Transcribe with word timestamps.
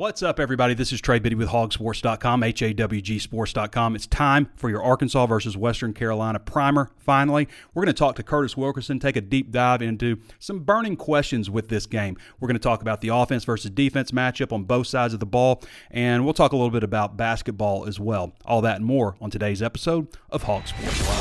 What's 0.00 0.22
up, 0.22 0.40
everybody? 0.40 0.72
This 0.72 0.94
is 0.94 1.00
Trey 1.02 1.18
Biddy 1.18 1.34
with 1.34 1.48
hawgsports.com, 1.48 2.42
H-A-W-G 2.42 3.18
sports.com. 3.18 3.94
It's 3.94 4.06
time 4.06 4.48
for 4.56 4.70
your 4.70 4.82
Arkansas 4.82 5.26
versus 5.26 5.58
Western 5.58 5.92
Carolina 5.92 6.38
primer. 6.38 6.90
Finally, 6.96 7.48
we're 7.74 7.84
going 7.84 7.94
to 7.94 7.98
talk 7.98 8.16
to 8.16 8.22
Curtis 8.22 8.56
Wilkerson, 8.56 8.98
take 8.98 9.16
a 9.16 9.20
deep 9.20 9.50
dive 9.50 9.82
into 9.82 10.16
some 10.38 10.60
burning 10.60 10.96
questions 10.96 11.50
with 11.50 11.68
this 11.68 11.84
game. 11.84 12.16
We're 12.40 12.48
going 12.48 12.56
to 12.56 12.62
talk 12.62 12.80
about 12.80 13.02
the 13.02 13.08
offense 13.08 13.44
versus 13.44 13.70
defense 13.72 14.10
matchup 14.10 14.52
on 14.52 14.64
both 14.64 14.86
sides 14.86 15.12
of 15.12 15.20
the 15.20 15.26
ball, 15.26 15.62
and 15.90 16.24
we'll 16.24 16.32
talk 16.32 16.52
a 16.52 16.56
little 16.56 16.70
bit 16.70 16.82
about 16.82 17.18
basketball 17.18 17.86
as 17.86 18.00
well. 18.00 18.32
All 18.46 18.62
that 18.62 18.76
and 18.76 18.86
more 18.86 19.16
on 19.20 19.30
today's 19.30 19.60
episode 19.60 20.08
of 20.30 20.44
HawgSports 20.44 21.19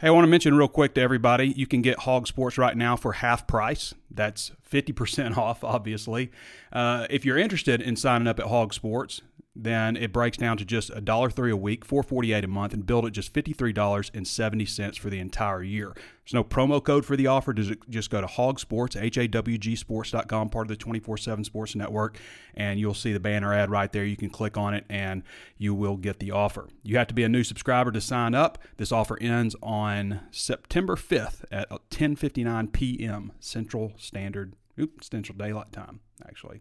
Hey, 0.00 0.06
I 0.06 0.10
want 0.12 0.26
to 0.26 0.28
mention 0.28 0.54
real 0.54 0.68
quick 0.68 0.94
to 0.94 1.00
everybody 1.00 1.48
you 1.48 1.66
can 1.66 1.82
get 1.82 1.98
HawgSports 1.98 2.56
right 2.56 2.76
now 2.76 2.94
for 2.94 3.14
half 3.14 3.48
price. 3.48 3.94
That's 4.08 4.52
50% 4.70 5.36
off, 5.36 5.64
obviously. 5.64 6.30
Uh, 6.72 7.08
if 7.10 7.24
you're 7.24 7.36
interested 7.36 7.82
in 7.82 7.96
signing 7.96 8.28
up 8.28 8.38
at 8.38 8.46
HawgSports, 8.46 9.22
then 9.60 9.96
it 9.96 10.12
breaks 10.12 10.36
down 10.36 10.56
to 10.58 10.64
just 10.64 10.90
a 10.94 11.00
dollar 11.00 11.30
three 11.30 11.50
a 11.50 11.56
week, 11.56 11.84
four 11.84 12.02
forty 12.02 12.32
eight 12.32 12.44
a 12.44 12.48
month, 12.48 12.72
and 12.72 12.86
build 12.86 13.04
at 13.04 13.12
just 13.12 13.34
fifty 13.34 13.52
three 13.52 13.72
dollars 13.72 14.10
and 14.14 14.26
seventy 14.26 14.64
cents 14.64 14.96
for 14.96 15.10
the 15.10 15.18
entire 15.18 15.62
year. 15.62 15.92
There's 15.94 16.34
no 16.34 16.44
promo 16.44 16.82
code 16.82 17.04
for 17.04 17.16
the 17.16 17.26
offer. 17.26 17.52
Just 17.52 18.10
go 18.10 18.20
to 18.20 18.26
HawgSports, 18.26 19.00
H 19.00 19.16
A 19.18 19.26
W 19.26 19.58
G 19.58 19.74
Sports.com, 19.74 20.50
part 20.50 20.66
of 20.66 20.68
the 20.68 20.76
twenty 20.76 21.00
four 21.00 21.16
seven 21.16 21.42
Sports 21.42 21.74
Network, 21.74 22.18
and 22.54 22.78
you'll 22.78 22.94
see 22.94 23.12
the 23.12 23.20
banner 23.20 23.52
ad 23.52 23.70
right 23.70 23.90
there. 23.90 24.04
You 24.04 24.16
can 24.16 24.30
click 24.30 24.56
on 24.56 24.74
it, 24.74 24.84
and 24.88 25.22
you 25.56 25.74
will 25.74 25.96
get 25.96 26.20
the 26.20 26.30
offer. 26.30 26.68
You 26.82 26.96
have 26.98 27.08
to 27.08 27.14
be 27.14 27.24
a 27.24 27.28
new 27.28 27.42
subscriber 27.42 27.90
to 27.90 28.00
sign 28.00 28.34
up. 28.34 28.58
This 28.76 28.92
offer 28.92 29.18
ends 29.20 29.56
on 29.62 30.20
September 30.30 30.96
fifth 30.96 31.44
at 31.50 31.68
ten 31.90 32.14
fifty 32.14 32.44
nine 32.44 32.68
p.m. 32.68 33.32
Central 33.40 33.92
Standard, 33.96 34.54
oops, 34.78 35.08
Central 35.10 35.36
Daylight 35.36 35.72
Time, 35.72 36.00
actually. 36.26 36.60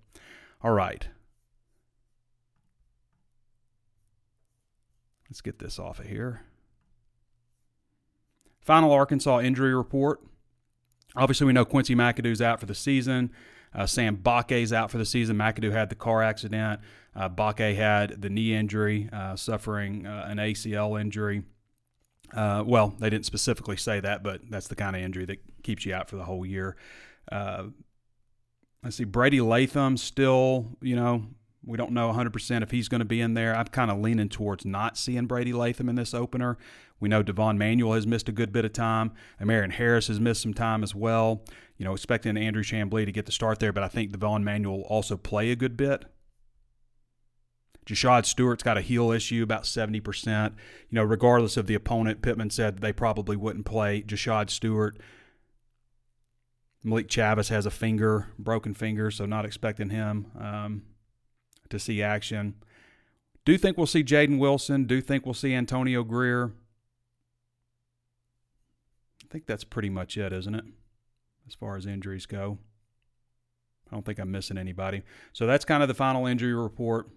All 0.64 0.72
right. 0.72 1.10
Let's 5.30 5.42
get 5.42 5.60
this 5.60 5.80
off 5.80 6.00
of 6.00 6.08
here. 6.08 6.42
Final 8.62 8.92
Arkansas 8.92 9.40
injury 9.42 9.74
report. 9.74 10.22
Obviously, 11.16 11.48
we 11.48 11.54
know 11.54 11.66
Quincy 11.66 11.96
McAdoo's 11.96 12.42
out 12.42 12.60
for 12.60 12.66
the 12.66 12.76
season. 12.76 13.32
Uh, 13.74 13.86
Sam 13.86 14.16
Bake's 14.16 14.72
out 14.72 14.92
for 14.92 14.98
the 14.98 15.06
season. 15.06 15.38
McAdoo 15.38 15.72
had 15.72 15.90
the 15.90 15.96
car 15.96 16.24
accident. 16.24 16.82
Uh, 17.16 17.54
had 17.56 18.22
the 18.22 18.30
knee 18.30 18.54
injury, 18.54 19.10
uh, 19.12 19.36
suffering 19.36 20.06
uh, 20.06 20.26
an 20.28 20.38
ACL 20.38 21.00
injury. 21.00 21.44
Uh, 22.34 22.64
well, 22.66 22.94
they 23.00 23.10
didn't 23.10 23.26
specifically 23.26 23.78
say 23.78 24.00
that, 24.00 24.22
but 24.22 24.42
that's 24.50 24.68
the 24.68 24.76
kind 24.76 24.96
of 24.96 25.02
injury 25.02 25.26
that 25.26 25.40
keeps 25.64 25.86
you 25.86 25.94
out 25.94 26.10
for 26.10 26.18
the 26.18 26.26
whole 26.26 26.46
year. 26.46 26.76
Uh, 27.32 27.68
let's 28.84 28.98
see, 28.98 29.04
Brady 29.04 29.42
Latham 29.42 29.98
still, 29.98 30.78
you 30.82 30.96
know, 30.96 31.26
we 31.68 31.78
don't 31.78 31.92
know 31.92 32.12
100% 32.12 32.64
if 32.64 32.72
he's 32.72 32.88
going 32.88 33.00
to 33.00 33.06
be 33.06 33.20
in 33.20 33.34
there. 33.34 33.56
I'm 33.56 33.66
kind 33.68 33.92
of 33.92 34.00
leaning 34.00 34.30
towards 34.30 34.66
not 34.66 34.98
seeing 34.98 35.26
Brady 35.26 35.52
Latham 35.52 35.90
in 35.90 35.96
this 35.96 36.14
opener. 36.14 36.58
We 37.00 37.10
know 37.10 37.22
Devon 37.22 37.58
Manuel 37.58 37.94
has 37.94 38.08
missed 38.08 38.30
a 38.30 38.32
good 38.32 38.54
bit 38.54 38.66
of 38.66 38.72
time. 38.72 39.12
Marion 39.40 39.72
Harris 39.72 40.08
has 40.08 40.20
missed 40.20 40.42
some 40.42 40.54
time 40.54 40.82
as 40.82 40.96
well. 40.96 41.44
You 41.78 41.86
know, 41.86 41.94
expecting 41.94 42.38
Andrew 42.38 42.64
Chamblee 42.64 43.06
to 43.06 43.12
get 43.12 43.26
the 43.26 43.32
start 43.32 43.60
there, 43.60 43.74
but 43.74 43.84
I 43.84 43.90
think 43.90 44.12
Devon 44.12 44.44
Manuel 44.44 44.78
will 44.78 44.84
also 44.86 45.18
play 45.18 45.52
a 45.52 45.56
good 45.56 45.76
bit. 45.76 46.06
Jashaud 47.86 48.26
Stewart's 48.26 48.64
got 48.64 48.78
a 48.78 48.82
heel 48.82 49.12
issue, 49.12 49.44
about 49.44 49.64
70%. 49.64 50.52
You 50.90 50.96
know, 50.96 51.04
regardless 51.04 51.58
of 51.58 51.68
the 51.68 51.76
opponent, 51.76 52.22
Pittman 52.22 52.50
said 52.50 52.80
they 52.80 52.94
probably 52.94 53.36
wouldn't 53.36 53.66
play 53.66 54.02
Jashaud 54.02 54.50
Stewart. 54.50 54.98
Malik 56.84 57.08
Chavis 57.08 57.50
has 57.50 57.66
a 57.66 57.72
finger, 57.72 58.28
broken 58.40 58.74
finger, 58.74 59.12
so 59.12 59.26
not 59.26 59.46
expecting 59.46 59.90
him. 59.90 60.32
Um, 60.40 60.84
to 61.70 61.80
see 61.80 62.02
action. 62.02 62.56
Do 63.46 63.58
think 63.58 63.78
we'll 63.78 63.88
see 63.88 64.04
Jaden 64.04 64.40
Wilson. 64.40 64.86
Do 64.86 65.02
think 65.02 65.26
we'll 65.26 65.34
see 65.34 65.54
Antonio 65.54 66.04
Grier? 66.04 66.52
I 69.24 69.28
think 69.30 69.46
that's 69.46 69.64
pretty 69.64 69.90
much 69.90 70.18
it, 70.18 70.34
isn't 70.34 70.56
it? 70.56 70.66
As 71.48 71.54
far 71.54 71.78
as 71.78 71.86
injuries 71.86 72.26
go. 72.26 72.58
I 73.90 73.96
don't 73.96 74.06
think 74.06 74.20
I'm 74.20 74.32
missing 74.32 74.58
anybody. 74.58 75.04
So 75.34 75.48
that's 75.48 75.66
kind 75.66 75.82
of 75.82 75.88
the 75.88 75.94
final 75.94 76.26
injury 76.28 76.54
report. 76.54 77.08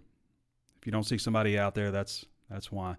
If 0.81 0.87
you 0.87 0.93
don't 0.93 1.05
see 1.05 1.19
somebody 1.19 1.59
out 1.59 1.75
there, 1.75 1.91
that's 1.91 2.25
that's 2.49 2.71
why 2.73 2.97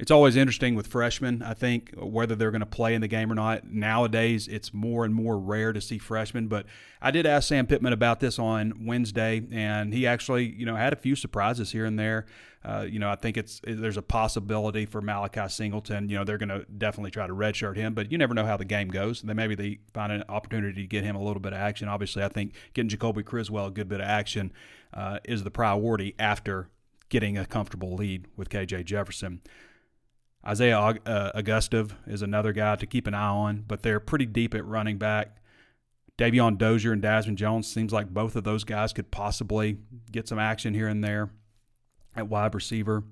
it's 0.00 0.10
always 0.10 0.34
interesting 0.34 0.74
with 0.74 0.86
freshmen. 0.86 1.42
I 1.42 1.52
think 1.52 1.92
whether 1.94 2.34
they're 2.34 2.50
going 2.50 2.60
to 2.60 2.66
play 2.66 2.94
in 2.94 3.02
the 3.02 3.08
game 3.08 3.30
or 3.30 3.34
not. 3.34 3.70
Nowadays, 3.70 4.48
it's 4.48 4.72
more 4.72 5.04
and 5.04 5.14
more 5.14 5.38
rare 5.38 5.74
to 5.74 5.80
see 5.80 5.98
freshmen. 5.98 6.48
But 6.48 6.64
I 7.02 7.10
did 7.10 7.26
ask 7.26 7.46
Sam 7.48 7.66
Pittman 7.66 7.92
about 7.92 8.18
this 8.18 8.38
on 8.38 8.86
Wednesday, 8.86 9.42
and 9.52 9.92
he 9.92 10.06
actually, 10.06 10.46
you 10.46 10.64
know, 10.64 10.74
had 10.74 10.94
a 10.94 10.96
few 10.96 11.14
surprises 11.14 11.72
here 11.72 11.84
and 11.84 11.98
there. 11.98 12.24
Uh, 12.64 12.86
you 12.88 12.98
know, 12.98 13.10
I 13.10 13.16
think 13.16 13.36
it's 13.36 13.60
there's 13.62 13.98
a 13.98 14.02
possibility 14.02 14.86
for 14.86 15.02
Malachi 15.02 15.46
Singleton. 15.48 16.08
You 16.08 16.16
know, 16.16 16.24
they're 16.24 16.38
going 16.38 16.48
to 16.48 16.64
definitely 16.64 17.10
try 17.10 17.26
to 17.26 17.34
redshirt 17.34 17.76
him, 17.76 17.92
but 17.92 18.10
you 18.10 18.16
never 18.16 18.32
know 18.32 18.46
how 18.46 18.56
the 18.56 18.64
game 18.64 18.88
goes. 18.88 19.20
Then 19.20 19.36
maybe 19.36 19.54
they 19.54 19.80
find 19.92 20.12
an 20.12 20.24
opportunity 20.30 20.80
to 20.80 20.88
get 20.88 21.04
him 21.04 21.14
a 21.14 21.22
little 21.22 21.40
bit 21.40 21.52
of 21.52 21.58
action. 21.58 21.88
Obviously, 21.88 22.22
I 22.22 22.28
think 22.28 22.54
getting 22.72 22.88
Jacoby 22.88 23.22
Criswell 23.22 23.66
a 23.66 23.70
good 23.70 23.88
bit 23.90 24.00
of 24.00 24.06
action 24.06 24.50
uh, 24.94 25.18
is 25.24 25.44
the 25.44 25.50
priority 25.50 26.14
after 26.18 26.70
getting 27.10 27.36
a 27.36 27.44
comfortable 27.44 27.94
lead 27.94 28.28
with 28.34 28.48
KJ 28.48 28.86
Jefferson. 28.86 29.42
Isaiah 30.46 30.78
uh, 30.78 31.32
Augustave 31.34 31.94
is 32.06 32.22
another 32.22 32.52
guy 32.52 32.76
to 32.76 32.86
keep 32.86 33.06
an 33.06 33.14
eye 33.14 33.28
on, 33.28 33.64
but 33.66 33.82
they're 33.82 34.00
pretty 34.00 34.26
deep 34.26 34.54
at 34.54 34.64
running 34.64 34.96
back. 34.96 35.36
Davion 36.16 36.58
Dozier 36.58 36.92
and 36.92 37.02
Dasmond 37.02 37.36
Jones 37.36 37.66
seems 37.66 37.92
like 37.92 38.12
both 38.12 38.36
of 38.36 38.44
those 38.44 38.64
guys 38.64 38.92
could 38.92 39.10
possibly 39.10 39.78
get 40.12 40.28
some 40.28 40.38
action 40.38 40.74
here 40.74 40.88
and 40.88 41.02
there 41.02 41.30
at 42.14 42.28
wide 42.28 42.54
receiver. 42.54 43.04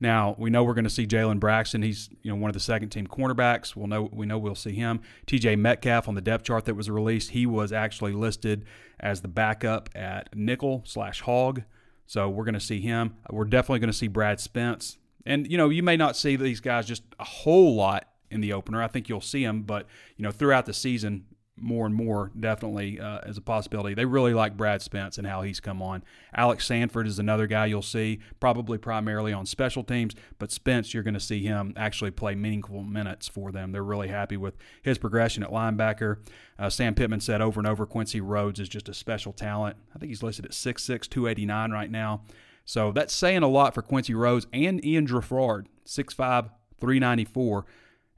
Now 0.00 0.34
we 0.38 0.48
know 0.48 0.64
we're 0.64 0.74
going 0.74 0.84
to 0.84 0.90
see 0.90 1.06
Jalen 1.06 1.40
Braxton. 1.40 1.82
He's 1.82 2.08
you 2.22 2.30
know 2.30 2.36
one 2.36 2.48
of 2.48 2.54
the 2.54 2.60
second 2.60 2.88
team 2.88 3.06
cornerbacks. 3.06 3.76
We'll 3.76 3.86
know 3.86 4.08
we 4.10 4.24
know 4.24 4.38
we'll 4.38 4.54
see 4.54 4.72
him. 4.72 5.00
T.J. 5.26 5.56
Metcalf 5.56 6.08
on 6.08 6.14
the 6.14 6.22
depth 6.22 6.44
chart 6.44 6.64
that 6.64 6.74
was 6.74 6.88
released. 6.88 7.30
He 7.30 7.44
was 7.44 7.70
actually 7.70 8.12
listed 8.12 8.64
as 8.98 9.20
the 9.20 9.28
backup 9.28 9.90
at 9.94 10.34
nickel 10.34 10.82
slash 10.86 11.20
hog. 11.20 11.64
So 12.06 12.30
we're 12.30 12.44
going 12.44 12.54
to 12.54 12.60
see 12.60 12.80
him. 12.80 13.14
We're 13.30 13.44
definitely 13.44 13.80
going 13.80 13.92
to 13.92 13.96
see 13.96 14.08
Brad 14.08 14.40
Spence. 14.40 14.96
And 15.30 15.50
you 15.50 15.56
know, 15.56 15.68
you 15.68 15.84
may 15.84 15.96
not 15.96 16.16
see 16.16 16.34
these 16.34 16.58
guys 16.58 16.86
just 16.86 17.04
a 17.20 17.24
whole 17.24 17.76
lot 17.76 18.08
in 18.32 18.40
the 18.40 18.52
opener. 18.52 18.82
I 18.82 18.88
think 18.88 19.08
you'll 19.08 19.20
see 19.20 19.44
them, 19.44 19.62
but 19.62 19.86
you 20.16 20.24
know, 20.24 20.32
throughout 20.32 20.66
the 20.66 20.74
season, 20.74 21.24
more 21.56 21.86
and 21.86 21.94
more 21.94 22.32
definitely 22.38 22.98
uh, 22.98 23.20
as 23.22 23.36
a 23.36 23.40
possibility. 23.40 23.94
They 23.94 24.06
really 24.06 24.34
like 24.34 24.56
Brad 24.56 24.82
Spence 24.82 25.18
and 25.18 25.26
how 25.26 25.42
he's 25.42 25.60
come 25.60 25.82
on. 25.82 26.02
Alex 26.34 26.66
Sanford 26.66 27.06
is 27.06 27.18
another 27.18 27.46
guy 27.46 27.66
you'll 27.66 27.82
see, 27.82 28.18
probably 28.40 28.78
primarily 28.78 29.32
on 29.32 29.46
special 29.46 29.84
teams, 29.84 30.14
but 30.38 30.50
Spence, 30.50 30.92
you're 30.92 31.02
going 31.02 31.14
to 31.14 31.20
see 31.20 31.44
him 31.44 31.74
actually 31.76 32.10
play 32.10 32.34
meaningful 32.34 32.82
minutes 32.82 33.28
for 33.28 33.52
them. 33.52 33.72
They're 33.72 33.84
really 33.84 34.08
happy 34.08 34.36
with 34.36 34.56
his 34.82 34.98
progression 34.98 35.42
at 35.42 35.50
linebacker. 35.50 36.18
Uh, 36.58 36.70
Sam 36.70 36.94
Pittman 36.94 37.20
said 37.20 37.40
over 37.40 37.60
and 37.60 37.68
over 37.68 37.86
Quincy 37.86 38.20
Rhoades 38.20 38.58
is 38.58 38.68
just 38.68 38.88
a 38.88 38.94
special 38.94 39.32
talent. 39.32 39.76
I 39.94 39.98
think 39.98 40.08
he's 40.10 40.22
listed 40.22 40.46
at 40.46 40.52
6'6, 40.52 41.08
289 41.08 41.70
right 41.70 41.90
now. 41.90 42.22
So 42.64 42.92
that's 42.92 43.14
saying 43.14 43.42
a 43.42 43.48
lot 43.48 43.74
for 43.74 43.82
Quincy 43.82 44.12
Rhoades 44.12 44.46
and 44.52 44.84
Ian 44.84 45.06
Geffrard, 45.06 45.66
6'5, 45.86 46.50
394. 46.78 47.66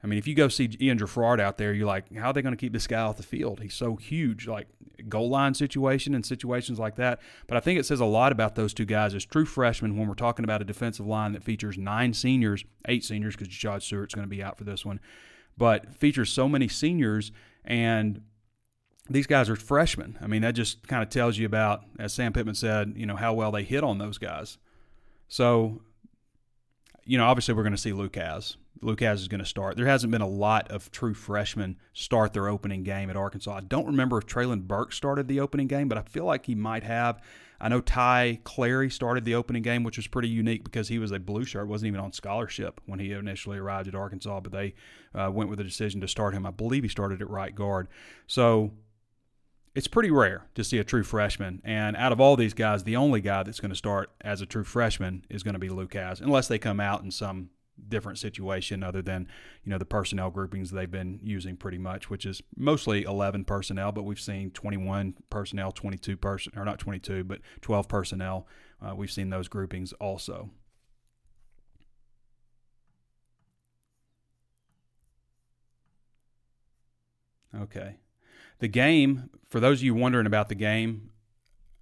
I 0.03 0.07
mean, 0.07 0.19
if 0.19 0.27
you 0.27 0.35
go 0.35 0.49
see 0.49 0.69
Ian 0.81 0.99
Geffrard 0.99 1.39
out 1.39 1.57
there, 1.57 1.73
you're 1.73 1.87
like, 1.87 2.13
how 2.15 2.29
are 2.29 2.33
they 2.33 2.41
going 2.41 2.53
to 2.53 2.59
keep 2.59 2.73
this 2.73 2.87
guy 2.87 2.99
off 2.99 3.17
the 3.17 3.23
field? 3.23 3.61
He's 3.61 3.73
so 3.73 3.95
huge, 3.95 4.47
like 4.47 4.67
goal 5.07 5.29
line 5.29 5.53
situation 5.53 6.13
and 6.13 6.25
situations 6.25 6.77
like 6.77 6.95
that. 6.97 7.19
But 7.47 7.57
I 7.57 7.61
think 7.61 7.79
it 7.79 7.85
says 7.85 7.99
a 7.99 8.05
lot 8.05 8.31
about 8.31 8.55
those 8.55 8.73
two 8.73 8.85
guys 8.85 9.15
as 9.15 9.25
true 9.25 9.45
freshmen 9.45 9.97
when 9.97 10.07
we're 10.07 10.13
talking 10.13 10.43
about 10.43 10.61
a 10.61 10.65
defensive 10.65 11.07
line 11.07 11.31
that 11.31 11.43
features 11.43 11.77
nine 11.77 12.13
seniors, 12.13 12.65
eight 12.87 13.03
seniors, 13.03 13.35
because 13.35 13.47
Jashaud 13.47 13.81
Stewart's 13.81 14.13
going 14.13 14.27
to 14.27 14.35
be 14.35 14.43
out 14.43 14.57
for 14.57 14.65
this 14.65 14.85
one, 14.85 14.99
but 15.57 15.95
features 15.95 16.29
so 16.29 16.49
many 16.49 16.67
seniors 16.67 17.31
and 17.63 18.21
these 19.09 19.27
guys 19.27 19.49
are 19.49 19.55
freshmen. 19.55 20.17
I 20.21 20.27
mean, 20.27 20.41
that 20.43 20.53
just 20.53 20.87
kind 20.87 21.03
of 21.03 21.09
tells 21.09 21.37
you 21.37 21.45
about, 21.45 21.83
as 21.99 22.13
Sam 22.13 22.33
Pittman 22.33 22.55
said, 22.55 22.93
you 22.95 23.05
know, 23.05 23.15
how 23.15 23.33
well 23.33 23.51
they 23.51 23.63
hit 23.63 23.83
on 23.83 23.97
those 23.97 24.17
guys. 24.17 24.57
So, 25.27 25.81
you 27.05 27.17
know, 27.17 27.25
obviously 27.25 27.53
we're 27.53 27.63
going 27.63 27.75
to 27.75 27.81
see 27.81 27.93
Lucas. 27.93 28.57
Lucas 28.81 29.21
is 29.21 29.27
going 29.27 29.39
to 29.39 29.45
start. 29.45 29.77
There 29.77 29.85
hasn't 29.85 30.11
been 30.11 30.21
a 30.21 30.27
lot 30.27 30.69
of 30.71 30.91
true 30.91 31.13
freshmen 31.13 31.77
start 31.93 32.33
their 32.33 32.47
opening 32.47 32.83
game 32.83 33.09
at 33.09 33.15
Arkansas. 33.15 33.55
I 33.55 33.61
don't 33.61 33.87
remember 33.87 34.17
if 34.17 34.25
Treylon 34.25 34.63
Burks 34.67 34.97
started 34.97 35.27
the 35.27 35.39
opening 35.39 35.67
game, 35.67 35.87
but 35.87 35.97
I 35.97 36.01
feel 36.01 36.25
like 36.25 36.45
he 36.45 36.55
might 36.55 36.83
have. 36.83 37.21
I 37.61 37.69
know 37.69 37.79
Ty 37.79 38.39
Clary 38.43 38.89
started 38.89 39.23
the 39.23 39.35
opening 39.35 39.63
game, 39.63 39.83
which 39.83 39.95
was 39.95 40.07
pretty 40.07 40.27
unique 40.27 40.65
because 40.65 40.89
he 40.89 40.99
was 40.99 41.11
a 41.11 41.19
blue 41.19 41.45
shirt, 41.45 41.67
wasn't 41.67 41.87
even 41.87 42.01
on 42.01 42.11
scholarship 42.11 42.81
when 42.85 42.99
he 42.99 43.13
initially 43.13 43.57
arrived 43.57 43.87
at 43.87 43.95
Arkansas, 43.95 44.41
but 44.41 44.51
they 44.51 44.73
uh, 45.15 45.31
went 45.31 45.49
with 45.49 45.59
the 45.59 45.63
decision 45.63 46.01
to 46.01 46.07
start 46.09 46.33
him. 46.33 46.45
I 46.45 46.51
believe 46.51 46.83
he 46.83 46.89
started 46.89 47.21
at 47.21 47.29
right 47.29 47.55
guard. 47.55 47.87
So 48.27 48.73
it's 49.75 49.87
pretty 49.87 50.11
rare 50.11 50.45
to 50.55 50.63
see 50.63 50.77
a 50.77 50.83
true 50.83 51.03
freshman. 51.03 51.61
And 51.63 51.95
out 51.95 52.11
of 52.11 52.19
all 52.21 52.35
these 52.35 52.53
guys, 52.53 52.83
the 52.83 52.95
only 52.95 53.21
guy 53.21 53.43
that's 53.43 53.59
going 53.59 53.71
to 53.71 53.75
start 53.75 54.11
as 54.21 54.41
a 54.41 54.45
true 54.45 54.63
freshman 54.63 55.25
is 55.29 55.43
going 55.43 55.53
to 55.53 55.59
be 55.59 55.69
Lucas, 55.69 56.19
unless 56.19 56.47
they 56.47 56.59
come 56.59 56.79
out 56.79 57.03
in 57.03 57.11
some 57.11 57.49
different 57.89 58.19
situation 58.19 58.83
other 58.83 59.01
than 59.01 59.27
you 59.63 59.71
know 59.71 59.79
the 59.79 59.85
personnel 59.85 60.29
groupings 60.29 60.69
they've 60.69 60.91
been 60.91 61.19
using 61.23 61.57
pretty 61.57 61.79
much, 61.79 62.09
which 62.09 62.25
is 62.25 62.41
mostly 62.55 63.03
11 63.03 63.45
personnel, 63.45 63.91
but 63.91 64.03
we've 64.03 64.19
seen 64.19 64.51
21 64.51 65.15
personnel, 65.31 65.71
22 65.71 66.17
person 66.17 66.53
or 66.55 66.65
not 66.65 66.77
22, 66.77 67.23
but 67.23 67.39
12 67.61 67.87
personnel. 67.87 68.47
Uh, 68.79 68.93
we've 68.95 69.11
seen 69.11 69.29
those 69.29 69.47
groupings 69.47 69.91
also. 69.93 70.51
Okay. 77.55 77.97
The 78.59 78.67
game, 78.67 79.29
for 79.49 79.59
those 79.59 79.79
of 79.79 79.83
you 79.83 79.93
wondering 79.93 80.25
about 80.25 80.49
the 80.49 80.55
game, 80.55 81.09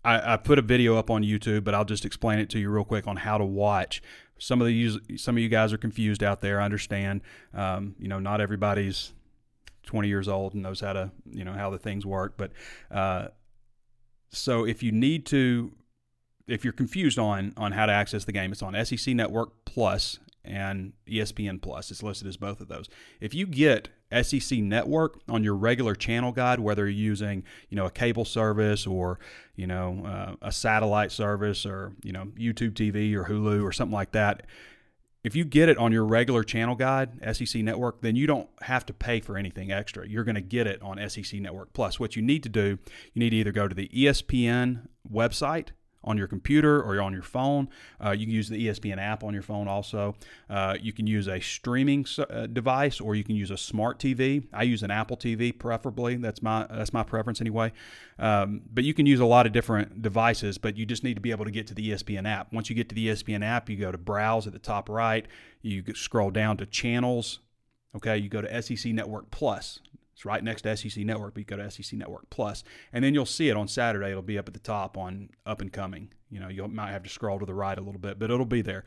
I, 0.04 0.34
I, 0.34 0.38
put 0.38 0.58
a 0.58 0.64
video 0.64 0.98
up 0.98 1.10
on 1.10 1.24
YouTube, 1.24 1.64
but 1.64 1.76
I'll 1.76 1.86
just 1.86 2.06
explain 2.06 2.40
it 2.40 2.50
to 2.52 2.60
you 2.60 2.70
real 2.70 2.84
quick 2.84 3.08
on 3.08 3.18
how 3.18 3.38
to 3.38 3.46
watch. 3.46 4.02
Some 4.40 4.60
of 4.60 4.68
the 4.68 5.00
some 5.18 5.38
of 5.38 5.44
you 5.44 5.50
guys 5.50 5.72
are 5.72 5.78
confused 5.78 6.24
out 6.24 6.42
there. 6.42 6.60
I 6.60 6.66
understand. 6.66 7.22
Um, 7.54 7.96
you 8.00 8.08
know, 8.08 8.18
not 8.18 8.42
everybody's 8.42 9.14
20 9.84 10.08
years 10.08 10.28
old 10.28 10.54
and 10.54 10.64
knows 10.64 10.80
how 10.80 10.94
to 10.94 11.12
you 11.30 11.44
know 11.44 11.54
how 11.54 11.70
the 11.70 11.78
things 11.78 12.06
work. 12.06 12.34
But 12.38 12.52
uh, 12.90 13.28
so 14.30 14.66
if 14.66 14.82
you 14.82 14.92
need 14.92 15.26
to, 15.28 15.72
if 16.48 16.64
you're 16.64 16.74
confused 16.74 17.20
on 17.20 17.54
on 17.56 17.74
how 17.74 17.86
to 17.86 17.92
access 17.92 18.26
the 18.26 18.32
game, 18.32 18.52
it's 18.52 18.64
on 18.64 18.74
SEC 18.86 19.14
Network 19.14 19.66
Plus 19.66 20.20
and 20.44 20.94
ESPN 21.08 21.62
Plus. 21.62 21.92
It's 21.92 22.02
listed 22.02 22.28
as 22.28 22.38
both 22.38 22.62
of 22.62 22.68
those. 22.68 22.88
If 23.20 23.36
you 23.36 23.46
get 23.46 23.90
SEC 24.22 24.60
Network 24.60 25.20
on 25.30 25.44
your 25.44 25.56
regular 25.56 25.96
channel 25.96 26.32
guide, 26.32 26.60
whether 26.60 26.84
you're 26.84 26.92
using 26.92 27.44
you 27.70 27.78
know 27.78 27.86
a 27.86 27.92
cable 27.92 28.26
service 28.26 28.86
or 28.86 29.20
you 29.56 29.68
know 29.68 30.04
uh, 30.06 30.36
a 30.42 30.52
satellite 30.52 31.12
service 31.12 31.66
or 31.66 31.94
you 32.04 32.12
know 32.12 32.26
YouTube 32.38 32.74
TV 32.74 33.14
or 33.14 33.26
Hulu 33.26 33.64
or 33.64 33.72
something 33.72 33.94
like 33.94 34.12
that. 34.12 34.44
If 35.24 35.36
you 35.36 35.46
get 35.46 35.70
it 35.70 35.78
on 35.78 35.92
your 35.92 36.04
regular 36.04 36.44
channel 36.44 36.74
guide, 36.74 37.12
SEC 37.36 37.62
Network, 37.62 38.02
then 38.02 38.16
you 38.16 38.26
don't 38.26 38.50
have 38.62 38.88
to 38.88 38.94
pay 38.94 39.20
for 39.20 39.38
anything 39.38 39.72
extra. 39.72 40.08
You're 40.08 40.24
going 40.24 40.36
to 40.36 40.42
get 40.42 40.66
it 40.66 40.82
on 40.82 40.98
SEC 41.10 41.40
Network 41.40 41.74
Plus. 41.74 42.00
What 42.00 42.16
you 42.16 42.24
need 42.24 42.42
to 42.42 42.50
do, 42.50 42.80
you 43.14 43.20
need 43.20 43.30
to 43.30 43.36
either 43.36 43.52
go 43.52 43.68
to 43.68 43.76
the 43.76 43.88
ESPN 43.90 44.88
website 45.12 45.70
on 46.04 46.18
your 46.18 46.28
computer 46.28 46.82
or 46.82 47.00
on 47.02 47.14
your 47.14 47.22
phone. 47.22 47.70
Uh, 48.04 48.12
you 48.12 48.26
can 48.26 48.34
use 48.34 48.50
the 48.50 48.68
ESPN 48.68 48.98
app 48.98 49.24
on 49.24 49.34
your 49.34 49.44
phone 49.44 49.68
also. 49.68 50.16
Uh, 50.50 50.76
you 50.82 50.92
can 50.94 51.08
use 51.08 51.28
a 51.28 51.40
streaming 51.40 52.06
uh, 52.18 52.48
device 52.48 53.00
or 53.00 53.16
you 53.16 53.24
can 53.24 53.36
use 53.36 53.52
a 53.52 53.58
smart 53.58 54.00
TV. 54.00 54.46
I 54.54 54.64
use 54.64 54.84
an 54.84 54.92
Apple 54.92 55.18
TV 55.18 55.58
preferably. 55.58 56.16
That's 56.16 56.42
my 56.42 56.66
that's 56.70 56.94
my 56.94 57.04
preference 57.04 57.42
anyway. 57.42 57.72
Um, 58.18 58.62
but 58.74 58.84
you 58.84 58.94
can 58.94 59.06
use 59.06 59.20
a 59.20 59.26
lot 59.26 59.46
of 59.46 59.52
different 59.52 60.02
devices, 60.02 60.58
but 60.58 60.78
you 60.78 60.86
just 60.86 61.04
need 61.04 61.16
to 61.16 61.22
be 61.22 61.32
able 61.32 61.46
to 61.46 61.52
get 61.52 61.68
to 61.68 61.74
the 61.74 61.92
ESPN 61.92 62.28
app. 62.28 62.54
Once 62.54 62.70
you 62.70 62.76
get 62.76 62.90
to 62.90 62.96
the 62.96 63.08
ESPN 63.08 63.44
app, 63.44 63.70
you 63.70 63.78
go 63.78 63.92
to 63.92 63.98
browse 63.98 64.48
at 64.48 64.54
the 64.54 64.60
top 64.60 64.90
right. 64.90 65.26
You 65.62 65.84
scroll 65.94 66.32
down 66.32 66.58
to 66.58 66.66
channels. 66.66 67.40
Okay, 67.96 68.18
you 68.18 68.30
go 68.30 68.42
to 68.42 68.62
SEC 68.62 68.94
Network 68.94 69.32
Plus. 69.32 69.80
It's 70.14 70.26
right 70.26 70.44
next 70.44 70.64
to 70.64 70.76
SEC 70.76 71.04
Network, 71.06 71.34
but 71.34 71.40
you 71.40 71.46
go 71.46 71.58
to 71.58 71.72
SEC 71.72 71.98
Network 71.98 72.30
Plus, 72.30 72.64
and 72.92 73.04
then 73.04 73.14
you'll 73.14 73.26
see 73.26 73.50
it 73.50 73.58
on 73.58 73.68
Saturday. 73.68 74.12
It'll 74.12 74.22
be 74.22 74.38
up 74.38 74.48
at 74.48 74.54
the 74.54 74.60
top 74.60 74.98
on 74.98 75.30
Up 75.46 75.62
and 75.62 75.72
Coming. 75.72 76.14
You 76.30 76.40
know, 76.40 76.48
you 76.50 76.68
might 76.68 76.92
have 76.92 77.04
to 77.04 77.10
scroll 77.10 77.40
to 77.40 77.46
the 77.46 77.54
right 77.54 77.78
a 77.78 77.82
little 77.82 78.00
bit, 78.00 78.20
but 78.20 78.30
it'll 78.32 78.46
be 78.46 78.62
there. 78.62 78.84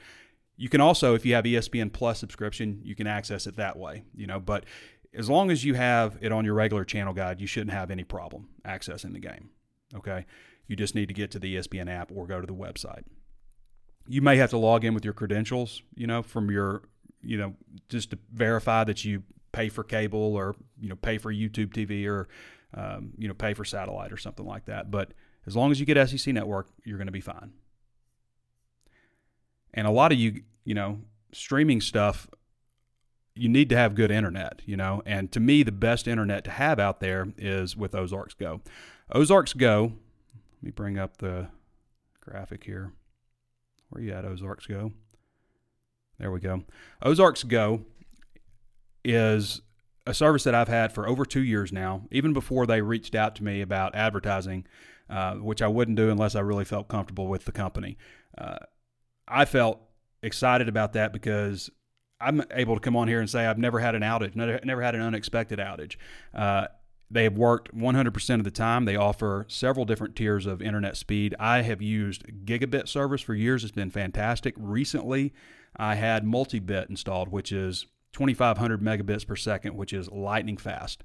You 0.57 0.69
can 0.69 0.81
also, 0.81 1.15
if 1.15 1.27
you 1.27 1.35
have 1.35 1.45
ESPN 1.45 1.93
Plus 1.93 2.19
subscription, 2.19 2.81
you 2.85 2.95
can 2.95 3.07
access 3.07 3.47
it 3.47 3.57
that 3.57 3.77
way. 3.77 4.05
You 4.15 4.27
know, 4.27 4.39
but 4.39 4.65
as 5.15 5.31
long 5.31 5.51
as 5.51 5.65
you 5.65 5.75
have 5.75 6.19
it 6.21 6.33
on 6.33 6.45
your 6.45 6.55
regular 6.55 6.85
channel 6.85 7.15
guide, 7.15 7.41
you 7.41 7.47
shouldn't 7.47 7.73
have 7.73 7.91
any 7.91 8.05
problem 8.05 8.49
accessing 8.65 9.13
the 9.13 9.19
game. 9.19 9.51
Okay, 9.95 10.27
you 10.67 10.77
just 10.77 10.95
need 10.95 11.09
to 11.09 11.15
get 11.15 11.31
to 11.33 11.39
the 11.39 11.57
ESPN 11.57 11.91
app 11.91 12.11
or 12.13 12.27
go 12.27 12.41
to 12.41 12.47
the 12.47 12.55
website. 12.55 13.05
You 14.07 14.23
may 14.23 14.37
have 14.37 14.51
to 14.51 14.59
log 14.59 14.85
in 14.85 14.95
with 14.95 15.05
your 15.05 15.15
credentials, 15.15 15.83
you 15.95 16.07
know, 16.07 16.23
from 16.23 16.51
your, 16.51 16.83
you 17.23 17.39
know, 17.39 17.55
just 17.89 18.11
to 18.11 18.19
verify 18.33 18.85
that 18.85 19.05
you 19.05 19.23
pay 19.55 19.69
for 19.69 19.85
cable 19.85 20.35
or 20.35 20.57
you 20.81 20.89
know 20.89 20.97
pay 20.97 21.17
for 21.17 21.33
YouTube 21.33 21.73
TV 21.73 22.07
or 22.07 22.29
um, 22.75 23.13
you 23.17 23.29
know 23.29 23.35
pay 23.35 23.55
for 23.55 23.65
satellite 23.65 24.13
or 24.13 24.17
something 24.17 24.45
like 24.45 24.67
that. 24.67 24.91
But 24.91 25.13
as 25.47 25.55
long 25.57 25.71
as 25.71 25.79
you 25.79 25.87
get 25.87 26.09
SEC 26.09 26.35
Network, 26.35 26.69
you're 26.85 26.99
going 26.99 27.07
to 27.07 27.13
be 27.13 27.21
fine. 27.21 27.53
And 29.73 29.87
a 29.87 29.91
lot 29.91 30.13
of 30.13 30.19
you, 30.19 30.43
you 30.65 30.75
know, 30.75 31.01
streaming 31.33 31.81
stuff, 31.81 32.29
you 33.35 33.49
need 33.49 33.69
to 33.71 33.77
have 33.77 33.95
good 33.95 34.11
internet, 34.11 34.63
you 34.67 34.77
know. 34.77 35.03
And 35.07 35.31
to 35.33 35.41
me, 35.41 35.63
the 35.63 35.73
best 35.73 36.09
internet 36.09 36.45
to 36.45 36.51
have 36.51 36.79
out 36.79 37.01
there 37.01 37.29
is 37.39 37.77
with 37.77 37.95
Ozarks 37.95 38.35
Go. 38.35 38.61
Ozarks 39.13 39.53
Go. 39.53 39.93
Let 40.57 40.63
me 40.63 40.71
bring 40.71 40.99
up 40.99 41.19
the 41.19 41.49
graphic 42.21 42.65
here. 42.65 42.93
Where 43.91 44.03
you 44.03 44.13
at, 44.13 44.25
Ozarks 44.25 44.67
Go? 44.67 44.93
There 46.19 46.31
we 46.31 46.41
go. 46.41 46.63
Ozarks 47.03 47.43
Go 47.43 47.85
is 49.05 49.61
a 50.07 50.15
service 50.15 50.45
that 50.45 50.55
I've 50.55 50.69
had 50.69 50.93
for 50.93 51.09
over 51.09 51.25
two 51.25 51.43
years 51.43 51.73
now, 51.73 52.03
even 52.11 52.33
before 52.33 52.67
they 52.67 52.83
reached 52.83 53.15
out 53.15 53.35
to 53.37 53.45
me 53.45 53.61
about 53.61 53.95
advertising, 53.95 54.67
uh, 55.09 55.35
which 55.35 55.63
I 55.63 55.69
wouldn't 55.69 55.97
do 55.97 56.11
unless 56.11 56.35
I 56.35 56.41
really 56.41 56.65
felt 56.65 56.89
comfortable 56.89 57.27
with 57.27 57.45
the 57.45 57.53
company. 57.53 57.97
Uh, 58.37 58.59
I 59.27 59.45
felt 59.45 59.81
excited 60.23 60.69
about 60.69 60.93
that 60.95 61.13
because 61.13 61.71
I'm 62.21 62.43
able 62.51 62.75
to 62.75 62.81
come 62.81 62.97
on 62.97 63.09
here 63.09 63.21
and 63.21 63.29
say 63.29 63.47
I've 63.47 63.59
never 63.59 63.81
had 63.81 63.95
an 63.95 64.03
outage, 64.03 64.35
never, 64.35 64.83
had 64.83 64.95
an 64.95 65.01
unexpected 65.01 65.59
outage. 65.59 65.97
Uh, 66.35 66.67
they 67.11 67.25
have 67.25 67.37
worked 67.37 67.75
100% 67.75 68.35
of 68.35 68.45
the 68.45 68.51
time. 68.51 68.87
They 68.87 68.97
offer 68.97 69.45
several 69.49 69.85
different 69.85 70.17
tiers 70.17 70.47
of 70.47 70.63
internet 70.63 70.97
speed. 70.97 71.35
I 71.39 71.63
have 71.63 71.83
used 71.83 72.25
gigabit 72.45 72.89
service 72.89 73.21
for 73.21 73.35
years. 73.35 73.63
It's 73.63 73.73
been 73.73 73.91
fantastic. 73.91 74.55
Recently, 74.57 75.33
I 75.77 75.97
had 75.97 76.25
multi-bit 76.25 76.89
installed, 76.89 77.29
which 77.29 77.53
is 77.53 77.87
2500 78.15 78.81
megabits 78.81 79.27
per 79.27 79.37
second, 79.37 79.77
which 79.77 79.93
is 79.93 80.11
lightning 80.11 80.57
fast. 80.57 81.05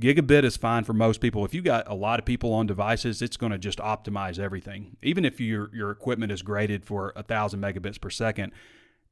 Gigabit 0.00 0.44
is 0.44 0.56
fine 0.56 0.84
for 0.84 0.92
most 0.92 1.20
people. 1.20 1.44
If 1.44 1.54
you 1.54 1.62
got 1.62 1.86
a 1.88 1.94
lot 1.94 2.18
of 2.18 2.24
people 2.24 2.52
on 2.52 2.66
devices, 2.66 3.22
it's 3.22 3.36
going 3.36 3.52
to 3.52 3.58
just 3.58 3.78
optimize 3.78 4.38
everything. 4.38 4.96
Even 5.02 5.24
if 5.24 5.40
your 5.40 5.70
your 5.74 5.90
equipment 5.90 6.32
is 6.32 6.42
graded 6.42 6.84
for 6.84 7.12
a 7.14 7.22
thousand 7.22 7.60
megabits 7.60 8.00
per 8.00 8.10
second, 8.10 8.52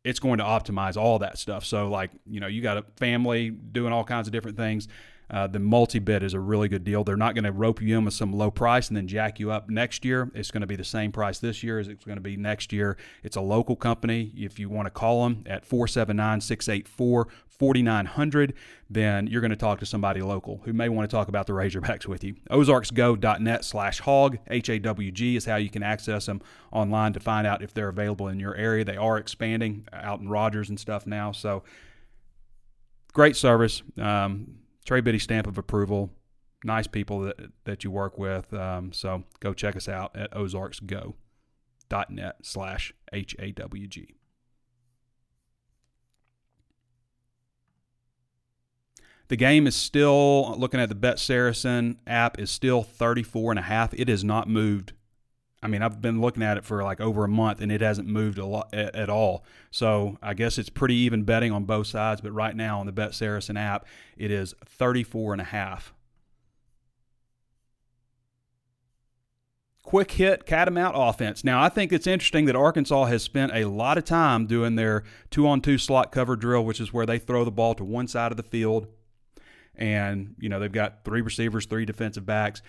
it's 0.04 0.18
going 0.18 0.38
to 0.38 0.44
optimize 0.44 0.96
all 0.96 1.18
that 1.18 1.38
stuff. 1.38 1.64
So 1.64 1.88
like 1.88 2.10
you 2.26 2.40
know 2.40 2.46
you 2.46 2.62
got 2.62 2.78
a 2.78 2.84
family 2.96 3.50
doing 3.50 3.92
all 3.92 4.04
kinds 4.04 4.26
of 4.26 4.32
different 4.32 4.56
things 4.56 4.88
uh, 5.30 5.46
the 5.46 5.58
multi 5.58 5.98
bid 5.98 6.22
is 6.22 6.34
a 6.34 6.40
really 6.40 6.68
good 6.68 6.84
deal. 6.84 7.04
They're 7.04 7.16
not 7.16 7.34
going 7.34 7.44
to 7.44 7.52
rope 7.52 7.82
you 7.82 7.98
in 7.98 8.04
with 8.04 8.14
some 8.14 8.32
low 8.32 8.50
price 8.50 8.88
and 8.88 8.96
then 8.96 9.06
jack 9.06 9.38
you 9.38 9.50
up 9.50 9.68
next 9.68 10.04
year. 10.04 10.30
It's 10.34 10.50
going 10.50 10.62
to 10.62 10.66
be 10.66 10.76
the 10.76 10.84
same 10.84 11.12
price 11.12 11.38
this 11.38 11.62
year 11.62 11.78
as 11.78 11.88
it's 11.88 12.04
going 12.04 12.16
to 12.16 12.22
be 12.22 12.36
next 12.36 12.72
year. 12.72 12.96
It's 13.22 13.36
a 13.36 13.40
local 13.40 13.76
company. 13.76 14.32
If 14.36 14.58
you 14.58 14.68
want 14.68 14.86
to 14.86 14.90
call 14.90 15.24
them 15.24 15.44
at 15.46 15.64
479 15.64 16.40
684 16.40 17.28
4900, 17.58 18.54
then 18.88 19.26
you're 19.26 19.40
going 19.40 19.50
to 19.50 19.56
talk 19.56 19.80
to 19.80 19.86
somebody 19.86 20.22
local 20.22 20.60
who 20.64 20.72
may 20.72 20.88
want 20.88 21.10
to 21.10 21.14
talk 21.14 21.28
about 21.28 21.46
the 21.46 21.52
Razorbacks 21.52 22.06
with 22.06 22.22
you. 22.22 22.36
Ozarksgo.net 22.50 23.64
slash 23.64 24.00
hog, 24.00 24.38
H 24.48 24.68
A 24.68 24.78
W 24.78 25.10
G, 25.10 25.36
is 25.36 25.44
how 25.44 25.56
you 25.56 25.68
can 25.68 25.82
access 25.82 26.26
them 26.26 26.40
online 26.70 27.12
to 27.14 27.20
find 27.20 27.46
out 27.46 27.60
if 27.60 27.74
they're 27.74 27.88
available 27.88 28.28
in 28.28 28.38
your 28.38 28.54
area. 28.54 28.84
They 28.84 28.96
are 28.96 29.18
expanding 29.18 29.86
out 29.92 30.20
in 30.20 30.28
Rogers 30.28 30.68
and 30.68 30.78
stuff 30.78 31.06
now. 31.06 31.32
So, 31.32 31.64
great 33.12 33.36
service. 33.36 33.82
Um, 33.98 34.58
Trey 34.88 35.00
Biddy 35.02 35.18
stamp 35.18 35.46
of 35.46 35.58
approval. 35.58 36.08
Nice 36.64 36.86
people 36.86 37.20
that, 37.20 37.36
that 37.64 37.84
you 37.84 37.90
work 37.90 38.16
with. 38.16 38.54
Um, 38.54 38.90
so 38.90 39.24
go 39.38 39.52
check 39.52 39.76
us 39.76 39.86
out 39.86 40.16
at 40.16 40.32
ozarksgo.net 40.32 42.36
slash 42.40 42.94
H-A-W-G. 43.12 44.14
The 49.28 49.36
game 49.36 49.66
is 49.66 49.76
still 49.76 50.58
looking 50.58 50.80
at 50.80 50.88
the 50.88 50.94
Bet 50.94 51.18
Saracen 51.18 51.98
app 52.06 52.38
is 52.38 52.50
still 52.50 52.82
34 52.82 53.52
and 53.52 53.58
a 53.58 53.62
half. 53.64 53.92
It 53.92 54.08
has 54.08 54.24
not 54.24 54.48
moved 54.48 54.94
I 55.62 55.66
mean, 55.66 55.82
I've 55.82 56.00
been 56.00 56.20
looking 56.20 56.42
at 56.42 56.56
it 56.56 56.64
for 56.64 56.84
like 56.84 57.00
over 57.00 57.24
a 57.24 57.28
month 57.28 57.60
and 57.60 57.72
it 57.72 57.80
hasn't 57.80 58.06
moved 58.06 58.38
a 58.38 58.46
lot 58.46 58.72
at, 58.72 59.10
all. 59.10 59.44
So 59.70 60.16
I 60.22 60.34
guess 60.34 60.56
it's 60.56 60.68
pretty 60.68 60.94
even 60.94 61.24
betting 61.24 61.50
on 61.50 61.64
both 61.64 61.88
sides. 61.88 62.20
But 62.20 62.32
right 62.32 62.54
now 62.54 62.78
on 62.78 62.86
the 62.86 62.92
Bet 62.92 63.14
Saracen 63.14 63.56
app, 63.56 63.86
it 64.16 64.30
is 64.30 64.54
34 64.64 65.32
and 65.32 65.40
a 65.40 65.44
half. 65.44 65.92
Quick 69.82 70.12
hit 70.12 70.46
catamount 70.46 70.94
offense. 70.96 71.42
Now, 71.42 71.62
I 71.62 71.70
think 71.70 71.92
it's 71.92 72.06
interesting 72.06 72.44
that 72.44 72.54
Arkansas 72.54 73.06
has 73.06 73.22
spent 73.22 73.52
a 73.54 73.64
lot 73.64 73.96
of 73.96 74.04
time 74.04 74.46
doing 74.46 74.76
their 74.76 75.02
two 75.30 75.48
on 75.48 75.62
two 75.62 75.78
slot 75.78 76.12
cover 76.12 76.36
drill, 76.36 76.64
which 76.64 76.78
is 76.78 76.92
where 76.92 77.06
they 77.06 77.18
throw 77.18 77.44
the 77.44 77.50
ball 77.50 77.74
to 77.74 77.84
one 77.84 78.06
side 78.06 78.30
of 78.30 78.36
the 78.36 78.42
field. 78.42 78.86
And, 79.74 80.34
you 80.38 80.50
know, 80.50 80.60
they've 80.60 80.70
got 80.70 81.04
three 81.04 81.22
receivers, 81.22 81.64
three 81.64 81.86
defensive 81.86 82.26
backs 82.26 82.60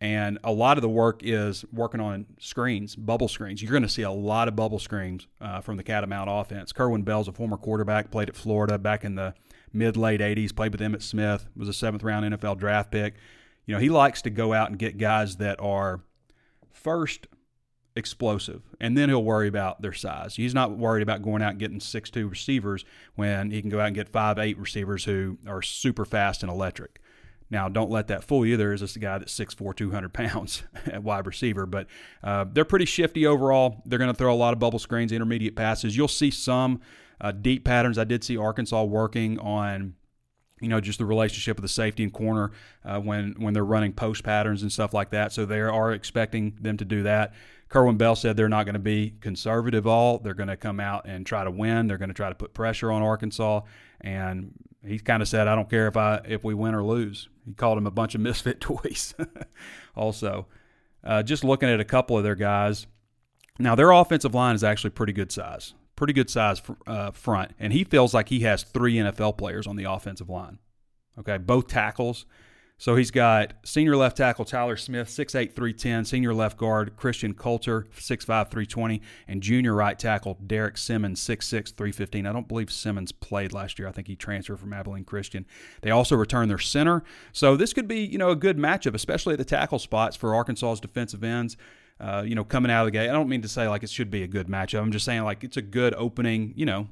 and 0.00 0.38
a 0.44 0.52
lot 0.52 0.78
of 0.78 0.82
the 0.82 0.88
work 0.88 1.22
is 1.24 1.64
working 1.72 2.00
on 2.00 2.26
screens, 2.38 2.94
bubble 2.94 3.26
screens. 3.26 3.60
You're 3.60 3.72
going 3.72 3.82
to 3.82 3.88
see 3.88 4.02
a 4.02 4.10
lot 4.10 4.46
of 4.46 4.54
bubble 4.54 4.78
screens 4.78 5.26
uh, 5.40 5.60
from 5.60 5.76
the 5.76 5.82
Catamount 5.82 6.28
offense. 6.30 6.72
Kerwin 6.72 7.02
Bell's 7.02 7.26
a 7.26 7.32
former 7.32 7.56
quarterback, 7.56 8.10
played 8.10 8.28
at 8.28 8.36
Florida 8.36 8.78
back 8.78 9.04
in 9.04 9.16
the 9.16 9.34
mid 9.72 9.96
late 9.96 10.20
80s, 10.20 10.54
played 10.54 10.72
with 10.72 10.80
Emmitt 10.80 11.02
Smith, 11.02 11.48
was 11.56 11.68
a 11.68 11.72
seventh 11.72 12.04
round 12.04 12.32
NFL 12.32 12.58
draft 12.58 12.92
pick. 12.92 13.14
You 13.66 13.74
know, 13.74 13.80
he 13.80 13.88
likes 13.88 14.22
to 14.22 14.30
go 14.30 14.52
out 14.54 14.70
and 14.70 14.78
get 14.78 14.98
guys 14.98 15.36
that 15.36 15.60
are 15.60 16.00
first 16.72 17.26
explosive, 17.96 18.62
and 18.80 18.96
then 18.96 19.08
he'll 19.08 19.24
worry 19.24 19.48
about 19.48 19.82
their 19.82 19.92
size. 19.92 20.36
He's 20.36 20.54
not 20.54 20.78
worried 20.78 21.02
about 21.02 21.22
going 21.22 21.42
out 21.42 21.50
and 21.50 21.58
getting 21.58 21.80
six 21.80 22.08
two 22.08 22.28
receivers 22.28 22.84
when 23.16 23.50
he 23.50 23.60
can 23.60 23.68
go 23.68 23.80
out 23.80 23.86
and 23.86 23.96
get 23.96 24.08
five 24.08 24.38
eight 24.38 24.56
receivers 24.58 25.04
who 25.04 25.38
are 25.46 25.60
super 25.60 26.04
fast 26.04 26.44
and 26.44 26.50
electric. 26.50 27.00
Now, 27.50 27.68
don't 27.68 27.90
let 27.90 28.08
that 28.08 28.24
fool 28.24 28.44
you. 28.44 28.56
There 28.56 28.72
is 28.72 28.82
this 28.82 28.96
guy 28.96 29.18
that's 29.18 29.36
6'4", 29.38 29.74
200 29.74 30.12
pounds 30.12 30.62
at 30.86 31.02
wide 31.02 31.26
receiver, 31.26 31.66
but 31.66 31.86
uh, 32.22 32.44
they're 32.52 32.64
pretty 32.64 32.84
shifty 32.84 33.26
overall. 33.26 33.82
They're 33.86 33.98
going 33.98 34.12
to 34.12 34.16
throw 34.16 34.32
a 34.32 34.36
lot 34.36 34.52
of 34.52 34.58
bubble 34.58 34.78
screens, 34.78 35.12
intermediate 35.12 35.56
passes. 35.56 35.96
You'll 35.96 36.08
see 36.08 36.30
some 36.30 36.80
uh, 37.20 37.32
deep 37.32 37.64
patterns. 37.64 37.98
I 37.98 38.04
did 38.04 38.22
see 38.22 38.36
Arkansas 38.36 38.84
working 38.84 39.38
on 39.38 39.94
you 40.60 40.68
know, 40.68 40.80
just 40.80 40.98
the 40.98 41.04
relationship 41.04 41.56
of 41.58 41.62
the 41.62 41.68
safety 41.68 42.02
and 42.02 42.12
corner 42.12 42.50
uh, 42.84 42.98
when 42.98 43.34
when 43.38 43.54
they're 43.54 43.64
running 43.64 43.92
post 43.92 44.24
patterns 44.24 44.62
and 44.62 44.72
stuff 44.72 44.92
like 44.92 45.10
that. 45.10 45.32
So 45.32 45.46
they 45.46 45.60
are 45.60 45.92
expecting 45.92 46.56
them 46.60 46.76
to 46.78 46.84
do 46.84 47.04
that. 47.04 47.34
Kerwin 47.68 47.96
Bell 47.96 48.16
said 48.16 48.36
they're 48.36 48.48
not 48.48 48.64
going 48.64 48.74
to 48.74 48.80
be 48.80 49.14
conservative 49.20 49.86
all. 49.86 50.18
They're 50.18 50.34
going 50.34 50.48
to 50.48 50.56
come 50.56 50.80
out 50.80 51.06
and 51.06 51.26
try 51.26 51.44
to 51.44 51.50
win. 51.50 51.86
They're 51.86 51.98
going 51.98 52.08
to 52.08 52.14
try 52.14 52.28
to 52.28 52.34
put 52.34 52.54
pressure 52.54 52.90
on 52.90 53.02
Arkansas. 53.02 53.60
And 54.00 54.52
he 54.86 54.98
kind 54.98 55.22
of 55.22 55.28
said, 55.28 55.48
"I 55.48 55.54
don't 55.54 55.68
care 55.68 55.88
if 55.88 55.96
I 55.96 56.20
if 56.26 56.44
we 56.44 56.54
win 56.54 56.74
or 56.74 56.84
lose." 56.84 57.28
He 57.44 57.54
called 57.54 57.78
him 57.78 57.86
a 57.86 57.90
bunch 57.90 58.14
of 58.14 58.20
misfit 58.20 58.60
toys. 58.60 59.14
also, 59.96 60.46
uh, 61.04 61.22
just 61.22 61.44
looking 61.44 61.68
at 61.68 61.80
a 61.80 61.84
couple 61.84 62.16
of 62.16 62.24
their 62.24 62.34
guys. 62.34 62.86
Now 63.58 63.74
their 63.74 63.90
offensive 63.90 64.34
line 64.34 64.54
is 64.54 64.62
actually 64.62 64.90
pretty 64.90 65.12
good 65.12 65.32
size, 65.32 65.74
pretty 65.96 66.12
good 66.12 66.30
size 66.30 66.62
uh, 66.86 67.10
front, 67.10 67.52
and 67.58 67.72
he 67.72 67.84
feels 67.84 68.14
like 68.14 68.28
he 68.28 68.40
has 68.40 68.62
three 68.62 68.94
NFL 68.94 69.36
players 69.36 69.66
on 69.66 69.76
the 69.76 69.84
offensive 69.84 70.28
line. 70.28 70.58
Okay, 71.18 71.38
both 71.38 71.66
tackles 71.66 72.24
so 72.80 72.94
he's 72.94 73.10
got 73.10 73.54
senior 73.64 73.96
left 73.96 74.16
tackle 74.16 74.44
Tyler 74.44 74.76
Smith, 74.76 75.08
6'8, 75.08 75.56
310, 75.56 76.04
senior 76.04 76.32
left 76.32 76.56
guard 76.56 76.94
Christian 76.96 77.34
Coulter, 77.34 77.88
6'5, 77.98 78.24
320, 78.26 79.02
and 79.26 79.42
junior 79.42 79.74
right 79.74 79.98
tackle 79.98 80.38
Derek 80.46 80.78
Simmons, 80.78 81.20
6'6, 81.20 81.74
315. 81.74 82.24
I 82.24 82.32
don't 82.32 82.46
believe 82.46 82.70
Simmons 82.70 83.10
played 83.10 83.52
last 83.52 83.80
year. 83.80 83.88
I 83.88 83.92
think 83.92 84.06
he 84.06 84.14
transferred 84.14 84.60
from 84.60 84.72
Abilene 84.72 85.02
Christian. 85.02 85.44
They 85.82 85.90
also 85.90 86.14
return 86.14 86.48
their 86.48 86.58
center. 86.58 87.02
So 87.32 87.56
this 87.56 87.72
could 87.72 87.88
be, 87.88 87.98
you 87.98 88.16
know, 88.16 88.30
a 88.30 88.36
good 88.36 88.56
matchup, 88.56 88.94
especially 88.94 89.32
at 89.32 89.38
the 89.38 89.44
tackle 89.44 89.80
spots 89.80 90.16
for 90.16 90.32
Arkansas's 90.32 90.80
defensive 90.80 91.24
ends. 91.24 91.56
Uh, 92.00 92.22
you 92.24 92.36
know, 92.36 92.44
coming 92.44 92.70
out 92.70 92.82
of 92.82 92.86
the 92.86 92.92
gate. 92.92 93.10
I 93.10 93.12
don't 93.12 93.28
mean 93.28 93.42
to 93.42 93.48
say 93.48 93.66
like 93.66 93.82
it 93.82 93.90
should 93.90 94.08
be 94.08 94.22
a 94.22 94.28
good 94.28 94.46
matchup. 94.46 94.80
I'm 94.80 94.92
just 94.92 95.04
saying 95.04 95.24
like 95.24 95.42
it's 95.42 95.56
a 95.56 95.62
good 95.62 95.94
opening, 95.94 96.52
you 96.54 96.64
know, 96.64 96.86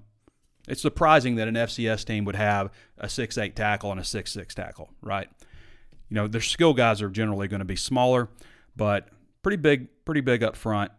it's 0.66 0.83
surprising 0.83 1.37
that 1.37 1.47
an 1.47 1.55
FCS 1.55 2.05
team 2.05 2.25
would 2.25 2.35
have 2.35 2.73
a 2.99 3.09
six-eight 3.09 3.55
tackle 3.55 3.93
and 3.93 4.00
a 4.00 4.05
six-six 4.05 4.52
tackle, 4.52 4.90
right? 5.00 5.28
You 6.09 6.15
know, 6.15 6.27
their 6.29 6.41
skill 6.41 6.75
guys 6.75 7.03
are 7.03 7.11
generally 7.11 7.49
going 7.49 7.61
to 7.61 7.65
be 7.67 7.77
smaller, 7.77 8.29
but 8.77 9.09
pretty 9.43 9.57
big, 9.57 9.89
pretty 10.05 10.21
big 10.21 10.43
up 10.43 10.57
front. 10.57 10.91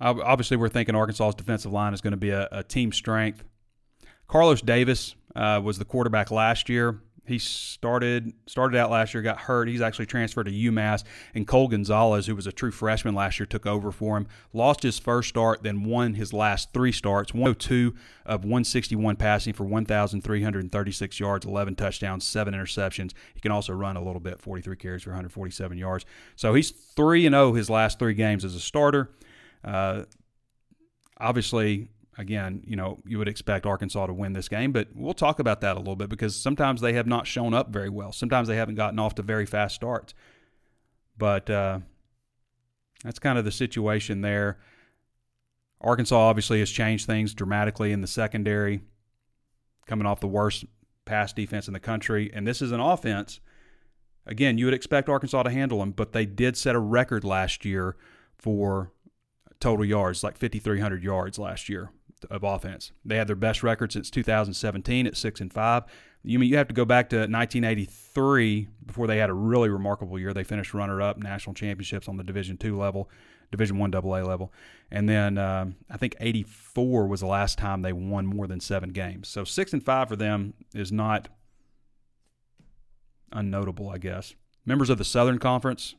Obviously, 0.00 0.56
we're 0.56 0.68
thinking 0.68 0.94
Arkansas's 0.94 1.34
defensive 1.34 1.72
line 1.72 1.92
is 1.92 2.00
going 2.00 2.12
to 2.12 2.16
be 2.16 2.30
a, 2.30 2.48
a 2.52 2.62
team 2.62 2.92
strength. 2.92 3.42
Carlos 4.28 4.60
Davis 4.60 5.16
uh, 5.34 5.60
was 5.62 5.78
the 5.78 5.84
quarterback 5.84 6.30
last 6.30 6.68
year. 6.68 7.00
He 7.28 7.38
started 7.38 8.32
started 8.46 8.78
out 8.78 8.90
last 8.90 9.12
year, 9.12 9.22
got 9.22 9.38
hurt. 9.38 9.68
He's 9.68 9.80
actually 9.80 10.06
transferred 10.06 10.44
to 10.44 10.50
UMass. 10.50 11.04
And 11.34 11.46
Cole 11.46 11.68
Gonzales, 11.68 12.26
who 12.26 12.34
was 12.34 12.46
a 12.46 12.52
true 12.52 12.70
freshman 12.70 13.14
last 13.14 13.38
year, 13.38 13.46
took 13.46 13.66
over 13.66 13.92
for 13.92 14.16
him. 14.16 14.26
Lost 14.52 14.82
his 14.82 14.98
first 14.98 15.28
start, 15.28 15.62
then 15.62 15.84
won 15.84 16.14
his 16.14 16.32
last 16.32 16.72
three 16.72 16.92
starts. 16.92 17.34
102 17.34 17.94
of 18.24 18.44
161 18.44 19.16
passing 19.16 19.52
for 19.52 19.64
1,336 19.64 21.20
yards, 21.20 21.46
11 21.46 21.74
touchdowns, 21.76 22.24
seven 22.24 22.54
interceptions. 22.54 23.12
He 23.34 23.40
can 23.40 23.52
also 23.52 23.72
run 23.72 23.96
a 23.96 24.02
little 24.02 24.20
bit, 24.20 24.40
43 24.40 24.76
carries 24.76 25.02
for 25.02 25.10
147 25.10 25.76
yards. 25.76 26.06
So 26.36 26.54
he's 26.54 26.70
3 26.70 27.26
and 27.26 27.34
0 27.34 27.52
his 27.52 27.68
last 27.68 27.98
three 27.98 28.14
games 28.14 28.44
as 28.44 28.54
a 28.54 28.60
starter. 28.60 29.10
Uh, 29.62 30.04
obviously, 31.20 31.88
again, 32.18 32.62
you 32.66 32.74
know, 32.74 32.98
you 33.06 33.16
would 33.18 33.28
expect 33.28 33.64
Arkansas 33.64 34.06
to 34.08 34.12
win 34.12 34.32
this 34.32 34.48
game, 34.48 34.72
but 34.72 34.88
we'll 34.92 35.14
talk 35.14 35.38
about 35.38 35.60
that 35.60 35.76
a 35.76 35.78
little 35.78 35.96
bit 35.96 36.10
because 36.10 36.34
sometimes 36.34 36.80
they 36.80 36.92
have 36.92 37.06
not 37.06 37.26
shown 37.26 37.54
up 37.54 37.70
very 37.70 37.88
well. 37.88 38.12
Sometimes 38.12 38.48
they 38.48 38.56
haven't 38.56 38.74
gotten 38.74 38.98
off 38.98 39.14
to 39.14 39.22
very 39.22 39.46
fast 39.46 39.76
starts. 39.76 40.12
But 41.16 41.48
uh, 41.48 41.78
that's 43.04 43.20
kind 43.20 43.38
of 43.38 43.44
the 43.44 43.52
situation 43.52 44.20
there. 44.20 44.58
Arkansas 45.80 46.18
obviously 46.18 46.58
has 46.58 46.70
changed 46.70 47.06
things 47.06 47.32
dramatically 47.34 47.92
in 47.92 48.00
the 48.00 48.08
secondary, 48.08 48.82
coming 49.86 50.06
off 50.06 50.18
the 50.18 50.26
worst 50.26 50.64
pass 51.04 51.32
defense 51.32 51.68
in 51.68 51.72
the 51.72 51.80
country. 51.80 52.30
And 52.34 52.46
this 52.46 52.60
is 52.60 52.72
an 52.72 52.80
offense. 52.80 53.38
Again, 54.26 54.58
you 54.58 54.64
would 54.64 54.74
expect 54.74 55.08
Arkansas 55.08 55.44
to 55.44 55.50
handle 55.50 55.78
them, 55.78 55.92
but 55.92 56.12
they 56.12 56.26
did 56.26 56.56
set 56.56 56.74
a 56.74 56.80
record 56.80 57.22
last 57.22 57.64
year 57.64 57.96
for 58.36 58.92
total 59.60 59.84
yards, 59.84 60.24
like 60.24 60.36
5,300 60.36 61.02
yards 61.02 61.38
last 61.38 61.68
year 61.68 61.92
of 62.26 62.42
offense. 62.42 62.92
They 63.04 63.16
had 63.16 63.28
their 63.28 63.36
best 63.36 63.62
record 63.62 63.92
since 63.92 64.10
2017 64.10 65.06
at 65.06 65.16
six 65.16 65.40
and 65.40 65.52
five. 65.52 65.84
You 66.22 66.38
mean 66.38 66.50
you 66.50 66.56
have 66.56 66.68
to 66.68 66.74
go 66.74 66.84
back 66.84 67.08
to 67.10 67.16
1983 67.16 68.68
before 68.84 69.06
they 69.06 69.18
had 69.18 69.30
a 69.30 69.34
really 69.34 69.68
remarkable 69.68 70.18
year. 70.18 70.34
They 70.34 70.44
finished 70.44 70.74
runner-up 70.74 71.18
national 71.18 71.54
championships 71.54 72.08
on 72.08 72.16
the 72.16 72.24
Division 72.24 72.56
two 72.56 72.76
level, 72.76 73.08
Division 73.50 73.78
one 73.78 73.94
AA 73.94 74.22
level, 74.22 74.52
and 74.90 75.08
then 75.08 75.38
um, 75.38 75.76
I 75.90 75.96
think 75.96 76.16
84 76.20 77.06
was 77.06 77.20
the 77.20 77.26
last 77.26 77.56
time 77.56 77.82
they 77.82 77.92
won 77.92 78.26
more 78.26 78.46
than 78.46 78.60
seven 78.60 78.90
games. 78.90 79.28
So 79.28 79.44
six 79.44 79.72
and 79.72 79.82
five 79.82 80.08
for 80.08 80.16
them 80.16 80.54
is 80.74 80.90
not 80.90 81.28
unnotable, 83.32 83.92
I 83.92 83.98
guess. 83.98 84.34
Members 84.66 84.90
of 84.90 84.98
the 84.98 85.04
Southern 85.04 85.38
Conference, 85.38 85.94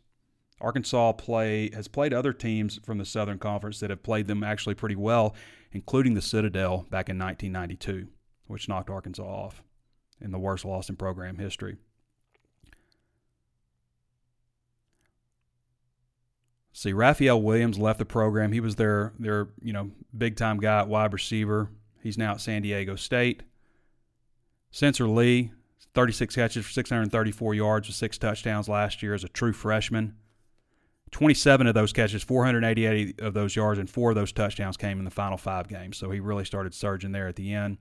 Arkansas 0.61 1.13
play 1.13 1.69
has 1.73 1.87
played 1.87 2.13
other 2.13 2.33
teams 2.33 2.79
from 2.83 2.97
the 2.97 3.05
Southern 3.05 3.39
Conference 3.39 3.79
that 3.79 3.89
have 3.89 4.03
played 4.03 4.27
them 4.27 4.43
actually 4.43 4.75
pretty 4.75 4.95
well 4.95 5.35
including 5.71 6.13
the 6.13 6.21
Citadel 6.21 6.85
back 6.89 7.09
in 7.09 7.17
1992, 7.17 8.07
which 8.47 8.67
knocked 8.67 8.89
Arkansas 8.89 9.23
off 9.23 9.63
in 10.19 10.31
the 10.31 10.39
worst 10.39 10.65
loss 10.65 10.89
in 10.89 10.95
program 10.95 11.37
history. 11.37 11.77
See, 16.73 16.93
Raphael 16.93 17.41
Williams 17.41 17.77
left 17.77 17.99
the 17.99 18.05
program. 18.05 18.51
He 18.51 18.61
was 18.61 18.75
their 18.75 19.13
their 19.19 19.49
you 19.61 19.73
know 19.73 19.91
big 20.17 20.37
time 20.37 20.59
guy 20.59 20.79
at 20.79 20.87
wide 20.87 21.11
receiver. 21.11 21.69
He's 22.01 22.17
now 22.17 22.33
at 22.33 22.41
San 22.41 22.61
Diego 22.61 22.95
State. 22.95 23.43
Spencer 24.71 25.07
Lee, 25.07 25.51
36 25.93 26.35
catches 26.35 26.65
for 26.65 26.71
634 26.71 27.53
yards 27.53 27.87
with 27.87 27.95
six 27.97 28.17
touchdowns 28.17 28.69
last 28.69 29.03
year 29.03 29.13
as 29.13 29.23
a 29.25 29.29
true 29.29 29.51
freshman. 29.51 30.15
27 31.11 31.67
of 31.67 31.73
those 31.73 31.91
catches, 31.91 32.23
488 32.23 33.19
of 33.21 33.33
those 33.33 33.55
yards, 33.55 33.79
and 33.79 33.89
four 33.89 34.11
of 34.11 34.15
those 34.15 34.31
touchdowns 34.31 34.77
came 34.77 34.99
in 34.99 35.05
the 35.05 35.11
final 35.11 35.37
five 35.37 35.67
games. 35.67 35.97
So 35.97 36.11
he 36.11 36.19
really 36.19 36.45
started 36.45 36.73
surging 36.73 37.11
there 37.11 37.27
at 37.27 37.35
the 37.35 37.53
end. 37.53 37.77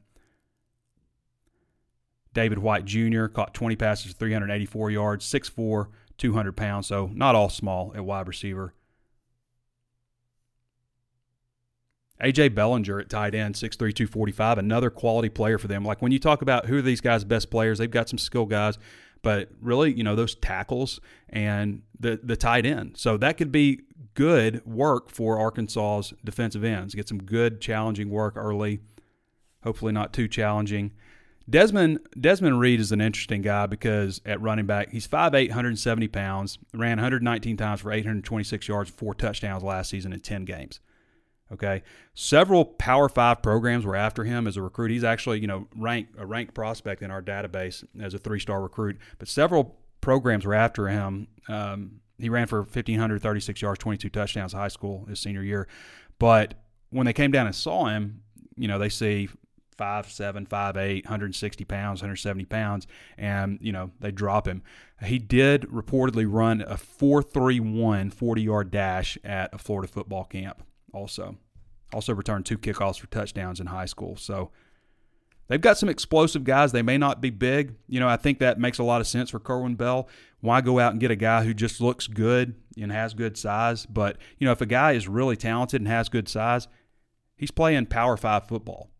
David 2.32 2.58
White 2.58 2.84
Jr. 2.84 3.26
caught 3.26 3.54
20 3.54 3.76
passes, 3.76 4.12
384 4.12 4.90
yards, 4.90 5.26
6'4, 5.26 5.88
200 6.18 6.56
pounds. 6.56 6.86
So 6.86 7.10
not 7.12 7.34
all 7.34 7.48
small 7.48 7.92
at 7.94 8.04
wide 8.04 8.28
receiver. 8.28 8.74
AJ 12.22 12.54
Bellinger 12.54 12.98
at 12.98 13.08
tight 13.08 13.34
end, 13.34 13.54
6'3, 13.54 13.78
245, 13.78 14.58
another 14.58 14.90
quality 14.90 15.28
player 15.28 15.56
for 15.56 15.68
them. 15.68 15.84
Like 15.84 16.02
when 16.02 16.10
you 16.10 16.18
talk 16.18 16.42
about 16.42 16.66
who 16.66 16.78
are 16.78 16.82
these 16.82 17.00
guys' 17.00 17.24
best 17.24 17.50
players, 17.50 17.78
they've 17.78 17.90
got 17.90 18.08
some 18.08 18.18
skill 18.18 18.44
guys. 18.44 18.76
But 19.22 19.50
really, 19.60 19.92
you 19.92 20.04
know, 20.04 20.14
those 20.14 20.34
tackles 20.34 21.00
and 21.28 21.82
the 21.98 22.20
the 22.22 22.36
tight 22.36 22.66
end. 22.66 22.96
So 22.96 23.16
that 23.16 23.36
could 23.36 23.52
be 23.52 23.80
good 24.14 24.64
work 24.66 25.10
for 25.10 25.38
Arkansas's 25.38 26.14
defensive 26.24 26.64
ends. 26.64 26.94
Get 26.94 27.08
some 27.08 27.22
good 27.22 27.60
challenging 27.60 28.10
work 28.10 28.36
early. 28.36 28.80
Hopefully 29.62 29.92
not 29.92 30.12
too 30.12 30.28
challenging. 30.28 30.92
Desmond 31.50 32.00
Desmond 32.18 32.60
Reid 32.60 32.78
is 32.78 32.92
an 32.92 33.00
interesting 33.00 33.42
guy 33.42 33.66
because 33.66 34.20
at 34.26 34.40
running 34.40 34.66
back, 34.66 34.90
he's 34.90 35.08
5'8", 35.08 35.48
170 35.48 36.08
pounds, 36.08 36.58
ran 36.74 36.98
119 36.98 37.56
times 37.56 37.80
for 37.80 37.90
826 37.90 38.68
yards, 38.68 38.90
four 38.90 39.14
touchdowns 39.14 39.62
last 39.62 39.88
season 39.90 40.12
in 40.12 40.20
10 40.20 40.44
games. 40.44 40.80
Okay, 41.50 41.82
several 42.14 42.64
Power 42.64 43.08
Five 43.08 43.42
programs 43.42 43.86
were 43.86 43.96
after 43.96 44.24
him 44.24 44.46
as 44.46 44.58
a 44.58 44.62
recruit. 44.62 44.90
He's 44.90 45.04
actually, 45.04 45.40
you 45.40 45.46
know, 45.46 45.66
ranked 45.74 46.14
a 46.18 46.26
ranked 46.26 46.52
prospect 46.52 47.00
in 47.02 47.10
our 47.10 47.22
database 47.22 47.84
as 48.00 48.12
a 48.12 48.18
three-star 48.18 48.60
recruit. 48.60 48.98
But 49.18 49.28
several 49.28 49.76
programs 50.02 50.44
were 50.44 50.54
after 50.54 50.88
him. 50.88 51.28
Um, 51.48 52.00
he 52.18 52.28
ran 52.28 52.48
for 52.48 52.60
1,536 52.60 53.62
yards, 53.62 53.78
22 53.78 54.10
touchdowns 54.10 54.52
high 54.52 54.68
school 54.68 55.06
his 55.06 55.20
senior 55.20 55.42
year. 55.42 55.68
But 56.18 56.54
when 56.90 57.06
they 57.06 57.12
came 57.12 57.30
down 57.30 57.46
and 57.46 57.54
saw 57.54 57.86
him, 57.86 58.22
you 58.56 58.68
know, 58.68 58.78
they 58.78 58.88
see 58.90 59.28
five 59.78 60.10
seven, 60.10 60.44
five 60.44 60.76
eight, 60.76 61.06
160 61.06 61.64
pounds, 61.64 62.02
170 62.02 62.44
pounds, 62.44 62.86
and 63.16 63.58
you 63.62 63.72
know 63.72 63.90
they 64.00 64.10
drop 64.10 64.46
him. 64.46 64.62
He 65.02 65.18
did 65.18 65.62
reportedly 65.62 66.26
run 66.28 66.60
a 66.60 66.74
4.31 66.74 68.12
40 68.12 68.42
yard 68.42 68.70
dash 68.70 69.16
at 69.24 69.54
a 69.54 69.58
Florida 69.58 69.90
football 69.90 70.24
camp 70.24 70.62
also. 70.92 71.36
Also 71.92 72.14
returned 72.14 72.46
two 72.46 72.58
kickoffs 72.58 72.98
for 72.98 73.06
touchdowns 73.06 73.60
in 73.60 73.66
high 73.66 73.86
school. 73.86 74.16
So 74.16 74.50
They've 75.48 75.60
got 75.60 75.78
some 75.78 75.88
explosive 75.88 76.44
guys. 76.44 76.72
They 76.72 76.82
may 76.82 76.98
not 76.98 77.20
be 77.20 77.30
big. 77.30 77.74
You 77.88 78.00
know, 78.00 78.08
I 78.08 78.16
think 78.16 78.38
that 78.38 78.60
makes 78.60 78.78
a 78.78 78.84
lot 78.84 79.00
of 79.00 79.06
sense 79.06 79.30
for 79.30 79.40
Kerwin 79.40 79.74
Bell. 79.74 80.08
Why 80.40 80.60
go 80.60 80.78
out 80.78 80.92
and 80.92 81.00
get 81.00 81.10
a 81.10 81.16
guy 81.16 81.44
who 81.44 81.54
just 81.54 81.80
looks 81.80 82.06
good 82.06 82.54
and 82.80 82.92
has 82.92 83.14
good 83.14 83.36
size? 83.36 83.86
But, 83.86 84.18
you 84.38 84.44
know, 84.44 84.52
if 84.52 84.60
a 84.60 84.66
guy 84.66 84.92
is 84.92 85.08
really 85.08 85.36
talented 85.36 85.80
and 85.80 85.88
has 85.88 86.10
good 86.10 86.28
size, 86.28 86.68
he's 87.36 87.50
playing 87.50 87.86
Power 87.86 88.18
Five 88.18 88.46
football, 88.46 88.90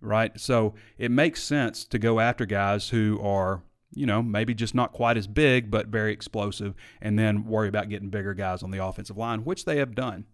right? 0.00 0.38
So 0.38 0.74
it 0.98 1.12
makes 1.12 1.42
sense 1.42 1.84
to 1.86 2.00
go 2.00 2.18
after 2.18 2.46
guys 2.46 2.88
who 2.88 3.20
are, 3.22 3.62
you 3.94 4.04
know, 4.04 4.22
maybe 4.22 4.54
just 4.54 4.74
not 4.74 4.92
quite 4.92 5.16
as 5.16 5.28
big, 5.28 5.70
but 5.70 5.86
very 5.86 6.12
explosive, 6.12 6.74
and 7.00 7.16
then 7.16 7.46
worry 7.46 7.68
about 7.68 7.88
getting 7.88 8.10
bigger 8.10 8.34
guys 8.34 8.64
on 8.64 8.72
the 8.72 8.84
offensive 8.84 9.16
line, 9.16 9.44
which 9.44 9.66
they 9.66 9.76
have 9.76 9.94
done. 9.94 10.26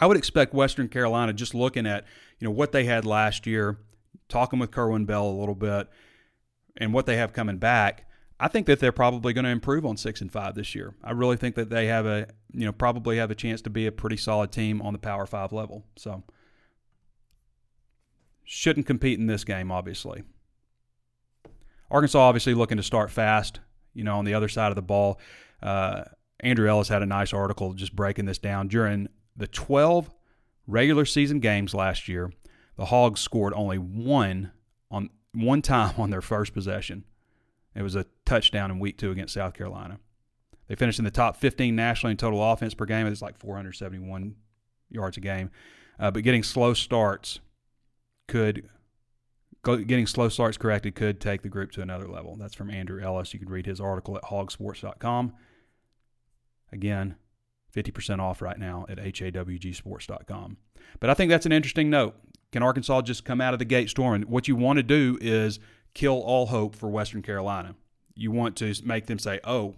I 0.00 0.06
would 0.06 0.16
expect 0.16 0.54
Western 0.54 0.88
Carolina, 0.88 1.32
just 1.32 1.54
looking 1.54 1.86
at, 1.86 2.04
you 2.38 2.46
know, 2.46 2.52
what 2.52 2.72
they 2.72 2.84
had 2.84 3.04
last 3.04 3.46
year 3.46 3.78
talking 4.28 4.58
with 4.58 4.70
Kerwin 4.70 5.04
Bell 5.04 5.26
a 5.26 5.38
little 5.38 5.54
bit 5.54 5.88
and 6.76 6.92
what 6.92 7.06
they 7.06 7.16
have 7.16 7.32
coming 7.32 7.58
back, 7.58 8.06
I 8.38 8.48
think 8.48 8.66
that 8.66 8.80
they're 8.80 8.92
probably 8.92 9.32
going 9.32 9.44
to 9.44 9.50
improve 9.50 9.86
on 9.86 9.96
six 9.96 10.20
and 10.20 10.30
five 10.30 10.54
this 10.54 10.74
year. 10.74 10.94
I 11.02 11.12
really 11.12 11.36
think 11.36 11.54
that 11.54 11.70
they 11.70 11.86
have 11.86 12.06
a 12.06 12.28
you 12.52 12.66
know 12.66 12.72
probably 12.72 13.16
have 13.16 13.30
a 13.30 13.34
chance 13.34 13.62
to 13.62 13.70
be 13.70 13.86
a 13.86 13.92
pretty 13.92 14.16
solid 14.16 14.52
team 14.52 14.82
on 14.82 14.92
the 14.92 14.98
Power 14.98 15.26
Five 15.26 15.52
level. 15.52 15.86
So 15.96 16.22
shouldn't 18.44 18.86
compete 18.86 19.18
in 19.18 19.26
this 19.26 19.44
game, 19.44 19.72
obviously. 19.72 20.22
Arkansas 21.90 22.18
obviously 22.18 22.54
looking 22.54 22.76
to 22.76 22.82
start 22.82 23.10
fast. 23.10 23.60
You 23.94 24.04
know, 24.04 24.18
on 24.18 24.26
the 24.26 24.34
other 24.34 24.48
side 24.48 24.70
of 24.70 24.76
the 24.76 24.82
ball, 24.82 25.18
uh, 25.62 26.04
Andrew 26.40 26.68
Ellis 26.68 26.88
had 26.88 27.02
a 27.02 27.06
nice 27.06 27.32
article 27.32 27.72
just 27.72 27.96
breaking 27.96 28.26
this 28.26 28.38
down 28.38 28.68
during 28.68 29.08
the 29.36 29.46
12 29.46 30.10
regular 30.66 31.04
season 31.04 31.40
games 31.40 31.74
last 31.74 32.08
year 32.08 32.32
the 32.76 32.86
Hogs 32.86 33.20
scored 33.20 33.54
only 33.54 33.78
one 33.78 34.52
on 34.90 35.10
one 35.32 35.62
time 35.62 35.94
on 35.98 36.10
their 36.10 36.20
first 36.20 36.52
possession. 36.52 37.04
It 37.74 37.82
was 37.82 37.94
a 37.96 38.06
touchdown 38.24 38.70
in 38.70 38.78
week 38.78 38.96
two 38.96 39.10
against 39.10 39.34
South 39.34 39.54
Carolina. 39.54 39.98
They 40.68 40.74
finished 40.74 40.98
in 40.98 41.04
the 41.04 41.10
top 41.10 41.36
15 41.36 41.76
nationally 41.76 42.12
in 42.12 42.16
total 42.16 42.42
offense 42.42 42.74
per 42.74 42.86
game. 42.86 43.06
It's 43.06 43.22
like 43.22 43.38
471 43.38 44.34
yards 44.90 45.16
a 45.16 45.20
game. 45.20 45.50
Uh, 45.98 46.10
but 46.10 46.22
getting 46.22 46.42
slow 46.42 46.74
starts 46.74 47.40
could 48.28 48.68
getting 49.62 50.06
slow 50.06 50.28
starts 50.28 50.56
corrected 50.56 50.94
could 50.94 51.20
take 51.20 51.42
the 51.42 51.48
group 51.48 51.72
to 51.72 51.82
another 51.82 52.06
level. 52.06 52.36
That's 52.36 52.54
from 52.54 52.70
Andrew 52.70 53.02
Ellis. 53.02 53.32
You 53.34 53.40
can 53.40 53.48
read 53.48 53.66
his 53.66 53.80
article 53.80 54.16
at 54.16 54.24
hawgsports.com. 54.24 55.32
Again, 56.72 57.16
50% 57.74 58.20
off 58.20 58.42
right 58.42 58.58
now 58.58 58.86
at 58.88 58.98
hawgsports.com. 58.98 60.56
But 61.00 61.10
I 61.10 61.14
think 61.14 61.30
that's 61.30 61.46
an 61.46 61.52
interesting 61.52 61.90
note. 61.90 62.14
Can 62.52 62.62
Arkansas 62.62 63.02
just 63.02 63.24
come 63.24 63.40
out 63.40 63.52
of 63.52 63.58
the 63.58 63.64
gate 63.64 63.90
storming? 63.90 64.22
What 64.22 64.48
you 64.48 64.56
want 64.56 64.78
to 64.78 64.82
do 64.82 65.18
is 65.20 65.58
kill 65.94 66.20
all 66.20 66.46
hope 66.46 66.74
for 66.74 66.88
Western 66.88 67.22
Carolina. 67.22 67.74
You 68.14 68.30
want 68.30 68.56
to 68.56 68.72
make 68.84 69.06
them 69.06 69.18
say, 69.18 69.40
"Oh, 69.44 69.74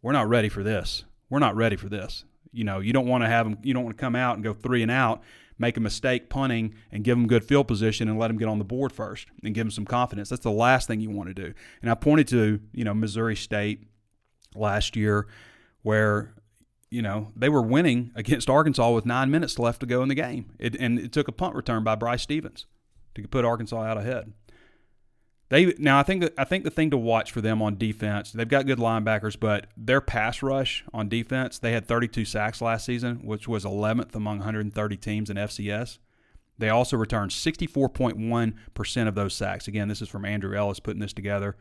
we're 0.00 0.12
not 0.12 0.28
ready 0.28 0.48
for 0.48 0.62
this. 0.62 1.04
We're 1.28 1.40
not 1.40 1.56
ready 1.56 1.76
for 1.76 1.88
this." 1.88 2.24
You 2.52 2.64
know, 2.64 2.80
you 2.80 2.92
don't 2.92 3.06
want 3.06 3.24
to 3.24 3.28
have 3.28 3.46
them. 3.46 3.58
You 3.62 3.74
don't 3.74 3.84
want 3.84 3.96
to 3.96 4.00
come 4.00 4.16
out 4.16 4.36
and 4.36 4.44
go 4.44 4.52
three 4.52 4.82
and 4.82 4.90
out, 4.90 5.22
make 5.58 5.76
a 5.76 5.80
mistake 5.80 6.30
punting, 6.30 6.74
and 6.90 7.04
give 7.04 7.16
them 7.18 7.26
good 7.26 7.44
field 7.44 7.68
position 7.68 8.08
and 8.08 8.18
let 8.18 8.28
them 8.28 8.38
get 8.38 8.48
on 8.48 8.58
the 8.58 8.64
board 8.64 8.92
first 8.92 9.26
and 9.44 9.54
give 9.54 9.64
them 9.64 9.70
some 9.70 9.84
confidence. 9.84 10.30
That's 10.30 10.42
the 10.42 10.50
last 10.50 10.86
thing 10.86 11.00
you 11.00 11.10
want 11.10 11.28
to 11.28 11.34
do. 11.34 11.52
And 11.82 11.90
I 11.90 11.94
pointed 11.94 12.28
to 12.28 12.60
you 12.72 12.84
know 12.84 12.94
Missouri 12.94 13.36
State 13.36 13.84
last 14.54 14.96
year, 14.96 15.26
where 15.82 16.34
you 16.90 17.02
know, 17.02 17.28
they 17.36 17.48
were 17.48 17.62
winning 17.62 18.10
against 18.14 18.50
Arkansas 18.50 18.90
with 18.92 19.06
nine 19.06 19.30
minutes 19.30 19.58
left 19.58 19.80
to 19.80 19.86
go 19.86 20.02
in 20.02 20.08
the 20.08 20.14
game. 20.14 20.52
It, 20.58 20.74
and 20.76 20.98
it 20.98 21.12
took 21.12 21.28
a 21.28 21.32
punt 21.32 21.54
return 21.54 21.84
by 21.84 21.94
Bryce 21.94 22.22
Stevens 22.22 22.66
to 23.14 23.26
put 23.28 23.44
Arkansas 23.44 23.82
out 23.82 23.98
ahead. 23.98 24.32
They 25.48 25.74
now 25.78 25.98
I 25.98 26.04
think 26.04 26.30
I 26.38 26.44
think 26.44 26.62
the 26.62 26.70
thing 26.70 26.90
to 26.90 26.96
watch 26.96 27.32
for 27.32 27.40
them 27.40 27.60
on 27.60 27.76
defense, 27.76 28.30
they've 28.30 28.46
got 28.48 28.66
good 28.66 28.78
linebackers, 28.78 29.38
but 29.38 29.66
their 29.76 30.00
pass 30.00 30.44
rush 30.44 30.84
on 30.94 31.08
defense, 31.08 31.58
they 31.58 31.72
had 31.72 31.88
32 31.88 32.24
sacks 32.24 32.62
last 32.62 32.86
season, 32.86 33.16
which 33.24 33.48
was 33.48 33.64
11th 33.64 34.14
among 34.14 34.38
130 34.38 34.96
teams 34.96 35.28
in 35.28 35.36
FCS. 35.36 35.98
They 36.56 36.68
also 36.68 36.96
returned 36.96 37.32
64.1% 37.32 39.08
of 39.08 39.14
those 39.16 39.34
sacks. 39.34 39.66
Again, 39.66 39.88
this 39.88 40.02
is 40.02 40.08
from 40.08 40.24
Andrew 40.24 40.56
Ellis 40.56 40.78
putting 40.78 41.00
this 41.00 41.12
together 41.12 41.56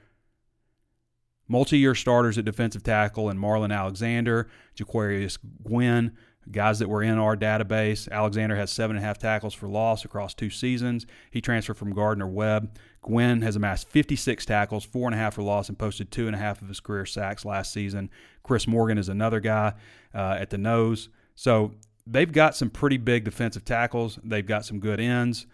multi-year 1.49 1.95
starters 1.95 2.37
at 2.37 2.45
defensive 2.45 2.83
tackle 2.83 3.29
and 3.29 3.39
Marlon 3.39 3.75
Alexander, 3.75 4.47
Jaquarius 4.77 5.37
Gwyn, 5.63 6.15
guys 6.51 6.79
that 6.79 6.87
were 6.87 7.03
in 7.03 7.17
our 7.17 7.35
database. 7.35 8.09
Alexander 8.09 8.55
has 8.55 8.71
seven 8.71 8.95
and 8.95 9.03
a 9.03 9.07
half 9.07 9.17
tackles 9.17 9.53
for 9.53 9.67
loss 9.67 10.05
across 10.05 10.33
two 10.33 10.49
seasons. 10.49 11.05
He 11.31 11.41
transferred 11.41 11.77
from 11.77 11.93
Gardner 11.93 12.27
Webb. 12.27 12.77
Gwyn 13.01 13.41
has 13.41 13.55
amassed 13.55 13.89
56 13.89 14.45
tackles, 14.45 14.85
four 14.85 15.07
and 15.07 15.15
a 15.15 15.17
half 15.17 15.35
for 15.35 15.43
loss, 15.43 15.69
and 15.69 15.77
posted 15.77 16.11
two 16.11 16.27
and 16.27 16.35
a 16.35 16.39
half 16.39 16.61
of 16.61 16.67
his 16.67 16.79
career 16.79 17.05
sacks 17.05 17.45
last 17.45 17.73
season. 17.73 18.09
Chris 18.43 18.67
Morgan 18.67 18.97
is 18.97 19.09
another 19.09 19.39
guy 19.39 19.73
uh, 20.13 20.37
at 20.39 20.49
the 20.49 20.57
nose. 20.57 21.09
So 21.35 21.73
they've 22.05 22.31
got 22.31 22.55
some 22.55 22.69
pretty 22.69 22.97
big 22.97 23.23
defensive 23.23 23.65
tackles. 23.65 24.19
They've 24.23 24.45
got 24.45 24.65
some 24.65 24.79
good 24.79 24.99
ends. 24.99 25.45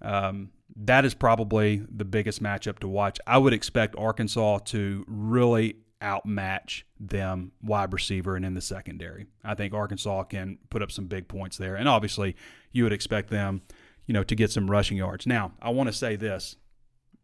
Um, 0.00 0.50
that 0.76 1.04
is 1.04 1.14
probably 1.14 1.84
the 1.88 2.04
biggest 2.04 2.42
matchup 2.42 2.78
to 2.80 2.88
watch. 2.88 3.18
I 3.26 3.38
would 3.38 3.52
expect 3.52 3.94
Arkansas 3.96 4.58
to 4.66 5.04
really 5.06 5.76
outmatch 6.00 6.84
them 7.00 7.52
wide 7.62 7.92
receiver 7.92 8.36
and 8.36 8.44
in 8.44 8.54
the 8.54 8.60
secondary. 8.60 9.26
I 9.42 9.54
think 9.54 9.72
Arkansas 9.72 10.24
can 10.24 10.58
put 10.70 10.82
up 10.82 10.90
some 10.90 11.06
big 11.06 11.28
points 11.28 11.56
there. 11.56 11.76
And 11.76 11.88
obviously, 11.88 12.36
you 12.72 12.84
would 12.84 12.92
expect 12.92 13.30
them, 13.30 13.62
you 14.06 14.12
know, 14.12 14.24
to 14.24 14.34
get 14.34 14.50
some 14.50 14.70
rushing 14.70 14.98
yards. 14.98 15.26
Now, 15.26 15.52
I 15.62 15.70
want 15.70 15.88
to 15.88 15.92
say 15.92 16.16
this 16.16 16.56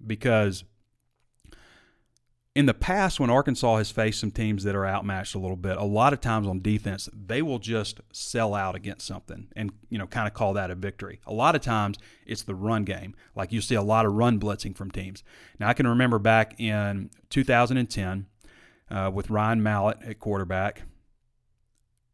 because 0.06 0.64
in 2.56 2.66
the 2.66 2.74
past, 2.74 3.20
when 3.20 3.30
Arkansas 3.30 3.76
has 3.76 3.92
faced 3.92 4.20
some 4.20 4.32
teams 4.32 4.64
that 4.64 4.74
are 4.74 4.84
outmatched 4.84 5.36
a 5.36 5.38
little 5.38 5.56
bit, 5.56 5.76
a 5.76 5.84
lot 5.84 6.12
of 6.12 6.20
times 6.20 6.48
on 6.48 6.60
defense, 6.60 7.08
they 7.14 7.42
will 7.42 7.60
just 7.60 8.00
sell 8.12 8.54
out 8.54 8.74
against 8.74 9.06
something 9.06 9.46
and 9.54 9.70
you 9.88 9.98
know 9.98 10.06
kind 10.06 10.26
of 10.26 10.34
call 10.34 10.52
that 10.54 10.70
a 10.70 10.74
victory. 10.74 11.20
A 11.26 11.32
lot 11.32 11.54
of 11.54 11.60
times, 11.60 11.96
it's 12.26 12.42
the 12.42 12.56
run 12.56 12.84
game. 12.84 13.14
Like 13.36 13.52
you 13.52 13.60
see 13.60 13.76
a 13.76 13.82
lot 13.82 14.04
of 14.04 14.14
run 14.14 14.40
blitzing 14.40 14.76
from 14.76 14.90
teams. 14.90 15.22
Now, 15.60 15.68
I 15.68 15.74
can 15.74 15.86
remember 15.86 16.18
back 16.18 16.58
in 16.58 17.10
2010 17.30 18.26
uh, 18.90 19.10
with 19.14 19.30
Ryan 19.30 19.62
Mallett 19.62 19.98
at 20.04 20.18
quarterback, 20.18 20.82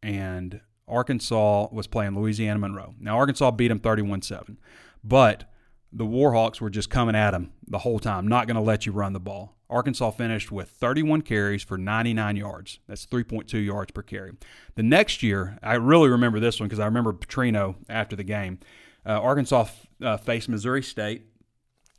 and 0.03 0.61
Arkansas 0.87 1.67
was 1.71 1.87
playing 1.87 2.15
Louisiana 2.15 2.59
Monroe. 2.59 2.93
Now, 2.99 3.17
Arkansas 3.17 3.51
beat 3.51 3.69
them 3.69 3.79
31-7, 3.79 4.57
but 5.03 5.51
the 5.91 6.05
Warhawks 6.05 6.61
were 6.61 6.69
just 6.69 6.91
coming 6.91 7.15
at 7.15 7.31
them 7.31 7.53
the 7.65 7.79
whole 7.79 7.97
time, 7.97 8.27
not 8.27 8.45
going 8.45 8.55
to 8.55 8.61
let 8.61 8.85
you 8.85 8.91
run 8.91 9.13
the 9.13 9.19
ball. 9.19 9.56
Arkansas 9.69 10.11
finished 10.11 10.51
with 10.51 10.69
31 10.69 11.21
carries 11.21 11.63
for 11.63 11.77
99 11.77 12.35
yards. 12.37 12.79
That's 12.87 13.05
3.2 13.05 13.65
yards 13.65 13.91
per 13.91 14.01
carry. 14.01 14.31
The 14.75 14.83
next 14.83 15.21
year, 15.21 15.57
I 15.61 15.75
really 15.75 16.09
remember 16.09 16.39
this 16.39 16.59
one 16.59 16.69
because 16.69 16.79
I 16.79 16.85
remember 16.85 17.13
Petrino 17.13 17.75
after 17.89 18.15
the 18.15 18.23
game. 18.23 18.59
Uh, 19.05 19.21
Arkansas 19.21 19.67
uh, 20.01 20.17
faced 20.17 20.49
Missouri 20.49 20.83
State, 20.83 21.23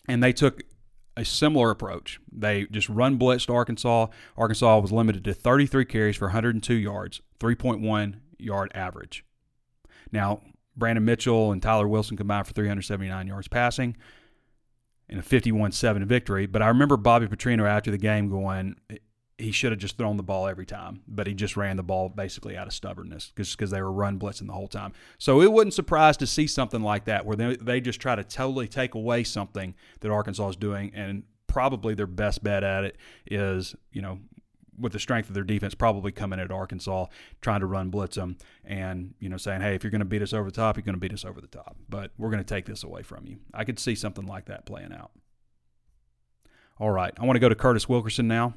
and 0.09 0.22
they 0.22 0.33
took 0.33 0.62
a 1.16 1.24
similar 1.24 1.70
approach. 1.70 2.20
They 2.33 2.66
just 2.70 2.88
run 2.88 3.18
blitzed 3.18 3.52
Arkansas. 3.52 4.07
Arkansas 4.37 4.78
was 4.78 4.92
limited 4.92 5.24
to 5.24 5.35
33 5.35 5.85
carries 5.85 6.16
for 6.16 6.26
102 6.26 6.74
yards, 6.74 7.20
3.1 7.40 8.20
yard 8.38 8.70
average. 8.74 9.24
Now, 10.12 10.40
Brandon 10.76 11.04
Mitchell 11.04 11.50
and 11.50 11.61
Tyler 11.61 11.88
Wilson 11.88 12.16
combined 12.16 12.46
for 12.46 12.52
379 12.52 13.26
yards 13.26 13.48
passing 13.48 13.96
in 15.09 15.18
a 15.18 15.23
51-7 15.23 16.05
victory. 16.05 16.47
But 16.47 16.62
I 16.62 16.68
remember 16.68 16.97
Bobby 16.97 17.27
Petrino 17.27 17.66
after 17.68 17.90
the 17.90 17.99
game 17.99 18.29
going, 18.29 18.77
he 19.38 19.53
should 19.53 19.71
have 19.71 19.79
just 19.79 19.97
thrown 19.97 20.16
the 20.16 20.23
ball 20.23 20.49
every 20.49 20.66
time, 20.66 21.03
but 21.07 21.27
he 21.27 21.35
just 21.35 21.57
ran 21.57 21.77
the 21.77 21.83
ball 21.83 22.09
basically 22.09 22.57
out 22.57 22.66
of 22.66 22.73
stubbornness 22.73 23.33
because 23.35 23.71
they 23.71 23.81
were 23.81 23.92
run 23.92 24.18
blitzing 24.18 24.49
the 24.49 24.53
whole 24.53 24.68
time. 24.68 24.92
So 25.16 25.40
it 25.40 25.53
wouldn't 25.53 25.75
surprise 25.75 26.16
to 26.18 26.27
see 26.27 26.47
something 26.49 26.83
like 26.83 27.05
that 27.05 27.25
where 27.25 27.37
they, 27.37 27.57
they 27.57 27.81
just 27.81 28.01
try 28.01 28.16
to 28.16 28.25
totally 28.25 28.66
take 28.66 28.94
away 28.94 29.23
something 29.25 29.75
that 30.01 30.11
Arkansas 30.11 30.49
is 30.49 30.57
doing, 30.57 30.92
and 30.94 31.23
probably 31.47 31.94
their 31.94 32.07
best 32.07 32.44
bet 32.44 32.62
at 32.62 32.85
it 32.85 32.97
is 33.27 33.75
you 33.92 34.03
know 34.03 34.18
with 34.79 34.93
the 34.93 34.99
strength 34.99 35.29
of 35.29 35.35
their 35.35 35.45
defense, 35.45 35.75
probably 35.75 36.12
coming 36.12 36.41
at 36.41 36.51
Arkansas, 36.51 37.07
trying 37.41 37.61
to 37.61 37.67
run 37.67 37.91
blitz 37.91 38.17
them, 38.17 38.37
and 38.64 39.14
you 39.19 39.29
know 39.29 39.37
saying, 39.37 39.61
"Hey, 39.61 39.75
if 39.75 39.83
you're 39.83 39.91
going 39.91 40.01
to 40.01 40.05
beat 40.05 40.23
us 40.23 40.33
over 40.33 40.51
the 40.51 40.57
top, 40.57 40.77
you're 40.77 40.85
going 40.85 40.95
to 40.95 41.01
beat 41.01 41.12
us 41.12 41.25
over 41.25 41.41
the 41.41 41.47
top." 41.47 41.77
But 41.88 42.12
we're 42.19 42.31
going 42.31 42.45
to 42.45 42.55
take 42.55 42.67
this 42.67 42.85
away 42.85 43.03
from 43.03 43.27
you. 43.27 43.38
I 43.53 43.64
could 43.64 43.79
see 43.79 43.95
something 43.95 44.27
like 44.27 44.47
that 44.47 44.67
playing 44.67 44.93
out. 44.93 45.11
All 46.79 46.91
right, 46.91 47.12
I 47.19 47.25
want 47.25 47.37
to 47.37 47.41
go 47.41 47.49
to 47.49 47.55
Curtis 47.55 47.88
Wilkerson 47.88 48.29
now. 48.29 48.55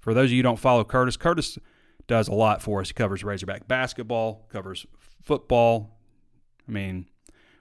For 0.00 0.14
those 0.14 0.26
of 0.26 0.32
you 0.32 0.38
who 0.38 0.42
don't 0.42 0.58
follow 0.58 0.84
Curtis, 0.84 1.16
Curtis 1.16 1.58
does 2.06 2.28
a 2.28 2.34
lot 2.34 2.62
for 2.62 2.80
us. 2.80 2.88
He 2.88 2.94
covers 2.94 3.22
Razorback 3.22 3.68
basketball, 3.68 4.46
covers 4.50 4.86
football. 5.22 5.98
I 6.66 6.72
mean, 6.72 7.06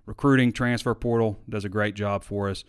recruiting, 0.06 0.52
transfer 0.52 0.96
portal, 0.96 1.40
does 1.48 1.66
a 1.66 1.70
great 1.70 1.96
job 1.96 2.24
for 2.24 2.50
us. 2.50 2.64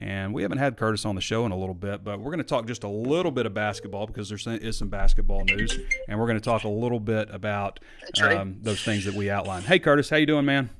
And 0.00 0.32
we 0.32 0.42
haven't 0.42 0.58
had 0.58 0.78
Curtis 0.78 1.04
on 1.04 1.14
the 1.14 1.20
show 1.20 1.44
in 1.44 1.52
a 1.52 1.56
little 1.56 1.74
bit, 1.74 2.02
but 2.02 2.18
we're 2.18 2.30
going 2.30 2.38
to 2.38 2.44
talk 2.44 2.66
just 2.66 2.84
a 2.84 2.88
little 2.88 3.30
bit 3.30 3.44
of 3.44 3.52
basketball 3.52 4.06
because 4.06 4.30
there 4.30 4.56
is 4.56 4.78
some 4.78 4.88
basketball 4.88 5.44
news, 5.44 5.78
and 6.08 6.18
we're 6.18 6.26
going 6.26 6.38
to 6.38 6.44
talk 6.44 6.64
a 6.64 6.68
little 6.68 7.00
bit 7.00 7.28
about 7.30 7.80
um, 8.22 8.56
those 8.62 8.82
things 8.82 9.04
that 9.04 9.14
we 9.14 9.28
outlined. 9.28 9.66
Hey, 9.66 9.78
Curtis, 9.78 10.08
how 10.08 10.16
you 10.16 10.24
doing, 10.24 10.46
man? 10.46 10.70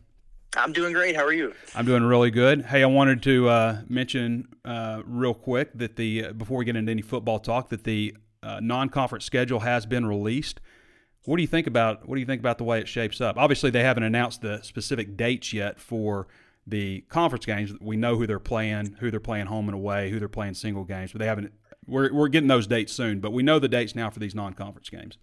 I'm 0.57 0.73
doing 0.73 0.93
great. 0.93 1.15
How 1.15 1.25
are 1.25 1.33
you? 1.33 1.55
I'm 1.77 1.85
doing 1.85 2.03
really 2.03 2.31
good. 2.31 2.63
Hey, 2.63 2.83
I 2.83 2.87
wanted 2.87 3.23
to 3.25 3.49
uh, 3.49 3.79
mention 3.89 4.49
uh, 4.65 5.03
real 5.05 5.35
quick 5.35 5.71
that 5.75 5.97
the 5.97 6.25
uh, 6.25 6.33
before 6.33 6.59
we 6.59 6.65
get 6.65 6.75
into 6.75 6.91
any 6.91 7.03
football 7.03 7.39
talk, 7.39 7.69
that 7.69 7.85
the 7.85 8.17
uh, 8.43 8.59
non-conference 8.61 9.25
schedule 9.25 9.61
has 9.61 9.87
been 9.87 10.07
released. 10.07 10.61
What 11.25 11.37
do 11.37 11.43
you 11.43 11.47
think 11.47 11.67
about 11.67 12.09
what 12.09 12.17
do 12.17 12.21
you 12.21 12.27
think 12.27 12.41
about 12.41 12.59
the 12.59 12.65
way 12.65 12.81
it 12.81 12.89
shapes 12.89 13.21
up? 13.21 13.37
Obviously, 13.37 13.71
they 13.71 13.85
haven't 13.85 14.03
announced 14.03 14.41
the 14.41 14.61
specific 14.63 15.17
dates 15.17 15.53
yet 15.53 15.79
for 15.79 16.27
the 16.71 17.03
conference 17.09 17.45
games. 17.45 17.73
We 17.81 17.97
know 17.97 18.17
who 18.17 18.27
they're 18.27 18.39
playing, 18.39 18.97
who 19.01 19.11
they're 19.11 19.21
playing 19.21 19.47
home 19.47 19.69
and 19.69 19.75
away, 19.75 20.11
who 20.11 20.19
they're 20.19 20.29
playing 20.29 20.55
single 20.55 20.85
games, 20.85 21.13
but 21.13 21.19
they 21.19 21.27
haven't. 21.27 21.53
We're 21.87 22.13
we're 22.13 22.29
getting 22.29 22.49
those 22.49 22.67
dates 22.67 22.93
soon, 22.93 23.21
but 23.21 23.33
we 23.33 23.43
know 23.43 23.59
the 23.59 23.69
dates 23.69 23.95
now 23.95 24.11
for 24.11 24.21
these 24.21 24.35
non-conference 24.35 24.89
games. 24.89 25.19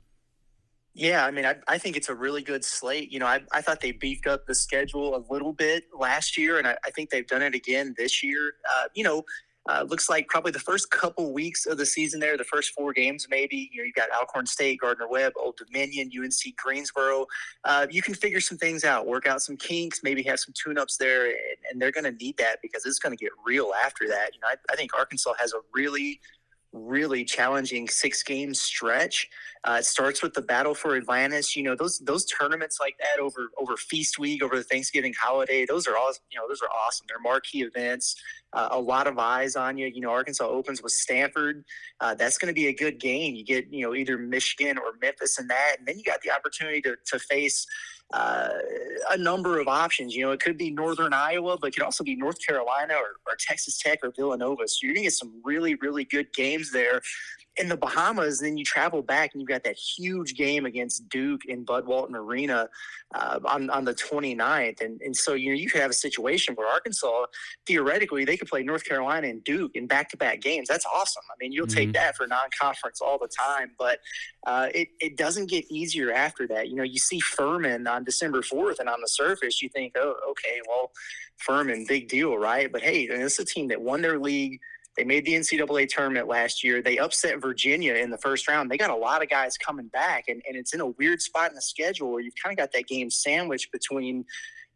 Yeah, 0.94 1.26
I 1.26 1.30
mean, 1.30 1.46
I, 1.46 1.56
I 1.68 1.78
think 1.78 1.96
it's 1.96 2.10
a 2.10 2.16
really 2.16 2.42
good 2.42 2.66
slate. 2.66 3.12
You 3.12 3.20
know, 3.20 3.28
I, 3.28 3.42
I 3.52 3.62
thought 3.62 3.82
they 3.82 3.92
beefed 3.92 4.26
up 4.26 4.48
the 4.48 4.56
schedule 4.56 5.16
a 5.16 5.22
little 5.32 5.54
bit 5.54 5.84
last 5.98 6.40
year, 6.40 6.58
and 6.58 6.68
I, 6.68 6.76
I 6.84 6.90
think 6.90 7.12
they've 7.12 7.28
done 7.28 7.44
it 7.44 7.54
again 7.54 7.94
this 8.00 8.24
year. 8.24 8.54
Uh, 8.76 8.86
you 8.96 9.04
know, 9.04 9.24
uh, 9.68 9.86
looks 9.88 10.10
like 10.10 10.28
probably 10.28 10.52
the 10.52 10.60
first 10.60 10.90
couple 10.92 11.34
weeks 11.34 11.66
of 11.66 11.78
the 11.78 11.86
season 11.86 12.20
there, 12.20 12.38
the 12.38 12.44
first 12.44 12.74
four 12.74 12.94
games 12.94 13.28
maybe. 13.30 13.70
You 13.72 13.82
know, 13.82 13.86
you've 13.86 13.96
got 13.96 14.10
Alcorn 14.12 14.46
State, 14.46 14.80
Gardner 14.80 15.08
Webb, 15.08 15.34
Old 15.40 15.58
Dominion, 15.58 16.10
UNC 16.18 16.56
Greensboro. 16.58 17.26
Uh, 17.64 17.88
you 17.90 18.02
can 18.02 18.14
figure 18.14 18.40
some 18.40 18.58
things 18.58 18.84
out, 18.84 19.06
work 19.08 19.28
out 19.28 19.42
some 19.42 19.58
kinks, 19.58 20.02
maybe 20.04 20.24
have 20.24 20.40
some 20.40 20.54
tune-ups 20.62 20.98
there, 20.98 21.26
and, 21.26 21.36
and 21.72 21.82
they're 21.82 21.92
going 21.92 22.04
to 22.04 22.12
need 22.12 22.38
that 22.38 22.58
because 22.62 22.86
it's 22.86 23.00
going 23.00 23.16
to 23.16 23.22
get 23.22 23.32
real 23.46 23.72
after 23.84 24.08
that. 24.08 24.34
You 24.34 24.40
know, 24.42 24.48
I, 24.48 24.56
I 24.72 24.76
think 24.76 24.92
Arkansas 24.98 25.34
has 25.40 25.54
a 25.54 25.60
really– 25.74 26.20
really 26.78 27.26
challenging 27.26 27.88
six 27.88 28.24
game 28.24 28.54
stretch. 28.54 29.28
Uh, 29.64 29.78
it 29.80 29.86
starts 29.86 30.22
with 30.22 30.34
the 30.34 30.42
battle 30.42 30.74
for 30.74 30.96
Atlantis. 30.96 31.56
You 31.56 31.64
know 31.64 31.76
those 31.76 32.00
those 32.00 32.26
tournaments 32.26 32.78
like 32.80 32.96
that 33.00 33.22
over 33.22 33.50
over 33.58 33.76
Feast 33.78 34.20
Week, 34.20 34.44
over 34.44 34.56
the 34.56 34.64
Thanksgiving 34.64 35.14
holiday. 35.20 35.66
Those 35.66 35.88
are 35.88 35.98
all 35.98 36.14
you 36.30 36.40
know. 36.40 36.48
Those 36.48 36.62
are 36.62 36.70
awesome. 36.70 37.06
They're 37.10 37.20
marquee 37.20 37.64
events. 37.64 38.16
Uh, 38.54 38.70
a 38.72 38.80
lot 38.80 39.08
of 39.08 39.20
eyes 39.20 39.56
on 39.56 39.78
you. 39.78 39.88
You 39.88 40.02
know 40.02 40.12
Arkansas 40.12 40.46
opens 40.48 40.82
with 40.82 40.94
Stanford. 40.94 41.64
Uh, 42.00 42.16
that's 42.16 42.38
going 42.38 42.48
to 42.48 42.56
be 42.56 42.68
a 42.68 42.74
good 42.74 43.00
game. 43.00 43.36
You 43.36 43.44
get 43.44 43.72
you 43.72 43.86
know 43.86 43.96
either 43.96 44.18
Michigan 44.18 44.78
or 44.78 44.94
Memphis 45.02 45.40
in 45.40 45.48
that, 45.48 45.76
and 45.80 45.88
then 45.88 45.98
you 45.98 46.04
got 46.04 46.22
the 46.22 46.32
opportunity 46.32 46.82
to 46.82 46.96
to 47.08 47.20
face 47.20 47.66
uh, 48.14 48.50
a 49.12 49.18
number 49.18 49.60
of 49.60 49.68
options. 49.68 50.16
You 50.16 50.26
know, 50.26 50.32
it 50.32 50.40
could 50.40 50.58
be 50.58 50.72
Northern 50.72 51.14
Iowa, 51.14 51.58
but 51.60 51.68
it 51.68 51.74
could 51.76 51.84
also 51.84 52.04
be 52.04 52.16
North 52.16 52.38
Carolina 52.46 52.94
or, 52.94 53.18
or 53.26 53.36
Texas 53.40 53.78
Tech 53.78 54.00
or 54.04 54.12
Villanova. 54.12 54.68
So 54.68 54.80
you're 54.84 54.94
going 54.94 55.04
to 55.04 55.08
get 55.08 55.14
some 55.14 55.42
really, 55.44 55.76
really 55.76 56.06
good 56.06 56.32
games 56.34 56.72
there 56.72 57.02
in 57.60 57.70
the 57.70 57.78
Bahamas, 57.78 58.42
and 58.42 58.50
then 58.50 58.58
you 58.58 58.66
travel 58.66 59.02
back 59.02 59.32
and 59.34 59.42
you've 59.42 59.50
got 59.50 59.64
that 59.64 59.78
huge 59.78 60.36
game 60.36 60.66
against 60.66 61.08
Duke 61.10 61.46
in 61.46 61.64
Bud 61.64 61.86
Walton 61.86 62.16
Arena 62.16 62.70
uh, 63.16 63.40
on, 63.46 63.70
on 63.70 63.86
the 63.86 63.94
29th. 63.94 64.82
And, 64.82 65.02
and 65.02 65.16
so, 65.16 65.34
you 65.34 65.50
know, 65.50 65.56
you 65.56 65.70
could 65.70 65.82
have 65.82 65.90
a 65.90 65.96
situation 65.96 66.56
where 66.56 66.68
Arkansas, 66.68 67.26
theoretically, 67.66 68.26
they 68.26 68.38
could 68.38 68.48
play 68.48 68.64
North 68.64 68.86
Carolina 68.86 69.28
and 69.28 69.44
Duke 69.44 69.76
in 69.76 69.88
back 69.88 70.10
to 70.10 70.18
back 70.18 70.42
games. 70.42 70.68
That's 70.68 70.86
awesome. 70.86 71.24
I 71.32 71.36
mean, 71.40 71.52
you'll 71.52 71.68
mm-hmm. 71.68 71.78
take 71.78 71.94
that 71.94 72.16
for 72.16 72.28
non 72.28 72.50
conference 72.60 73.02
all 73.02 73.18
the 73.18 73.30
time, 73.30 73.72
but 73.78 74.00
uh, 74.46 74.68
it, 74.74 74.90
it 75.00 75.18
doesn't 75.18 75.50
get 75.50 75.66
easier 75.72 76.12
after 76.12 76.48
that. 76.48 76.70
You 76.70 76.76
know, 76.76 76.84
you 76.84 77.00
see 77.00 77.20
Furman 77.20 77.88
on 77.88 78.04
December 78.04 78.42
4th, 78.42 78.80
and 78.80 78.90
on 78.90 79.02
the 79.02 79.08
surface, 79.08 79.62
you 79.62 79.70
think, 79.70 79.94
oh, 79.98 80.16
okay, 80.32 80.62
well, 80.68 80.92
Furman, 81.38 81.86
big 81.88 82.08
deal, 82.08 82.38
right? 82.38 82.72
But 82.72 82.82
hey, 82.82 83.04
it's 83.04 83.40
a 83.40 83.46
team 83.46 83.68
that 83.70 83.82
won 83.82 84.02
their 84.02 84.20
league 84.20 84.60
they 84.98 85.04
made 85.04 85.26
the 85.26 85.34
NCAA 85.34 85.88
tournament 85.88 86.28
last 86.28 86.64
year. 86.64 86.82
They 86.82 86.98
upset 86.98 87.40
Virginia 87.40 87.94
in 87.94 88.10
the 88.10 88.18
first 88.18 88.48
round. 88.48 88.72
They 88.72 88.78
got 88.78 88.90
a 88.90 88.96
lot 88.96 89.22
of 89.22 89.30
guys 89.30 89.58
coming 89.58 89.88
back, 89.88 90.26
and, 90.28 90.42
and 90.48 90.58
it's 90.58 90.74
in 90.74 90.82
a 90.82 90.88
weird 90.88 91.22
spot 91.22 91.50
in 91.52 91.56
the 91.56 91.62
schedule 91.62 92.12
where 92.12 92.22
you've 92.22 92.36
kind 92.42 92.52
of 92.52 92.58
got 92.58 92.72
that 92.74 92.88
game 92.88 93.12
sandwiched 93.12 93.72
between, 93.72 94.18
you 94.18 94.24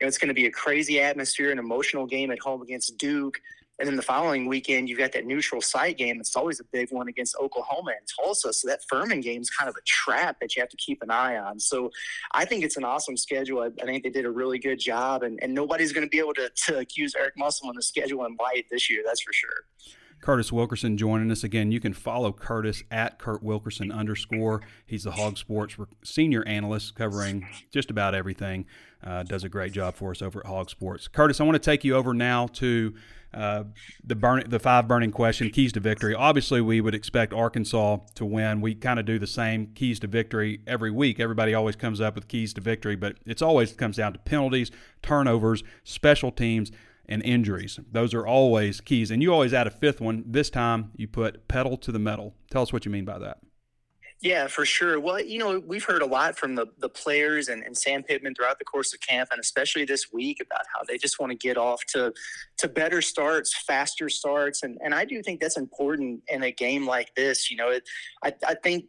know, 0.02 0.08
it's 0.08 0.20
going 0.20 0.28
to 0.28 0.36
be 0.36 0.46
a 0.46 0.52
crazy 0.52 1.02
atmosphere, 1.02 1.52
an 1.52 1.58
emotional 1.58 2.06
game 2.06 2.30
at 2.30 2.40
home 2.40 2.62
against 2.62 2.98
Duke. 2.98 3.42
And 3.80 3.88
then 3.88 3.96
the 3.96 4.04
following 4.04 4.46
weekend, 4.46 4.90
you've 4.90 5.00
got 5.00 5.12
that 5.14 5.26
neutral 5.26 5.60
site 5.60 5.98
game. 5.98 6.20
It's 6.20 6.36
always 6.36 6.60
a 6.60 6.64
big 6.72 6.92
one 6.92 7.08
against 7.08 7.36
Oklahoma 7.42 7.94
and 7.98 8.08
Tulsa. 8.16 8.54
So 8.54 8.68
that 8.68 8.82
Furman 8.88 9.22
game 9.22 9.42
is 9.42 9.50
kind 9.50 9.68
of 9.68 9.76
a 9.76 9.82
trap 9.88 10.38
that 10.40 10.56
you 10.56 10.62
have 10.62 10.70
to 10.70 10.78
keep 10.78 11.02
an 11.02 11.10
eye 11.10 11.38
on. 11.38 11.60
So 11.60 11.90
I 12.32 12.46
think 12.46 12.64
it's 12.64 12.78
an 12.78 12.84
awesome 12.84 13.18
schedule. 13.18 13.62
I, 13.62 13.70
I 13.82 13.86
think 13.86 14.04
they 14.04 14.12
did 14.12 14.26
a 14.26 14.30
really 14.30 14.60
good 14.60 14.78
job, 14.78 15.24
and, 15.24 15.40
and 15.42 15.52
nobody's 15.52 15.94
going 15.94 16.06
to 16.06 16.10
be 16.10 16.20
able 16.20 16.36
to, 16.36 16.52
to 16.68 16.78
accuse 16.78 17.16
Eric 17.18 17.34
Musselman 17.38 17.76
the 17.76 17.82
schedule 17.82 18.24
in 18.26 18.38
light 18.40 18.68
this 18.70 18.88
year. 18.88 19.02
That's 19.04 19.22
for 19.22 19.34
sure. 19.34 19.50
Curtis 20.22 20.52
Wilkerson 20.52 20.98
joining 20.98 21.32
us 21.32 21.44
again. 21.44 21.72
You 21.72 21.80
can 21.80 21.94
follow 21.94 22.32
Curtis 22.32 22.84
at 22.92 23.18
Kurt 23.18 23.42
Wilkerson 23.42 23.92
underscore. 23.92 24.62
He's 24.86 25.04
the 25.04 25.12
HawgSports 25.12 25.86
senior 26.04 26.48
analyst 26.48 26.96
covering 26.96 27.48
just 27.72 27.90
about 27.90 28.14
everything. 28.14 28.66
Uh, 29.04 29.24
does 29.24 29.44
a 29.44 29.50
great 29.50 29.74
job 29.74 29.96
for 29.96 30.12
us 30.12 30.22
over 30.22 30.40
at 30.40 30.46
HawgSports. 30.46 31.12
Curtis, 31.12 31.42
I 31.42 31.44
want 31.44 31.56
to 31.56 31.60
take 31.60 31.84
you 31.84 31.96
over 31.96 32.14
now 32.14 32.46
to 32.48 32.94
uh, 33.34 33.64
the 34.04 34.16
burn, 34.16 34.44
the 34.48 34.60
five 34.60 34.88
burning 34.88 35.12
question, 35.12 35.50
keys 35.50 35.72
to 35.74 35.80
victory. 35.80 36.14
Obviously, 36.14 36.62
we 36.62 36.82
would 36.82 36.94
expect 36.94 37.34
Arkansas 37.34 37.98
to 38.16 38.26
win. 38.26 38.62
We 38.62 38.76
kind 38.76 39.00
of 39.00 39.06
do 39.06 39.18
the 39.18 39.26
same 39.26 39.68
keys 39.74 40.00
to 40.02 40.08
victory 40.08 40.62
every 40.68 40.92
week. 40.92 41.20
Everybody 41.20 41.54
always 41.54 41.76
comes 41.76 42.00
up 42.00 42.14
with 42.14 42.28
keys 42.28 42.54
to 42.56 42.62
victory, 42.62 42.96
but 42.96 43.18
it's 43.26 43.42
always 43.42 43.74
comes 43.74 43.98
down 43.98 44.14
to 44.14 44.20
penalties, 44.20 44.70
turnovers, 45.02 45.64
special 45.84 46.32
teams 46.32 46.72
and 47.12 47.21
injuries. 47.24 47.80
Those 47.91 48.13
are 48.13 48.26
always 48.26 48.80
keys. 48.80 49.12
And 49.12 49.21
you 49.21 49.34
always 49.34 49.54
add 49.54 49.67
a 49.67 49.71
fifth 49.71 50.00
one. 50.00 50.24
This 50.26 50.50
time 50.50 50.91
you 50.95 51.08
put 51.08 51.47
pedal 51.47 51.78
to 51.78 51.91
the 51.91 52.00
metal. 52.00 52.34
Tell 52.50 52.62
us 52.62 52.71
what 52.71 52.86
you 52.86 52.91
mean 52.91 53.06
by 53.06 53.19
that. 53.19 53.39
Yeah, 54.21 54.45
for 54.47 54.65
sure. 54.65 55.00
Well, 55.00 55.19
you 55.19 55.39
know, 55.39 55.60
we've 55.60 55.84
heard 55.84 56.04
a 56.04 56.06
lot 56.06 56.38
from 56.38 56.54
the, 56.54 56.67
the 56.78 56.88
players 56.88 57.50
and, 57.50 57.63
and 57.63 57.76
Sam 57.76 58.04
Pittman 58.04 58.36
throughout 58.36 58.60
the 58.60 58.65
course 58.65 58.93
of 58.93 59.02
camp 59.02 59.30
and 59.32 59.41
especially 59.41 59.84
this 59.84 60.13
week 60.13 60.38
about 60.39 60.62
how 60.74 60.84
they 60.88 60.97
just 60.97 61.19
want 61.19 61.32
to 61.32 61.36
get 61.36 61.58
off 61.58 61.84
to 61.88 62.13
to 62.62 62.67
better 62.67 63.02
starts, 63.02 63.54
faster 63.54 64.10
starts. 64.10 64.63
And 64.63 64.78
and 64.84 64.93
I 64.93 65.06
do 65.06 65.21
think 65.21 65.39
that's 65.39 65.58
important 65.58 66.21
in 66.28 66.43
a 66.43 66.52
game 66.52 66.88
like 66.88 67.13
this. 67.15 67.52
You 67.52 67.58
know, 67.58 67.69
it, 67.69 67.84
I, 68.24 68.34
I 68.47 68.56
think 68.56 68.86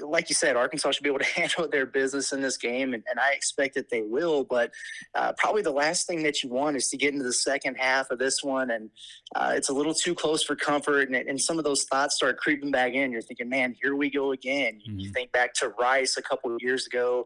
like 0.00 0.28
you 0.28 0.34
said, 0.34 0.56
Arkansas 0.56 0.92
should 0.92 1.02
be 1.02 1.08
able 1.08 1.18
to 1.20 1.24
handle 1.40 1.68
their 1.68 1.86
business 1.86 2.32
in 2.32 2.40
this 2.40 2.56
game, 2.56 2.94
and, 2.94 3.02
and 3.10 3.18
I 3.18 3.32
expect 3.32 3.74
that 3.74 3.90
they 3.90 4.02
will. 4.02 4.44
But 4.44 4.72
uh, 5.14 5.32
probably 5.36 5.62
the 5.62 5.70
last 5.70 6.06
thing 6.06 6.22
that 6.22 6.42
you 6.42 6.50
want 6.50 6.76
is 6.76 6.88
to 6.88 6.96
get 6.96 7.12
into 7.12 7.24
the 7.24 7.32
second 7.32 7.76
half 7.76 8.10
of 8.10 8.18
this 8.18 8.42
one, 8.42 8.70
and 8.70 8.90
uh, 9.34 9.52
it's 9.54 9.68
a 9.68 9.72
little 9.72 9.94
too 9.94 10.14
close 10.14 10.42
for 10.42 10.56
comfort, 10.56 11.08
and, 11.08 11.16
and 11.16 11.40
some 11.40 11.58
of 11.58 11.64
those 11.64 11.84
thoughts 11.84 12.14
start 12.16 12.38
creeping 12.38 12.70
back 12.70 12.92
in. 12.92 13.10
You're 13.10 13.22
thinking, 13.22 13.48
man, 13.48 13.74
here 13.82 13.96
we 13.96 14.10
go 14.10 14.32
again. 14.32 14.80
Mm-hmm. 14.86 14.98
you 14.98 15.10
think 15.10 15.32
back 15.32 15.54
to 15.54 15.72
Rice 15.80 16.16
a 16.16 16.22
couple 16.22 16.54
of 16.54 16.62
years 16.62 16.86
ago. 16.86 17.24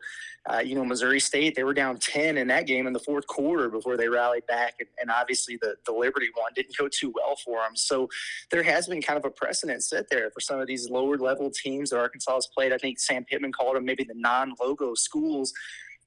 Uh, 0.49 0.59
you 0.59 0.75
know, 0.75 0.85
Missouri 0.85 1.21
State, 1.21 1.55
they 1.55 1.65
were 1.65 1.75
down 1.75 1.99
10 1.99 2.39
in 2.39 2.49
that 2.49 2.67
game 2.67 2.87
in 2.87 2.95
the 2.95 2.99
fourth 2.99 3.27
quarter 3.27 3.69
before 3.69 3.99
they 3.99 4.09
rallied 4.09 4.47
back. 4.47 4.75
And, 4.81 4.89
and, 4.99 5.11
obviously, 5.11 5.59
the, 5.61 5.75
the 5.85 5.93
Liberty 5.93 6.29
one 6.35 6.51
didn't 6.55 6.77
go 6.79 6.89
too 6.89 7.13
well 7.15 7.37
for 7.37 7.59
them. 7.59 7.77
So 7.77 8.09
there 8.51 8.63
has 8.63 8.89
been 8.89 9.03
kind 9.03 9.19
of 9.19 9.27
a 9.27 9.31
precedent 9.31 9.83
set 9.83 10.09
there 10.11 10.31
for 10.31 10.41
some 10.41 10.59
of 10.59 10.67
these 10.67 10.89
lower 10.89 11.19
level 11.19 11.51
teams 11.51 11.91
that 11.91 11.99
Arkansas 11.99 12.35
has 12.35 12.47
played. 12.47 12.73
I 12.73 12.79
think 12.79 12.99
Sam 12.99 13.25
Pittman 13.25 13.53
called 13.53 13.77
them 13.77 13.85
maybe 13.85 14.05
the 14.05 14.15
non 14.15 14.55
logo 14.61 14.95
schools 14.95 15.53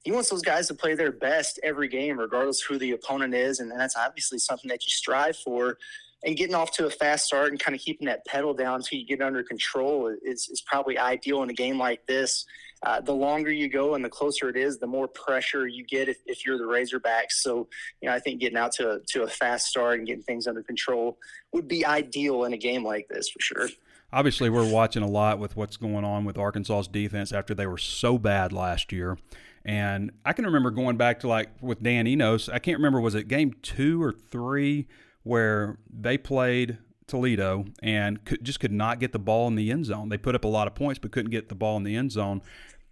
he 0.02 0.12
wants 0.12 0.28
those 0.28 0.42
guys 0.42 0.68
to 0.68 0.74
play 0.74 0.94
their 0.94 1.12
best 1.12 1.58
every 1.62 1.88
game, 1.88 2.18
regardless 2.18 2.60
who 2.60 2.76
the 2.76 2.90
opponent 2.90 3.34
is, 3.34 3.60
and 3.60 3.70
that's 3.70 3.96
obviously 3.96 4.38
something 4.38 4.68
that 4.68 4.84
you 4.84 4.90
strive 4.90 5.34
for 5.38 5.78
and 6.24 6.36
getting 6.36 6.54
off 6.54 6.70
to 6.72 6.86
a 6.86 6.90
fast 6.90 7.26
start 7.26 7.50
and 7.50 7.60
kind 7.60 7.74
of 7.74 7.80
keeping 7.80 8.06
that 8.06 8.24
pedal 8.26 8.54
down 8.54 8.76
until 8.76 8.98
you 8.98 9.06
get 9.06 9.20
under 9.20 9.42
control 9.42 10.14
is, 10.24 10.48
is 10.48 10.62
probably 10.62 10.98
ideal 10.98 11.42
in 11.42 11.50
a 11.50 11.54
game 11.54 11.78
like 11.78 12.04
this. 12.06 12.44
Uh, 12.84 13.00
the 13.00 13.12
longer 13.12 13.50
you 13.50 13.68
go 13.68 13.94
and 13.94 14.04
the 14.04 14.08
closer 14.08 14.48
it 14.48 14.56
is, 14.56 14.78
the 14.78 14.86
more 14.86 15.08
pressure 15.08 15.66
you 15.66 15.84
get 15.84 16.08
if, 16.08 16.18
if 16.26 16.44
you're 16.44 16.58
the 16.58 16.64
Razorbacks. 16.64 17.32
So, 17.32 17.66
you 18.00 18.08
know, 18.08 18.14
I 18.14 18.20
think 18.20 18.40
getting 18.40 18.58
out 18.58 18.72
to 18.72 18.92
a, 18.92 19.00
to 19.00 19.22
a 19.22 19.28
fast 19.28 19.66
start 19.66 19.98
and 19.98 20.06
getting 20.06 20.22
things 20.22 20.46
under 20.46 20.62
control 20.62 21.18
would 21.52 21.66
be 21.66 21.84
ideal 21.84 22.44
in 22.44 22.52
a 22.52 22.58
game 22.58 22.84
like 22.84 23.08
this 23.08 23.28
for 23.28 23.40
sure. 23.40 23.68
Obviously, 24.12 24.50
we're 24.50 24.70
watching 24.70 25.02
a 25.02 25.08
lot 25.08 25.38
with 25.38 25.56
what's 25.56 25.76
going 25.76 26.04
on 26.04 26.24
with 26.24 26.38
Arkansas's 26.38 26.86
defense 26.86 27.32
after 27.32 27.54
they 27.54 27.66
were 27.66 27.78
so 27.78 28.18
bad 28.18 28.52
last 28.52 28.92
year. 28.92 29.18
And 29.64 30.12
I 30.24 30.34
can 30.34 30.44
remember 30.44 30.70
going 30.70 30.96
back 30.96 31.20
to 31.20 31.28
like 31.28 31.48
with 31.60 31.82
Dan 31.82 32.06
Enos, 32.06 32.48
I 32.48 32.58
can't 32.58 32.76
remember, 32.76 33.00
was 33.00 33.14
it 33.14 33.28
game 33.28 33.54
two 33.62 34.02
or 34.02 34.12
three? 34.12 34.86
where 35.24 35.78
they 35.90 36.16
played 36.16 36.78
Toledo 37.06 37.64
and 37.82 38.24
could, 38.24 38.44
just 38.44 38.60
could 38.60 38.72
not 38.72 39.00
get 39.00 39.12
the 39.12 39.18
ball 39.18 39.48
in 39.48 39.56
the 39.56 39.70
end 39.70 39.86
zone. 39.86 40.08
They 40.08 40.18
put 40.18 40.34
up 40.34 40.44
a 40.44 40.48
lot 40.48 40.68
of 40.68 40.74
points, 40.74 41.00
but 41.00 41.10
couldn't 41.10 41.32
get 41.32 41.48
the 41.48 41.54
ball 41.54 41.76
in 41.76 41.82
the 41.82 41.96
end 41.96 42.12
zone. 42.12 42.40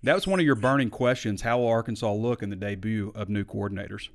That 0.04 0.14
was 0.14 0.26
one 0.26 0.40
of 0.40 0.46
your 0.46 0.56
burning 0.56 0.90
questions. 0.90 1.42
How 1.42 1.58
will 1.58 1.68
Arkansas 1.68 2.12
look 2.12 2.42
in 2.42 2.50
the 2.50 2.56
debut 2.56 3.12
of 3.14 3.28
new 3.28 3.44
coordinators? 3.44 4.08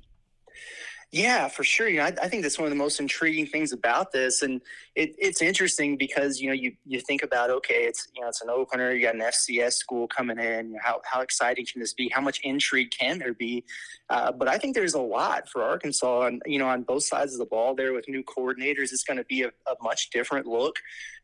Yeah, 1.10 1.48
for 1.48 1.64
sure. 1.64 1.88
You 1.88 1.98
know, 1.98 2.04
I, 2.04 2.14
I, 2.22 2.28
think 2.28 2.42
that's 2.42 2.58
one 2.58 2.66
of 2.66 2.70
the 2.70 2.76
most 2.76 3.00
intriguing 3.00 3.46
things 3.46 3.72
about 3.72 4.12
this, 4.12 4.42
and 4.42 4.60
it, 4.94 5.14
it's 5.16 5.40
interesting 5.40 5.96
because 5.96 6.38
you 6.38 6.48
know 6.48 6.52
you 6.52 6.74
you 6.84 7.00
think 7.00 7.22
about 7.22 7.48
okay, 7.48 7.84
it's 7.86 8.08
you 8.14 8.20
know 8.20 8.28
it's 8.28 8.42
an 8.42 8.50
opener. 8.50 8.92
You 8.92 9.00
got 9.06 9.14
an 9.14 9.22
FCS 9.22 9.72
school 9.72 10.06
coming 10.06 10.38
in. 10.38 10.76
How 10.82 11.00
how 11.04 11.22
exciting 11.22 11.64
can 11.64 11.80
this 11.80 11.94
be? 11.94 12.10
How 12.12 12.20
much 12.20 12.40
intrigue 12.44 12.90
can 12.90 13.18
there 13.18 13.32
be? 13.32 13.64
Uh, 14.10 14.32
but 14.32 14.48
I 14.48 14.58
think 14.58 14.74
there's 14.74 14.92
a 14.92 15.00
lot 15.00 15.48
for 15.48 15.62
Arkansas, 15.62 16.26
and 16.26 16.42
you 16.44 16.58
know 16.58 16.68
on 16.68 16.82
both 16.82 17.04
sides 17.04 17.32
of 17.32 17.38
the 17.38 17.46
ball 17.46 17.74
there 17.74 17.94
with 17.94 18.06
new 18.06 18.22
coordinators, 18.22 18.92
it's 18.92 19.04
going 19.04 19.16
to 19.16 19.24
be 19.24 19.44
a, 19.44 19.48
a, 19.48 19.76
much 19.80 20.10
different 20.10 20.46
look 20.46 20.76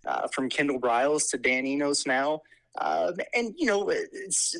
uh, 0.06 0.28
from 0.28 0.48
Kendall 0.48 0.80
Briles 0.80 1.28
to 1.32 1.36
Dan 1.36 1.66
Enos 1.66 2.06
now. 2.06 2.40
Uh, 2.80 3.12
and 3.34 3.54
you 3.56 3.66
know, 3.66 3.88
it's 3.88 4.56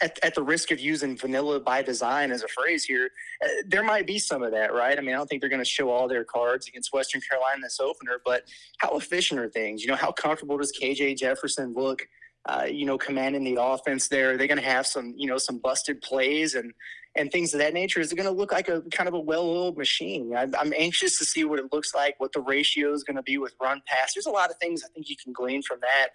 at, 0.00 0.18
at 0.22 0.34
the 0.34 0.42
risk 0.42 0.70
of 0.70 0.78
using 0.78 1.16
vanilla 1.16 1.60
by 1.60 1.82
design 1.82 2.30
as 2.30 2.42
a 2.42 2.48
phrase 2.48 2.84
here, 2.84 3.10
uh, 3.44 3.48
there 3.66 3.82
might 3.82 4.06
be 4.06 4.18
some 4.18 4.42
of 4.42 4.52
that, 4.52 4.72
right? 4.72 4.98
I 4.98 5.00
mean, 5.00 5.14
I 5.14 5.18
don't 5.18 5.26
think 5.26 5.40
they're 5.40 5.50
going 5.50 5.62
to 5.62 5.68
show 5.68 5.90
all 5.90 6.08
their 6.08 6.24
cards 6.24 6.68
against 6.68 6.92
Western 6.92 7.20
Carolina 7.28 7.62
this 7.62 7.80
opener, 7.80 8.20
but 8.24 8.44
how 8.78 8.96
efficient 8.96 9.40
are 9.40 9.48
things? 9.48 9.82
You 9.82 9.88
know, 9.88 9.96
how 9.96 10.12
comfortable 10.12 10.58
does 10.58 10.72
KJ 10.80 11.18
Jefferson 11.18 11.74
look? 11.74 12.06
Uh, 12.46 12.64
you 12.64 12.86
know, 12.86 12.96
commanding 12.96 13.44
the 13.44 13.60
offense 13.60 14.08
there. 14.08 14.36
They're 14.36 14.46
going 14.46 14.60
to 14.60 14.64
have 14.64 14.86
some, 14.86 15.12
you 15.16 15.26
know, 15.26 15.36
some 15.36 15.58
busted 15.58 16.00
plays 16.00 16.54
and 16.54 16.72
and 17.16 17.32
things 17.32 17.52
of 17.52 17.58
that 17.58 17.74
nature. 17.74 18.00
Is 18.00 18.12
it 18.12 18.16
going 18.16 18.28
to 18.28 18.34
look 18.34 18.52
like 18.52 18.68
a 18.68 18.80
kind 18.92 19.08
of 19.08 19.14
a 19.14 19.18
well-oiled 19.18 19.76
machine? 19.76 20.32
I, 20.36 20.46
I'm 20.58 20.72
anxious 20.78 21.18
to 21.18 21.24
see 21.24 21.44
what 21.44 21.58
it 21.58 21.72
looks 21.72 21.94
like, 21.94 22.14
what 22.18 22.32
the 22.32 22.40
ratio 22.40 22.92
is 22.92 23.02
going 23.02 23.16
to 23.16 23.22
be 23.22 23.38
with 23.38 23.54
run 23.60 23.82
pass. 23.86 24.14
There's 24.14 24.26
a 24.26 24.30
lot 24.30 24.50
of 24.50 24.56
things 24.58 24.84
I 24.84 24.88
think 24.94 25.08
you 25.08 25.16
can 25.22 25.32
glean 25.32 25.62
from 25.62 25.80
that. 25.80 26.10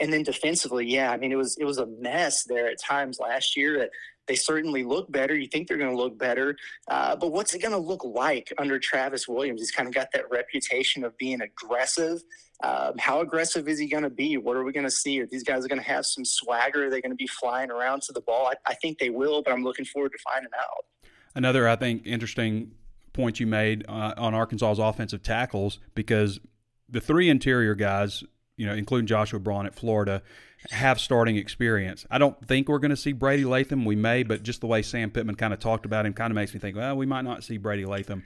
And 0.00 0.12
then 0.12 0.22
defensively, 0.22 0.86
yeah, 0.86 1.12
I 1.12 1.16
mean 1.16 1.32
it 1.32 1.36
was 1.36 1.56
it 1.56 1.64
was 1.64 1.78
a 1.78 1.86
mess 1.86 2.44
there 2.44 2.68
at 2.68 2.80
times 2.80 3.18
last 3.20 3.56
year. 3.56 3.78
That 3.78 3.90
they 4.26 4.34
certainly 4.34 4.84
look 4.84 5.10
better. 5.12 5.36
You 5.36 5.46
think 5.46 5.68
they're 5.68 5.76
going 5.76 5.94
to 5.94 5.96
look 5.96 6.18
better, 6.18 6.56
uh, 6.88 7.14
but 7.16 7.30
what's 7.30 7.54
it 7.54 7.60
going 7.60 7.72
to 7.72 7.78
look 7.78 8.04
like 8.04 8.52
under 8.58 8.78
Travis 8.78 9.28
Williams? 9.28 9.60
He's 9.60 9.70
kind 9.70 9.86
of 9.86 9.94
got 9.94 10.08
that 10.12 10.30
reputation 10.30 11.04
of 11.04 11.16
being 11.18 11.40
aggressive. 11.42 12.22
Um, 12.62 12.94
how 12.98 13.20
aggressive 13.20 13.68
is 13.68 13.78
he 13.78 13.86
going 13.86 14.04
to 14.04 14.10
be? 14.10 14.36
What 14.36 14.56
are 14.56 14.64
we 14.64 14.72
going 14.72 14.86
to 14.86 14.90
see? 14.90 15.20
Are 15.20 15.26
these 15.26 15.42
guys 15.42 15.66
going 15.66 15.80
to 15.80 15.86
have 15.86 16.06
some 16.06 16.24
swagger? 16.24 16.86
Are 16.86 16.90
they 16.90 17.00
going 17.00 17.10
to 17.10 17.16
be 17.16 17.26
flying 17.26 17.70
around 17.70 18.02
to 18.02 18.12
the 18.12 18.20
ball? 18.20 18.46
I, 18.46 18.54
I 18.70 18.74
think 18.74 18.98
they 18.98 19.10
will, 19.10 19.42
but 19.42 19.52
I'm 19.52 19.62
looking 19.62 19.84
forward 19.84 20.12
to 20.12 20.18
finding 20.24 20.50
out. 20.58 21.10
Another, 21.34 21.68
I 21.68 21.76
think, 21.76 22.06
interesting 22.06 22.72
point 23.12 23.40
you 23.40 23.46
made 23.46 23.84
uh, 23.88 24.14
on 24.16 24.34
Arkansas's 24.34 24.78
offensive 24.78 25.22
tackles 25.22 25.78
because 25.94 26.40
the 26.88 27.00
three 27.00 27.28
interior 27.28 27.74
guys 27.74 28.24
you 28.56 28.66
know, 28.66 28.74
including 28.74 29.06
Joshua 29.06 29.40
Braun 29.40 29.66
at 29.66 29.74
Florida, 29.74 30.22
have 30.70 31.00
starting 31.00 31.36
experience. 31.36 32.06
I 32.10 32.18
don't 32.18 32.40
think 32.46 32.68
we're 32.68 32.78
going 32.78 32.90
to 32.90 32.96
see 32.96 33.12
Brady 33.12 33.44
Latham. 33.44 33.84
We 33.84 33.96
may, 33.96 34.22
but 34.22 34.42
just 34.42 34.60
the 34.60 34.66
way 34.66 34.82
Sam 34.82 35.10
Pittman 35.10 35.36
kind 35.36 35.52
of 35.52 35.60
talked 35.60 35.84
about 35.86 36.06
him 36.06 36.14
kind 36.14 36.30
of 36.30 36.34
makes 36.36 36.54
me 36.54 36.60
think, 36.60 36.76
well, 36.76 36.96
we 36.96 37.06
might 37.06 37.24
not 37.24 37.44
see 37.44 37.58
Brady 37.58 37.84
Latham. 37.84 38.24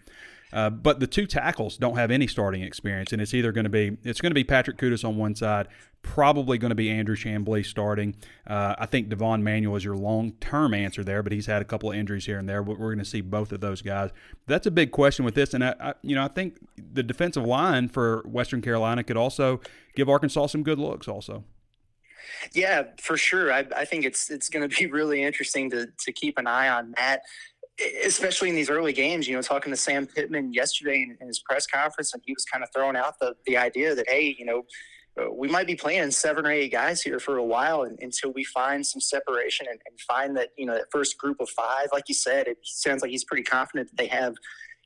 Uh, 0.52 0.70
but 0.70 1.00
the 1.00 1.06
two 1.06 1.26
tackles 1.26 1.76
don't 1.76 1.96
have 1.96 2.10
any 2.10 2.26
starting 2.26 2.62
experience, 2.62 3.12
and 3.12 3.20
it's 3.20 3.34
either 3.34 3.52
going 3.52 3.64
to 3.64 3.70
be 3.70 3.98
it's 4.02 4.20
going 4.20 4.30
to 4.30 4.34
be 4.34 4.44
Patrick 4.44 4.78
Kutas 4.78 5.04
on 5.04 5.16
one 5.16 5.34
side, 5.34 5.68
probably 6.02 6.56
going 6.58 6.70
to 6.70 6.74
be 6.74 6.90
Andrew 6.90 7.16
Chamblee 7.16 7.64
starting. 7.64 8.14
Uh, 8.46 8.74
I 8.78 8.86
think 8.86 9.08
Devon 9.08 9.42
Manuel 9.42 9.76
is 9.76 9.84
your 9.84 9.96
long 9.96 10.32
term 10.40 10.72
answer 10.72 11.04
there, 11.04 11.22
but 11.22 11.32
he's 11.32 11.46
had 11.46 11.60
a 11.60 11.64
couple 11.64 11.90
of 11.90 11.96
injuries 11.96 12.26
here 12.26 12.38
and 12.38 12.48
there. 12.48 12.62
We're 12.62 12.76
going 12.76 12.98
to 12.98 13.04
see 13.04 13.20
both 13.20 13.52
of 13.52 13.60
those 13.60 13.82
guys. 13.82 14.10
That's 14.46 14.66
a 14.66 14.70
big 14.70 14.90
question 14.90 15.24
with 15.24 15.34
this, 15.34 15.52
and 15.52 15.64
I, 15.64 15.74
I, 15.80 15.94
you 16.02 16.14
know 16.14 16.24
I 16.24 16.28
think 16.28 16.58
the 16.76 17.02
defensive 17.02 17.44
line 17.44 17.88
for 17.88 18.22
Western 18.26 18.62
Carolina 18.62 19.04
could 19.04 19.16
also 19.16 19.60
give 19.94 20.08
Arkansas 20.08 20.46
some 20.46 20.62
good 20.62 20.78
looks. 20.78 21.08
Also. 21.08 21.44
Yeah, 22.52 22.84
for 23.00 23.16
sure. 23.16 23.52
I, 23.52 23.66
I 23.74 23.84
think 23.84 24.04
it's 24.04 24.30
it's 24.30 24.48
going 24.48 24.68
to 24.68 24.74
be 24.74 24.86
really 24.90 25.22
interesting 25.22 25.70
to 25.70 25.88
to 25.98 26.12
keep 26.12 26.38
an 26.38 26.46
eye 26.46 26.68
on 26.68 26.94
that 26.96 27.22
especially 28.04 28.48
in 28.48 28.54
these 28.54 28.70
early 28.70 28.92
games, 28.92 29.28
you 29.28 29.36
know, 29.36 29.42
talking 29.42 29.72
to 29.72 29.76
Sam 29.76 30.06
Pittman 30.06 30.52
yesterday 30.52 31.02
in, 31.02 31.16
in, 31.20 31.26
his 31.26 31.40
press 31.40 31.66
conference, 31.66 32.12
and 32.12 32.22
he 32.24 32.32
was 32.32 32.44
kind 32.44 32.64
of 32.64 32.70
throwing 32.74 32.96
out 32.96 33.14
the, 33.20 33.34
the 33.46 33.56
idea 33.56 33.94
that, 33.94 34.08
hey, 34.08 34.34
you 34.38 34.44
know, 34.44 34.64
uh, 35.18 35.30
we 35.32 35.48
might 35.48 35.66
be 35.66 35.74
playing 35.74 36.10
seven 36.10 36.46
or 36.46 36.50
eight 36.50 36.72
guys 36.72 37.02
here 37.02 37.18
for 37.18 37.38
a 37.38 37.44
while 37.44 37.82
and, 37.82 37.98
until 38.00 38.32
we 38.32 38.44
find 38.44 38.84
some 38.84 39.00
separation 39.00 39.66
and, 39.68 39.80
and, 39.88 40.00
find 40.00 40.36
that, 40.36 40.48
you 40.56 40.66
know, 40.66 40.74
that 40.74 40.86
first 40.90 41.18
group 41.18 41.38
of 41.40 41.48
five, 41.50 41.88
like 41.92 42.04
you 42.08 42.14
said, 42.14 42.46
it 42.46 42.58
sounds 42.62 43.02
like 43.02 43.10
he's 43.10 43.24
pretty 43.24 43.42
confident 43.42 43.88
that 43.90 43.96
they 43.96 44.06
have, 44.06 44.34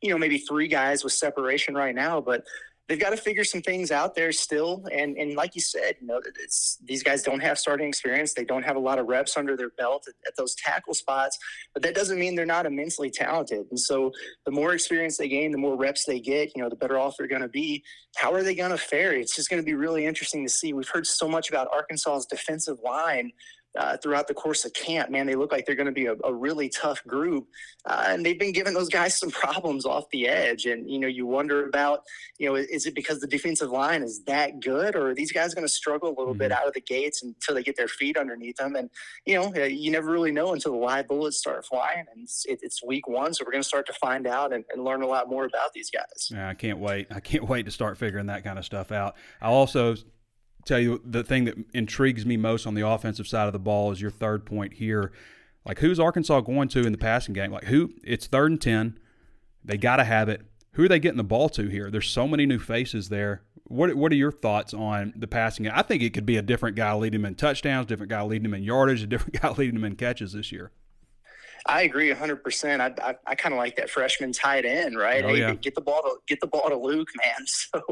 you 0.03 0.11
know, 0.11 0.19
maybe 0.19 0.39
three 0.39 0.69
guys 0.69 1.05
with 1.05 1.13
separation 1.13 1.75
right 1.75 1.95
now, 1.95 2.21
but 2.21 2.45
they've 2.89 2.99
got 2.99 3.11
to 3.11 3.17
figure 3.17 3.45
some 3.45 3.63
things 3.63 3.91
out 3.91 4.15
there 4.15 4.33
still. 4.33 4.85
And 4.93 5.17
and 5.17 5.35
like 5.35 5.55
you 5.55 5.61
said, 5.61 5.97
you 6.01 6.07
know, 6.07 6.21
it's 6.43 6.79
these 6.85 7.03
guys 7.03 7.23
don't 7.23 7.41
have 7.41 7.59
starting 7.59 7.89
experience. 7.89 8.35
They 8.35 8.45
don't 8.45 8.63
have 8.63 8.77
a 8.77 8.81
lot 8.81 8.99
of 8.99 9.07
reps 9.07 9.37
under 9.37 9.57
their 9.57 9.71
belt 9.71 10.05
at, 10.09 10.15
at, 10.27 10.37
those 10.37 10.55
tackle 10.55 10.95
spots. 10.95 11.39
But 11.75 11.83
that 11.85 11.95
doesn't 11.95 12.19
mean 12.19 12.35
they're 12.35 12.47
not 12.47 12.67
immensely 12.67 13.11
talented. 13.11 13.67
And 13.71 13.79
so 13.79 14.11
the 14.45 14.53
more 14.53 14.75
experience 14.75 15.17
they 15.17 15.29
gain, 15.29 15.53
the 15.53 15.59
more 15.59 15.77
reps 15.77 16.05
they 16.05 16.21
get, 16.21 16.53
you 16.57 16.63
know, 16.63 16.69
the 16.69 16.77
better 16.77 16.99
off 16.99 17.15
they're 17.19 17.29
going 17.29 17.43
to 17.43 17.49
be. 17.49 17.85
How 18.17 18.33
are 18.33 18.43
they 18.43 18.55
going 18.55 18.71
to 18.71 18.79
fare? 18.79 19.13
It's 19.13 19.35
just 19.35 19.49
going 19.49 19.63
to 19.63 19.67
be 19.67 19.75
really 19.75 20.05
interesting 20.05 20.45
to 20.45 20.53
see. 20.53 20.73
We've 20.73 20.89
heard 20.89 21.07
so 21.07 21.29
much 21.29 21.49
about 21.49 21.69
Arkansas's 21.73 22.27
defensive 22.27 22.79
line 22.85 23.33
uh, 23.79 23.97
throughout 23.97 24.29
the 24.29 24.35
course 24.35 24.65
of 24.65 24.73
camp. 24.75 25.11
Man, 25.11 25.27
they 25.27 25.35
look 25.35 25.53
like 25.53 25.65
they're 25.65 25.75
going 25.75 25.87
to 25.87 25.93
be 25.93 26.07
a, 26.07 26.15
a, 26.25 26.33
really 26.33 26.69
tough 26.69 27.03
group, 27.07 27.49
uh, 27.87 28.05
and 28.09 28.25
they've 28.25 28.39
been 28.39 28.53
giving 28.53 28.75
those 28.75 28.89
guys 28.89 29.17
some 29.19 29.31
problems 29.31 29.87
off 29.87 30.09
the 30.11 30.29
edge. 30.29 30.67
And 30.67 30.91
you 30.91 30.99
know, 30.99 31.07
you 31.07 31.27
wonder 31.27 31.67
about, 31.67 32.03
you 32.39 32.49
know, 32.49 32.57
is 32.57 32.87
it 32.87 32.95
because 32.95 33.21
the 33.21 33.27
defensive 33.27 33.71
line 33.71 34.03
is 34.03 34.23
that 34.25 34.61
good, 34.61 34.95
or 34.95 35.11
are 35.11 35.15
these 35.15 35.33
guys 35.33 35.55
going 35.55 35.67
to 35.67 35.73
struggle 35.73 36.09
a 36.09 36.17
little 36.17 36.35
mm-hmm. 36.35 36.39
bit 36.39 36.53
out 36.53 36.67
of 36.67 36.75
the 36.75 36.81
gates 36.81 37.23
until 37.23 37.55
they 37.55 37.63
get 37.63 37.77
their 37.77 37.89
feet 37.89 38.17
underneath 38.17 38.57
them? 38.57 38.77
And 38.77 38.91
you 39.25 39.35
know, 39.35 39.53
uh, 39.57 39.65
you 39.65 39.91
never 39.91 40.11
really 40.11 40.33
know 40.33 40.53
until 40.53 40.73
the 40.73 40.79
live 40.79 41.09
bullets 41.09 41.39
start 41.39 41.65
flying. 41.65 42.05
And 42.15 42.25
it's, 42.25 42.45
it's 42.49 42.83
week 42.85 43.09
one, 43.09 43.33
so 43.35 43.45
we're 43.45 43.53
going 43.53 43.63
to 43.63 43.69
start 43.69 43.87
to 43.87 43.95
find 43.95 44.27
out 44.27 44.53
and, 44.53 44.65
and 44.73 44.85
learn 44.85 45.03
a 45.03 45.07
lot 45.07 45.29
more 45.29 45.45
about 45.45 45.73
these 45.75 45.91
guys. 45.91 46.31
Yeah, 46.31 46.49
I 46.49 46.55
can't 46.55 46.79
wait. 46.79 47.07
I 47.11 47.21
can't 47.21 47.49
wait 47.49 47.65
to 47.65 47.71
start 47.71 47.99
figuring 47.99 48.27
that 48.27 48.45
kind 48.45 48.59
of 48.59 48.65
stuff 48.65 48.93
out. 48.93 49.17
I 49.41 49.49
also 49.49 49.95
tell 50.65 50.79
you 50.79 51.01
the 51.05 51.25
thing 51.25 51.45
that 51.45 51.57
intrigues 51.75 52.25
me 52.25 52.37
most 52.37 52.67
on 52.67 52.75
the 52.75 52.87
offensive 52.87 53.27
side 53.27 53.47
of 53.47 53.53
the 53.53 53.59
ball 53.59 53.91
is 53.93 54.01
your 54.01 54.11
third 54.11 54.45
point 54.47 54.75
here. 54.75 55.13
Like 55.65 55.79
who's 55.79 56.01
Arkansas 56.01 56.41
going 56.41 56.69
to 56.69 56.81
in 56.81 56.93
the 56.93 56.99
passing 56.99 57.35
game? 57.35 57.53
Like 57.53 57.65
who? 57.65 57.93
It's 58.03 58.27
third 58.27 58.51
and 58.51 58.61
ten. 58.61 58.99
They 59.65 59.77
got 59.77 59.97
to 59.97 60.05
have 60.05 60.29
it. 60.29 60.43
Who 60.73 60.85
are 60.85 60.89
they 60.89 60.99
getting 60.99 61.19
the 61.19 61.25
ball 61.25 61.49
to 61.51 61.69
here? 61.69 61.91
There's 61.91 62.09
so 62.09 62.27
many 62.27 62.47
new 62.47 62.59
faces 62.59 63.09
there. 63.09 63.43
What 63.65 63.95
What 63.95 64.13
are 64.13 64.17
your 64.17 64.33
thoughts 64.33 64.75
on 64.75 65.13
the 65.17 65.27
passing 65.27 65.65
game? 65.65 65.73
I 65.75 65.83
think 65.83 66.03
it 66.03 66.15
could 66.15 66.27
be 66.27 66.37
a 66.37 66.43
different 66.43 66.77
guy 66.77 66.93
leading 66.95 67.21
them 67.21 67.29
in 67.29 67.35
touchdowns, 67.35 67.87
different 67.87 68.11
guy 68.11 68.23
leading 68.23 68.45
them 68.45 68.55
in 68.55 68.63
yardage, 68.63 69.03
a 69.03 69.07
different 69.07 69.35
guy 69.41 69.51
leading 69.51 69.75
them 69.75 69.85
in 69.85 69.97
catches 69.97 70.33
this 70.33 70.51
year. 70.51 70.73
I 71.67 71.83
agree 71.83 72.09
100. 72.09 72.37
percent 72.37 72.83
I 72.83 72.93
I, 73.03 73.15
I 73.27 73.35
kind 73.35 73.53
of 73.55 73.59
like 73.59 73.77
that 73.77 73.91
freshman 73.91 74.33
tight 74.33 74.65
end, 74.65 74.97
right? 74.97 75.25
Oh, 75.25 75.29
hey, 75.29 75.41
yeah. 75.41 75.55
get 75.55 75.75
the 75.75 75.81
ball 75.81 76.03
to 76.03 76.17
get 76.27 76.41
the 76.41 76.47
ball 76.47 76.69
to 76.69 76.77
Luke, 76.77 77.09
man. 77.25 77.47
So 77.47 77.83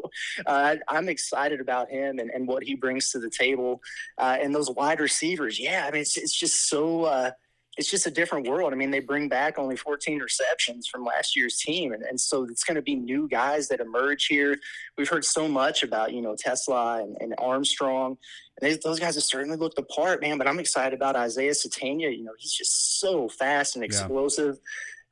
uh, 0.47 0.77
I'm 0.89 1.09
excited 1.09 1.61
about 1.61 1.91
him 1.91 2.19
and, 2.19 2.31
and 2.31 2.47
what 2.47 2.63
he 2.65 2.75
brings 2.75 3.11
to 3.13 3.19
the 3.19 3.31
table, 3.31 3.81
uh, 4.19 4.37
and 4.41 4.55
those 4.55 4.71
wide 4.71 5.01
receivers. 5.01 5.59
Yeah, 5.59 5.87
I 5.87 5.91
mean 5.91 6.03
it's 6.03 6.17
it's 6.17 6.37
just 6.39 6.69
so. 6.69 7.05
Uh, 7.05 7.31
it's 7.77 7.91
just 7.91 8.07
a 8.07 8.11
different 8.11 8.49
world. 8.49 8.73
I 8.73 8.77
mean, 8.77 8.91
they 8.91 9.01
bring 9.01 9.29
back 9.29 9.59
only 9.59 9.77
14 9.77 10.19
receptions 10.19 10.89
from 10.89 11.05
last 11.05 11.37
year's 11.37 11.57
team, 11.57 11.93
and, 11.93 12.03
and 12.03 12.21
so 12.21 12.43
it's 12.45 12.65
going 12.65 12.75
to 12.75 12.83
be 12.83 12.97
new 12.97 13.29
guys 13.29 13.69
that 13.69 13.81
emerge 13.81 14.27
here. 14.27 14.59
We've 14.99 15.09
heard 15.09 15.25
so 15.25 15.49
much 15.49 15.83
about 15.83 16.13
you 16.13 16.21
know 16.21 16.35
TeSlaa 16.35 17.03
and, 17.03 17.17
and 17.21 17.35
Armstrong, 17.39 18.19
they, 18.61 18.77
those 18.77 19.01
guys 19.01 19.15
have 19.15 19.25
certainly 19.25 19.57
looked 19.57 19.77
the 19.77 19.83
part, 19.83 20.21
man. 20.21 20.39
But 20.39 20.49
I'm 20.49 20.59
excited 20.59 20.95
about 20.95 21.17
Isaiah 21.17 21.53
Sategna. 21.53 22.17
You 22.17 22.25
know, 22.25 22.33
he's 22.39 22.53
just 22.53 23.01
so 23.01 23.29
fast 23.29 23.77
and 23.77 23.85
explosive. 23.85 24.59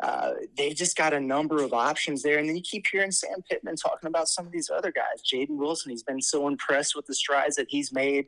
Yeah. 0.02 0.08
Uh, 0.08 0.32
they've 0.56 0.76
just 0.76 0.96
got 0.96 1.12
a 1.12 1.18
number 1.18 1.62
of 1.62 1.72
options 1.72 2.22
there. 2.22 2.38
And 2.38 2.48
then 2.48 2.54
you 2.54 2.62
keep 2.62 2.84
hearing 2.90 3.10
Sam 3.10 3.42
Pittman 3.50 3.74
talking 3.74 4.06
about 4.06 4.28
some 4.28 4.46
of 4.46 4.52
these 4.52 4.70
other 4.70 4.92
guys. 4.92 5.22
Jaden 5.24 5.56
Wilson, 5.56 5.90
he's 5.90 6.04
been 6.04 6.22
so 6.22 6.46
impressed 6.46 6.94
with 6.94 7.06
the 7.06 7.14
strides 7.14 7.56
that 7.56 7.66
he's 7.68 7.92
made 7.92 8.26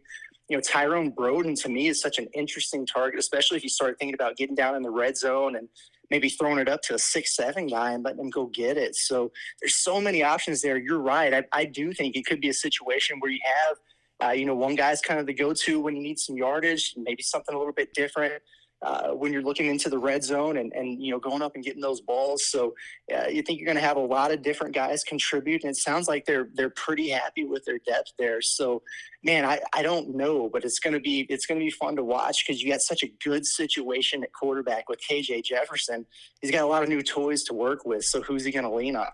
you 0.51 0.57
know, 0.57 0.61
Tyrone 0.61 1.13
Broden 1.13 1.59
to 1.63 1.69
me 1.69 1.87
is 1.87 2.01
such 2.01 2.19
an 2.19 2.27
interesting 2.35 2.85
target, 2.85 3.21
especially 3.21 3.57
if 3.57 3.63
you 3.63 3.69
start 3.69 3.99
thinking 4.01 4.15
about 4.15 4.37
getting 4.37 4.57
down 4.57 4.75
in 4.75 4.83
the 4.83 4.91
red 4.91 5.17
zone 5.17 5.55
and 5.55 5.69
maybe 6.11 6.29
throwing 6.29 6.59
it 6.59 6.69
up 6.69 6.83
to 6.83 6.95
a 6.95 6.99
six 6.99 7.37
seven 7.37 7.69
guy 7.69 7.93
and 7.93 8.05
letting 8.05 8.19
him 8.19 8.31
go 8.31 8.47
get 8.47 8.77
it. 8.77 8.97
So 8.97 9.31
there's 9.61 9.77
so 9.77 10.01
many 10.01 10.25
options 10.25 10.61
there. 10.61 10.77
You're 10.77 10.99
right. 10.99 11.33
I, 11.33 11.45
I 11.53 11.65
do 11.67 11.93
think 11.93 12.17
it 12.17 12.27
could 12.27 12.41
be 12.41 12.49
a 12.49 12.55
situation 12.55 13.21
where 13.21 13.31
you 13.31 13.39
have, 13.45 13.77
uh, 14.23 14.31
you 14.31 14.45
know, 14.45 14.55
one 14.55 14.75
guy's 14.75 15.01
kind 15.01 15.21
of 15.21 15.27
the 15.27 15.35
go 15.35 15.53
to 15.53 15.81
when 15.81 15.97
you 15.97 16.03
need 16.03 16.19
some 16.19 16.37
yardage, 16.37 16.95
maybe 16.97 17.23
something 17.23 17.55
a 17.55 17.59
little 17.59 17.73
bit 17.73 17.93
different 17.95 18.35
uh, 18.83 19.09
when 19.09 19.33
you're 19.33 19.43
looking 19.43 19.67
into 19.67 19.91
the 19.91 19.99
red 19.99 20.25
zone 20.25 20.57
and, 20.57 20.73
and 20.73 21.03
you 21.03 21.11
know 21.11 21.19
going 21.19 21.43
up 21.43 21.55
and 21.55 21.65
getting 21.65 21.83
those 21.83 22.01
balls. 22.01 22.47
So 22.47 22.75
uh, 23.15 23.27
you 23.29 23.43
think 23.43 23.59
you're 23.59 23.67
going 23.67 23.77
to 23.77 23.83
have 23.83 23.97
a 23.97 24.01
lot 24.01 24.33
of 24.33 24.43
different 24.43 24.75
guys 24.75 25.05
contribute, 25.05 25.63
and 25.65 25.71
it 25.71 25.77
sounds 25.77 26.09
like 26.09 26.25
they're 26.25 26.49
they're 26.55 26.71
pretty 26.71 27.11
happy 27.11 27.45
with 27.45 27.65
their 27.67 27.79
depth 27.79 28.13
there. 28.19 28.41
So 28.41 28.83
man, 29.23 29.45
I, 29.45 29.61
I 29.75 29.83
don't 29.83 30.15
know, 30.17 30.49
but 30.49 30.65
it's 30.65 30.79
going 30.79 30.95
to 30.95 31.01
be 31.01 31.27
it's 31.29 31.47
going 31.47 31.61
to 31.61 31.65
be 31.65 31.71
fun 31.71 31.97
to 31.97 32.05
watch 32.05 32.45
because 32.47 32.63
you 32.63 32.71
got 32.71 32.81
such 32.81 33.03
a 33.03 33.09
good 33.23 33.45
situation 33.45 34.23
at 34.23 34.33
quarterback 34.33 34.89
with 34.89 35.01
KJ 35.09 35.45
Jefferson. 35.45 36.07
He's 36.41 36.51
got 36.51 36.63
a 36.63 36.67
lot 36.67 36.83
of 36.83 36.89
new 36.89 37.03
toys 37.03 37.45
to 37.45 37.55
work 37.55 37.85
with. 37.85 38.05
So 38.05 38.23
who's 38.23 38.45
he 38.45 38.53
going 38.53 38.65
to 38.65 38.75
lean 38.75 38.97
on? 38.97 39.09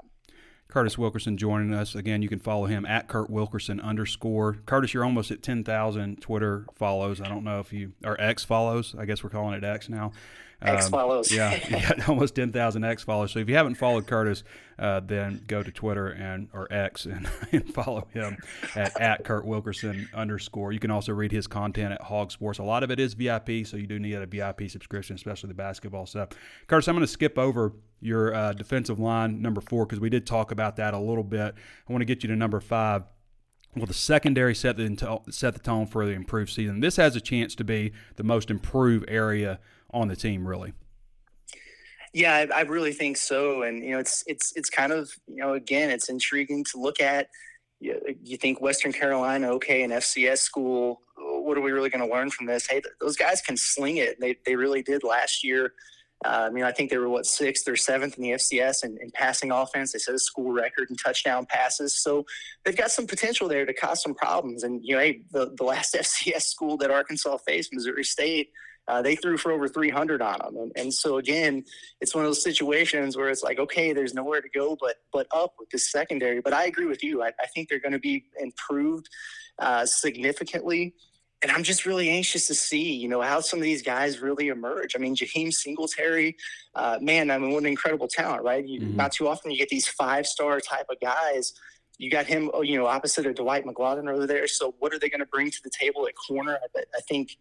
Curtis 0.68 0.98
Wilkerson 0.98 1.36
joining 1.36 1.72
us 1.72 1.94
again. 1.94 2.22
You 2.22 2.28
can 2.28 2.38
follow 2.38 2.66
him 2.66 2.84
at 2.84 3.08
Kurt 3.08 3.30
Wilkerson 3.30 3.80
underscore. 3.80 4.58
Curtis, 4.66 4.92
you're 4.92 5.04
almost 5.04 5.30
at 5.30 5.42
ten 5.42 5.64
thousand 5.64 6.20
Twitter 6.20 6.66
follows. 6.74 7.20
I 7.20 7.28
don't 7.28 7.44
know 7.44 7.60
if 7.60 7.72
you 7.72 7.92
or 8.04 8.20
X 8.20 8.44
follows. 8.44 8.94
I 8.98 9.04
guess 9.04 9.22
we're 9.22 9.30
calling 9.30 9.54
it 9.54 9.64
X 9.64 9.88
now. 9.88 10.12
X 10.62 10.86
um, 10.86 10.90
follows. 10.90 11.30
Um, 11.32 11.36
yeah, 11.36 11.92
you 11.96 12.04
almost 12.08 12.34
ten 12.34 12.50
thousand 12.52 12.84
X 12.84 13.02
follows. 13.02 13.32
So 13.32 13.40
if 13.40 13.48
you 13.48 13.56
haven't 13.56 13.74
followed 13.74 14.06
Curtis, 14.06 14.42
uh, 14.78 15.00
then 15.00 15.42
go 15.46 15.62
to 15.62 15.70
Twitter 15.70 16.08
and 16.08 16.48
or 16.52 16.66
X 16.72 17.04
and, 17.06 17.28
and 17.52 17.72
follow 17.74 18.06
him 18.12 18.38
at, 18.74 18.98
at 19.00 19.24
Kurt 19.24 19.44
Wilkerson 19.44 20.08
underscore. 20.14 20.72
You 20.72 20.78
can 20.78 20.90
also 20.90 21.12
read 21.12 21.32
his 21.32 21.46
content 21.46 21.92
at 21.92 22.00
HawgSports. 22.02 22.58
A 22.58 22.62
lot 22.62 22.82
of 22.82 22.90
it 22.90 22.98
is 22.98 23.14
VIP, 23.14 23.66
so 23.66 23.76
you 23.76 23.86
do 23.86 23.98
need 23.98 24.14
a 24.14 24.26
VIP 24.26 24.70
subscription, 24.70 25.14
especially 25.16 25.48
the 25.48 25.54
basketball 25.54 26.06
stuff. 26.06 26.30
Curtis, 26.66 26.88
I'm 26.88 26.94
going 26.94 27.06
to 27.06 27.12
skip 27.12 27.38
over 27.38 27.72
your 28.00 28.34
uh, 28.34 28.52
defensive 28.52 28.98
line 28.98 29.40
number 29.42 29.60
four 29.60 29.86
because 29.86 30.00
we 30.00 30.10
did 30.10 30.26
talk 30.26 30.50
about 30.50 30.76
that 30.76 30.94
a 30.94 30.98
little 30.98 31.24
bit. 31.24 31.54
I 31.88 31.92
want 31.92 32.00
to 32.00 32.06
get 32.06 32.22
you 32.22 32.28
to 32.28 32.36
number 32.36 32.60
five 32.60 33.04
Well, 33.74 33.86
the 33.86 33.94
secondary 33.94 34.54
set 34.54 34.76
the 34.78 35.22
set 35.30 35.54
the 35.54 35.60
tone 35.60 35.86
for 35.86 36.06
the 36.06 36.12
improved 36.12 36.50
season. 36.50 36.80
This 36.80 36.96
has 36.96 37.14
a 37.14 37.20
chance 37.20 37.54
to 37.56 37.64
be 37.64 37.92
the 38.16 38.24
most 38.24 38.50
improved 38.50 39.04
area 39.08 39.60
on 39.90 40.08
the 40.08 40.16
team, 40.16 40.46
really. 40.46 40.72
Yeah, 42.12 42.34
I, 42.34 42.60
I, 42.60 42.60
really 42.62 42.94
think 42.94 43.18
so. 43.18 43.62
And 43.62 43.84
you 43.84 43.90
know, 43.90 43.98
it's 43.98 44.24
it's 44.26 44.52
it's 44.56 44.70
kind 44.70 44.92
of 44.92 45.12
you 45.26 45.36
know 45.36 45.52
again, 45.52 45.90
it's 45.90 46.08
intriguing 46.08 46.64
to 46.72 46.80
look 46.80 47.00
at. 47.00 47.28
You, 47.78 48.00
you 48.22 48.38
think 48.38 48.60
Western 48.60 48.92
Carolina, 48.92 49.50
okay, 49.52 49.82
an 49.82 49.90
FCS 49.90 50.38
school. 50.38 51.02
What 51.18 51.58
are 51.58 51.60
we 51.60 51.72
really 51.72 51.90
going 51.90 52.06
to 52.06 52.12
learn 52.12 52.30
from 52.30 52.46
this? 52.46 52.66
Hey, 52.66 52.80
those 53.00 53.16
guys 53.16 53.42
can 53.42 53.56
sling 53.56 53.98
it. 53.98 54.18
They 54.18 54.38
they 54.46 54.56
really 54.56 54.82
did 54.82 55.04
last 55.04 55.44
year. 55.44 55.74
Um, 56.24 56.32
I 56.32 56.50
mean, 56.50 56.64
I 56.64 56.72
think 56.72 56.88
they 56.88 56.96
were 56.96 57.10
what 57.10 57.26
sixth 57.26 57.68
or 57.68 57.76
seventh 57.76 58.16
in 58.16 58.22
the 58.22 58.30
FCS 58.30 58.84
in, 58.84 58.96
in 59.02 59.10
passing 59.10 59.50
offense. 59.50 59.92
They 59.92 59.98
set 59.98 60.14
a 60.14 60.18
school 60.18 60.52
record 60.52 60.88
in 60.88 60.96
touchdown 60.96 61.44
passes, 61.44 62.00
so 62.02 62.24
they've 62.64 62.76
got 62.76 62.90
some 62.90 63.06
potential 63.06 63.48
there 63.48 63.66
to 63.66 63.74
cause 63.74 64.02
some 64.02 64.14
problems. 64.14 64.62
And 64.62 64.80
you 64.82 64.94
know, 64.94 65.02
hey, 65.02 65.20
the 65.32 65.52
the 65.54 65.64
last 65.64 65.94
FCS 66.00 66.42
school 66.42 66.78
that 66.78 66.90
Arkansas 66.90 67.36
faced, 67.38 67.74
Missouri 67.74 68.04
State, 68.04 68.50
uh, 68.88 69.02
they 69.02 69.16
threw 69.16 69.36
for 69.36 69.52
over 69.52 69.68
300 69.68 70.22
on 70.22 70.38
them. 70.38 70.56
And, 70.56 70.72
and 70.76 70.94
so 70.94 71.18
again, 71.18 71.64
it's 72.00 72.14
one 72.14 72.24
of 72.24 72.28
those 72.28 72.42
situations 72.42 73.16
where 73.16 73.28
it's 73.28 73.42
like, 73.42 73.58
okay, 73.58 73.92
there's 73.92 74.14
nowhere 74.14 74.40
to 74.40 74.48
go 74.48 74.76
but 74.80 74.96
but 75.12 75.26
up 75.32 75.54
with 75.58 75.70
this 75.70 75.90
secondary. 75.90 76.40
But 76.40 76.52
I 76.52 76.66
agree 76.66 76.86
with 76.86 77.02
you. 77.02 77.22
I, 77.22 77.28
I 77.40 77.46
think 77.54 77.68
they're 77.68 77.80
going 77.80 77.92
to 77.92 77.98
be 77.98 78.24
improved 78.40 79.08
uh, 79.58 79.86
significantly 79.86 80.94
and 81.42 81.52
I'm 81.52 81.62
just 81.62 81.84
really 81.84 82.08
anxious 82.08 82.46
to 82.46 82.54
see, 82.54 82.94
you 82.94 83.08
know, 83.08 83.20
how 83.20 83.40
some 83.40 83.58
of 83.58 83.62
these 83.62 83.82
guys 83.82 84.20
really 84.20 84.48
emerge. 84.48 84.96
I 84.96 84.98
mean, 84.98 85.14
Jaheim 85.14 85.52
Singletary, 85.52 86.36
uh, 86.74 86.98
man, 87.00 87.30
I 87.30 87.38
mean, 87.38 87.50
what 87.50 87.62
an 87.62 87.66
incredible 87.66 88.08
talent, 88.08 88.42
right? 88.42 88.66
You, 88.66 88.80
mm-hmm. 88.80 88.96
Not 88.96 89.12
too 89.12 89.28
often 89.28 89.50
you 89.50 89.58
get 89.58 89.68
these 89.68 89.86
five 89.86 90.26
star 90.26 90.60
type 90.60 90.86
of 90.90 90.98
guys. 91.00 91.52
You 91.98 92.10
got 92.10 92.26
him, 92.26 92.50
oh, 92.54 92.62
you 92.62 92.78
know, 92.78 92.86
opposite 92.86 93.26
of 93.26 93.34
Dwight 93.34 93.64
McGlothern 93.64 94.10
over 94.10 94.26
there. 94.26 94.46
So, 94.46 94.74
what 94.78 94.92
are 94.92 94.98
they 94.98 95.08
going 95.08 95.20
to 95.20 95.26
bring 95.26 95.50
to 95.50 95.62
the 95.62 95.70
table 95.70 96.06
at 96.06 96.14
corner? 96.14 96.58
I, 96.76 96.80
I 96.94 97.00
think 97.08 97.36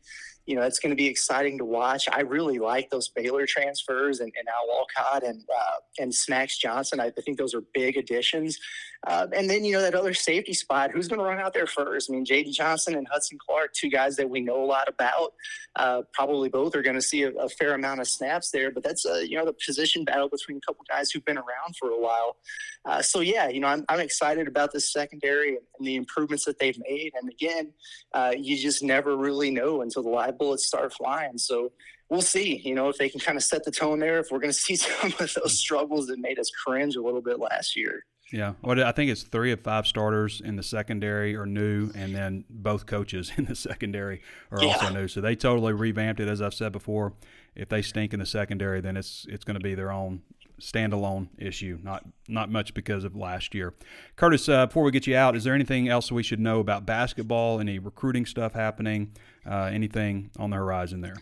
you 0.46 0.56
know, 0.56 0.62
it's 0.62 0.80
going 0.80 0.92
to 0.92 0.96
be 0.96 1.08
exciting 1.08 1.58
to 1.58 1.66
watch. 1.66 2.08
I 2.12 2.22
really 2.22 2.60
like 2.60 2.90
those 2.90 3.10
Baylor 3.10 3.46
transfers 3.48 4.20
and, 4.20 4.32
and 4.38 4.48
Al 4.48 4.68
Walcott 4.68 5.24
and 5.24 5.42
uh, 5.42 5.78
and 6.00 6.14
Snacks 6.14 6.58
Johnson. 6.58 7.00
I, 7.00 7.08
I, 7.08 7.22
think 7.22 7.38
those 7.38 7.56
are 7.56 7.64
big 7.74 7.98
additions. 7.98 8.60
Uh, 9.08 9.28
and 9.34 9.50
then 9.50 9.64
you 9.64 9.74
know 9.74 9.82
that 9.82 9.96
other 9.96 10.14
safety 10.14 10.54
spot. 10.54 10.92
Who's 10.92 11.08
going 11.08 11.20
to 11.20 11.26
run 11.26 11.40
out 11.40 11.54
there 11.54 11.66
first? 11.66 12.10
I 12.10 12.14
mean, 12.14 12.26
Jaden 12.26 12.54
Johnson 12.54 12.96
and 12.96 13.08
Hudson 13.12 13.38
Clark, 13.44 13.74
two 13.74 13.90
guys 13.90 14.16
that 14.18 14.30
we 14.30 14.42
know 14.42 14.64
a 14.64 14.66
lot 14.66 14.88
about. 14.88 15.34
Uh, 15.76 16.04
probably 16.14 16.50
both 16.50 16.76
are 16.76 16.82
going 16.82 16.96
to 16.96 17.02
see 17.02 17.24
a, 17.24 17.32
a, 17.32 17.50
fair 17.50 17.74
amount 17.74 18.00
of 18.00 18.08
snaps 18.08 18.52
there. 18.52 18.72
But 18.72 18.84
that's 18.84 19.06
a 19.06 19.28
you 19.28 19.38
know 19.38 19.46
the 19.46 19.54
position 19.54 20.06
battle 20.06 20.30
between 20.30 20.58
a 20.58 20.62
couple 20.62 20.86
guys 20.88 21.10
who've 21.12 21.26
been 21.26 21.38
around 21.38 21.76
for 21.80 21.90
a 21.90 22.00
while. 22.00 22.38
Uh, 22.86 23.02
so 23.02 23.20
yeah, 23.20 23.48
you 23.48 23.60
know, 23.60 23.68
I'm, 23.68 23.84
I'm 23.90 24.00
excited 24.00 24.48
about 24.48 24.72
this 24.72 24.94
secondary 24.94 25.50
and, 25.50 25.60
and 25.80 25.88
the 25.88 25.96
improvements 25.96 26.46
that 26.46 26.60
they've 26.60 26.78
made. 26.88 27.14
And 27.20 27.30
again, 27.30 27.74
uh, 28.14 28.34
you 28.38 28.58
just 28.58 28.84
never 28.84 29.18
really 29.18 29.50
know 29.50 29.82
until 29.82 30.04
the 30.04 30.10
live 30.10 30.35
bullets 30.38 30.66
start 30.66 30.94
flying. 30.94 31.38
So 31.38 31.72
we'll 32.10 32.22
see, 32.22 32.58
you 32.58 32.76
know, 32.76 32.90
if 32.90 32.98
they 32.98 33.10
can 33.10 33.20
kind 33.20 33.38
of 33.38 33.44
set 33.44 33.64
the 33.64 33.72
tone 33.72 34.00
there, 34.00 34.20
if 34.20 34.28
we're 34.32 34.40
going 34.40 34.54
to 34.54 34.60
see 34.60 34.76
some 34.76 35.12
of 35.20 35.34
those 35.34 35.58
struggles 35.58 36.08
that 36.08 36.20
made 36.20 36.40
us 36.40 36.50
cringe 36.50 36.96
a 36.96 37.02
little 37.02 37.22
bit 37.22 37.40
last 37.40 37.76
year. 37.76 38.06
Yeah, 38.32 38.54
well, 38.64 38.84
I 38.84 38.92
think 38.92 39.12
it's 39.12 39.22
three 39.22 39.52
of 39.52 39.62
five 39.62 39.86
starters 39.86 40.42
in 40.44 40.56
the 40.56 40.64
secondary 40.64 41.36
are 41.36 41.46
new, 41.46 41.92
and 41.96 42.16
then 42.16 42.44
both 42.50 42.88
coaches 42.88 43.32
in 43.38 43.46
the 43.46 43.56
secondary 43.56 44.22
are 44.52 44.64
yeah. 44.64 44.74
also 44.74 44.90
new. 44.90 45.08
So 45.08 45.22
they 45.22 45.36
totally 45.36 45.74
revamped 45.74 46.20
it. 46.20 46.28
As 46.28 46.42
I've 46.42 46.54
said 46.54 46.72
before, 46.72 47.14
if 47.56 47.70
they 47.70 47.82
stink 47.82 48.14
in 48.14 48.20
the 48.20 48.26
secondary, 48.26 48.82
then 48.82 48.98
it's 48.98 49.26
it's 49.30 49.44
going 49.44 49.60
to 49.60 49.64
be 49.64 49.76
their 49.76 49.92
own 49.92 50.22
standalone 50.60 51.28
issue, 51.38 51.80
not 51.84 52.04
not 52.28 52.50
much 52.50 52.74
because 52.74 53.04
of 53.04 53.16
last 53.16 53.54
year. 53.54 53.74
Curtis, 54.16 54.50
uh, 54.50 54.66
before 54.66 54.84
we 54.84 54.92
get 54.92 55.06
you 55.06 55.16
out, 55.16 55.36
is 55.36 55.44
there 55.44 55.54
anything 55.54 55.88
else 55.88 56.12
we 56.12 56.24
should 56.24 56.40
know 56.40 56.60
about 56.60 56.86
basketball? 56.86 57.60
Any 57.60 57.78
recruiting 57.78 58.26
stuff 58.26 58.54
happening? 58.54 59.12
Uh, 59.50 59.70
anything 59.72 60.30
on 60.38 60.50
the 60.50 60.58
horizon 60.58 61.02
there? 61.02 61.16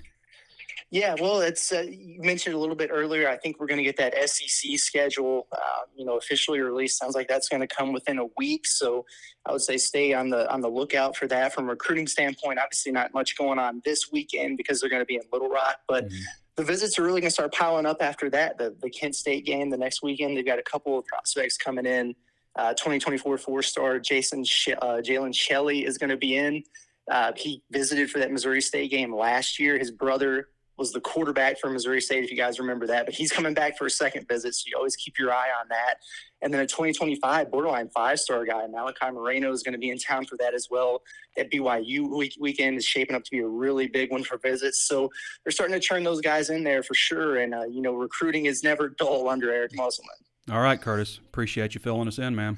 Yeah, 0.89 1.15
well, 1.19 1.41
it's 1.41 1.71
uh, 1.73 1.85
you 1.89 2.21
mentioned 2.21 2.53
a 2.53 2.57
little 2.59 2.75
bit 2.75 2.91
earlier. 2.93 3.27
I 3.27 3.35
think 3.35 3.59
we're 3.59 3.65
going 3.65 3.79
to 3.79 3.83
get 3.83 3.97
that 3.97 4.13
SEC 4.29 4.77
schedule, 4.77 5.47
uh, 5.51 5.57
you 5.95 6.05
know, 6.05 6.17
officially 6.17 6.59
released. 6.59 6.99
Sounds 6.99 7.15
like 7.15 7.27
that's 7.27 7.49
going 7.49 7.61
to 7.61 7.67
come 7.67 7.93
within 7.93 8.19
a 8.19 8.27
week. 8.37 8.67
So 8.67 9.03
I 9.47 9.53
would 9.53 9.61
say 9.61 9.77
stay 9.77 10.13
on 10.13 10.29
the 10.29 10.51
on 10.53 10.61
the 10.61 10.69
lookout 10.69 11.17
for 11.17 11.27
that. 11.29 11.51
From 11.51 11.65
a 11.65 11.69
recruiting 11.69 12.05
standpoint, 12.05 12.59
obviously 12.59 12.91
not 12.91 13.11
much 13.11 13.35
going 13.35 13.57
on 13.57 13.81
this 13.83 14.11
weekend 14.11 14.57
because 14.57 14.79
they're 14.79 14.89
going 14.89 15.01
to 15.01 15.05
be 15.05 15.15
in 15.15 15.23
Little 15.31 15.49
Rock, 15.49 15.77
but. 15.87 16.05
Mm-hmm 16.05 16.17
the 16.55 16.63
visits 16.63 16.99
are 16.99 17.03
really 17.03 17.21
going 17.21 17.29
to 17.29 17.33
start 17.33 17.51
piling 17.53 17.85
up 17.85 17.97
after 18.01 18.29
that. 18.29 18.57
The, 18.57 18.75
the 18.81 18.89
Kent 18.89 19.15
State 19.15 19.45
game 19.45 19.69
the 19.69 19.77
next 19.77 20.03
weekend, 20.03 20.37
they've 20.37 20.45
got 20.45 20.59
a 20.59 20.63
couple 20.63 20.97
of 20.99 21.05
prospects 21.05 21.57
coming 21.57 21.85
in. 21.85 22.15
Uh, 22.55 22.69
2024 22.73 23.39
four 23.39 23.63
star 23.63 23.97
Jason 23.97 24.43
Sh- 24.43 24.69
uh, 24.79 24.97
Jalen 24.97 25.33
Shelley 25.33 25.85
is 25.85 25.97
going 25.97 26.11
to 26.11 26.17
be 26.17 26.37
in. 26.37 26.63
Uh, 27.11 27.31
he 27.35 27.61
visited 27.71 28.09
for 28.09 28.19
that 28.19 28.31
Missouri 28.31 28.61
State 28.61 28.91
game 28.91 29.13
last 29.13 29.59
year. 29.59 29.77
His 29.77 29.91
brother 29.91 30.47
was 30.77 30.91
the 30.91 30.99
quarterback 31.01 31.59
for 31.59 31.69
Missouri 31.69 32.01
State, 32.01 32.23
if 32.23 32.31
you 32.31 32.37
guys 32.37 32.59
remember 32.59 32.87
that. 32.87 33.05
But 33.05 33.13
he's 33.13 33.31
coming 33.31 33.53
back 33.53 33.77
for 33.77 33.85
a 33.85 33.91
second 33.91 34.27
visit, 34.27 34.55
so 34.55 34.63
you 34.67 34.75
always 34.75 34.95
keep 34.95 35.19
your 35.19 35.31
eye 35.31 35.49
on 35.61 35.67
that. 35.69 35.95
And 36.41 36.53
then 36.53 36.61
a 36.61 36.65
2025 36.65 37.51
borderline 37.51 37.89
five 37.89 38.19
star 38.19 38.43
guy, 38.45 38.65
Malachi 38.67 39.11
Moreno, 39.11 39.51
is 39.51 39.63
going 39.63 39.73
to 39.73 39.79
be 39.79 39.91
in 39.91 39.97
town 39.97 40.25
for 40.25 40.35
that 40.37 40.53
as 40.53 40.67
well. 40.71 41.01
That 41.37 41.51
BYU 41.51 42.09
week, 42.17 42.33
weekend 42.39 42.77
is 42.77 42.85
shaping 42.85 43.15
up 43.15 43.23
to 43.23 43.31
be 43.31 43.39
a 43.39 43.47
really 43.47 43.87
big 43.87 44.11
one 44.11 44.23
for 44.23 44.37
visits. 44.37 44.87
So 44.87 45.09
they're 45.43 45.51
starting 45.51 45.79
to 45.79 45.85
turn 45.85 46.03
those 46.03 46.21
guys 46.21 46.49
in 46.49 46.63
there 46.63 46.83
for 46.83 46.95
sure. 46.95 47.37
And, 47.37 47.53
uh, 47.53 47.65
you 47.65 47.81
know, 47.81 47.93
recruiting 47.93 48.47
is 48.47 48.63
never 48.63 48.89
dull 48.89 49.29
under 49.29 49.51
Eric 49.51 49.75
Musselman. 49.75 50.15
All 50.51 50.59
right, 50.59 50.81
Curtis. 50.81 51.19
Appreciate 51.19 51.75
you 51.75 51.79
filling 51.79 52.07
us 52.07 52.17
in, 52.17 52.35
man. 52.35 52.57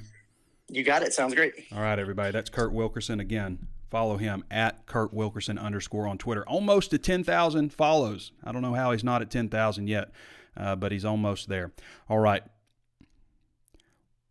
You 0.69 0.83
got 0.83 1.03
it. 1.03 1.13
Sounds 1.13 1.35
great. 1.35 1.53
All 1.71 1.81
right, 1.81 1.99
everybody. 1.99 2.31
That's 2.31 2.49
Kurt 2.49 2.71
Wilkerson 2.71 3.19
again. 3.19 3.67
Follow 3.95 4.17
him 4.17 4.43
at 4.51 4.85
Kurt 4.87 5.13
Wilkerson 5.13 5.57
underscore 5.57 6.05
on 6.05 6.17
Twitter. 6.17 6.43
Almost 6.49 6.91
to 6.91 6.97
10,000 6.97 7.71
follows. 7.71 8.33
I 8.43 8.51
don't 8.51 8.61
know 8.61 8.73
how 8.73 8.91
he's 8.91 9.05
not 9.05 9.21
at 9.21 9.31
10,000 9.31 9.87
yet, 9.87 10.11
uh, 10.57 10.75
but 10.75 10.91
he's 10.91 11.05
almost 11.05 11.47
there. 11.47 11.71
All 12.09 12.19
right. 12.19 12.43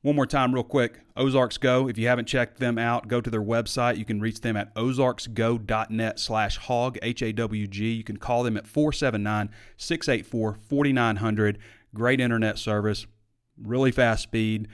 One 0.03 0.17
more 0.17 0.27
time, 0.27 0.53
real 0.53 0.65
quick 0.65 1.01
Ozarks 1.17 1.57
Go. 1.57 1.89
If 1.89 1.97
you 1.97 2.09
haven't 2.09 2.29
checked 2.29 2.59
them 2.61 2.77
out, 2.77 3.09
go 3.09 3.23
to 3.23 3.31
their 3.31 3.43
website. 3.43 3.97
You 3.97 4.05
can 4.05 4.21
reach 4.21 4.43
them 4.43 4.55
at 4.55 4.75
ozarksgo.net 4.75 6.21
slash 6.21 6.59
hog, 6.59 6.99
H 7.01 7.23
A 7.23 7.33
W 7.33 7.67
G. 7.67 7.91
You 7.93 8.05
can 8.05 8.19
call 8.19 8.43
them 8.43 8.59
at 8.59 8.67
479 8.67 9.49
684 9.79 10.59
4900. 10.61 11.59
Great 11.95 12.21
internet 12.21 12.59
service, 12.59 13.07
really 13.57 13.93
fast 13.93 14.25
speed 14.25 14.69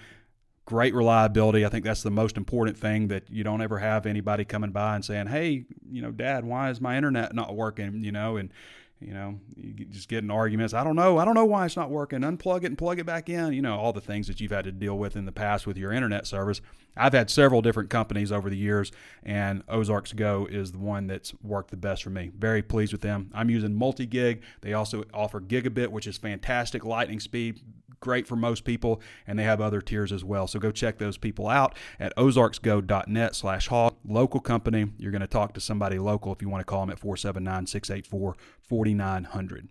great 0.70 0.94
reliability. 0.94 1.66
I 1.66 1.68
think 1.68 1.84
that's 1.84 2.04
the 2.04 2.12
most 2.12 2.36
important 2.36 2.78
thing 2.78 3.08
that 3.08 3.28
you 3.28 3.42
don't 3.42 3.60
ever 3.60 3.80
have 3.80 4.06
anybody 4.06 4.44
coming 4.44 4.70
by 4.70 4.94
and 4.94 5.04
saying, 5.04 5.26
"Hey, 5.26 5.64
you 5.90 6.00
know, 6.00 6.12
Dad, 6.12 6.44
why 6.44 6.70
is 6.70 6.80
my 6.80 6.96
internet 6.96 7.34
not 7.34 7.56
working?" 7.56 8.04
You 8.04 8.12
know, 8.12 8.36
and 8.36 8.52
you 9.00 9.12
know, 9.12 9.40
you 9.56 9.84
just 9.86 10.08
getting 10.08 10.30
arguments. 10.30 10.72
I 10.72 10.84
don't 10.84 10.94
know. 10.94 11.18
I 11.18 11.24
don't 11.24 11.34
know 11.34 11.44
why 11.44 11.66
it's 11.66 11.76
not 11.76 11.90
working. 11.90 12.20
Unplug 12.20 12.58
it 12.62 12.66
and 12.66 12.78
plug 12.78 13.00
it 13.00 13.06
back 13.06 13.28
in. 13.28 13.52
You 13.52 13.62
know, 13.62 13.76
all 13.76 13.92
the 13.92 14.00
things 14.00 14.28
that 14.28 14.40
you've 14.40 14.52
had 14.52 14.64
to 14.64 14.72
deal 14.72 14.96
with 14.96 15.16
in 15.16 15.24
the 15.24 15.32
past 15.32 15.66
with 15.66 15.76
your 15.76 15.90
internet 15.90 16.24
service. 16.24 16.60
I've 16.96 17.14
had 17.14 17.30
several 17.30 17.62
different 17.62 17.90
companies 17.90 18.30
over 18.30 18.48
the 18.48 18.56
years, 18.56 18.92
and 19.24 19.64
Ozarks 19.68 20.12
Go 20.12 20.46
is 20.48 20.70
the 20.70 20.78
one 20.78 21.08
that's 21.08 21.34
worked 21.42 21.70
the 21.70 21.76
best 21.76 22.04
for 22.04 22.10
me. 22.10 22.30
Very 22.38 22.62
pleased 22.62 22.92
with 22.92 23.00
them. 23.00 23.30
I'm 23.34 23.50
using 23.50 23.74
multi 23.74 24.06
gig. 24.06 24.42
They 24.60 24.74
also 24.74 25.02
offer 25.12 25.40
gigabit, 25.40 25.88
which 25.88 26.06
is 26.06 26.16
fantastic 26.16 26.84
lightning 26.84 27.18
speed, 27.18 27.60
great 28.00 28.26
for 28.26 28.36
most 28.36 28.64
people, 28.64 29.00
and 29.26 29.38
they 29.38 29.44
have 29.44 29.60
other 29.60 29.80
tiers 29.80 30.12
as 30.12 30.24
well. 30.24 30.46
So 30.46 30.58
go 30.58 30.72
check 30.72 30.98
those 30.98 31.18
people 31.18 31.48
out 31.48 31.76
at 31.98 32.14
ozarksgo.net 32.16 33.34
slash 33.34 33.68
hawg. 33.68 33.96
Local 34.04 34.40
company. 34.40 34.86
You're 34.98 35.12
going 35.12 35.20
to 35.20 35.26
talk 35.26 35.54
to 35.54 35.60
somebody 35.60 35.98
local 35.98 36.32
if 36.32 36.42
you 36.42 36.48
want 36.48 36.62
to 36.62 36.64
call 36.64 36.80
them 36.80 36.90
at 36.90 36.98
479 36.98 37.66
684 37.66 38.36
4900. 38.62 39.68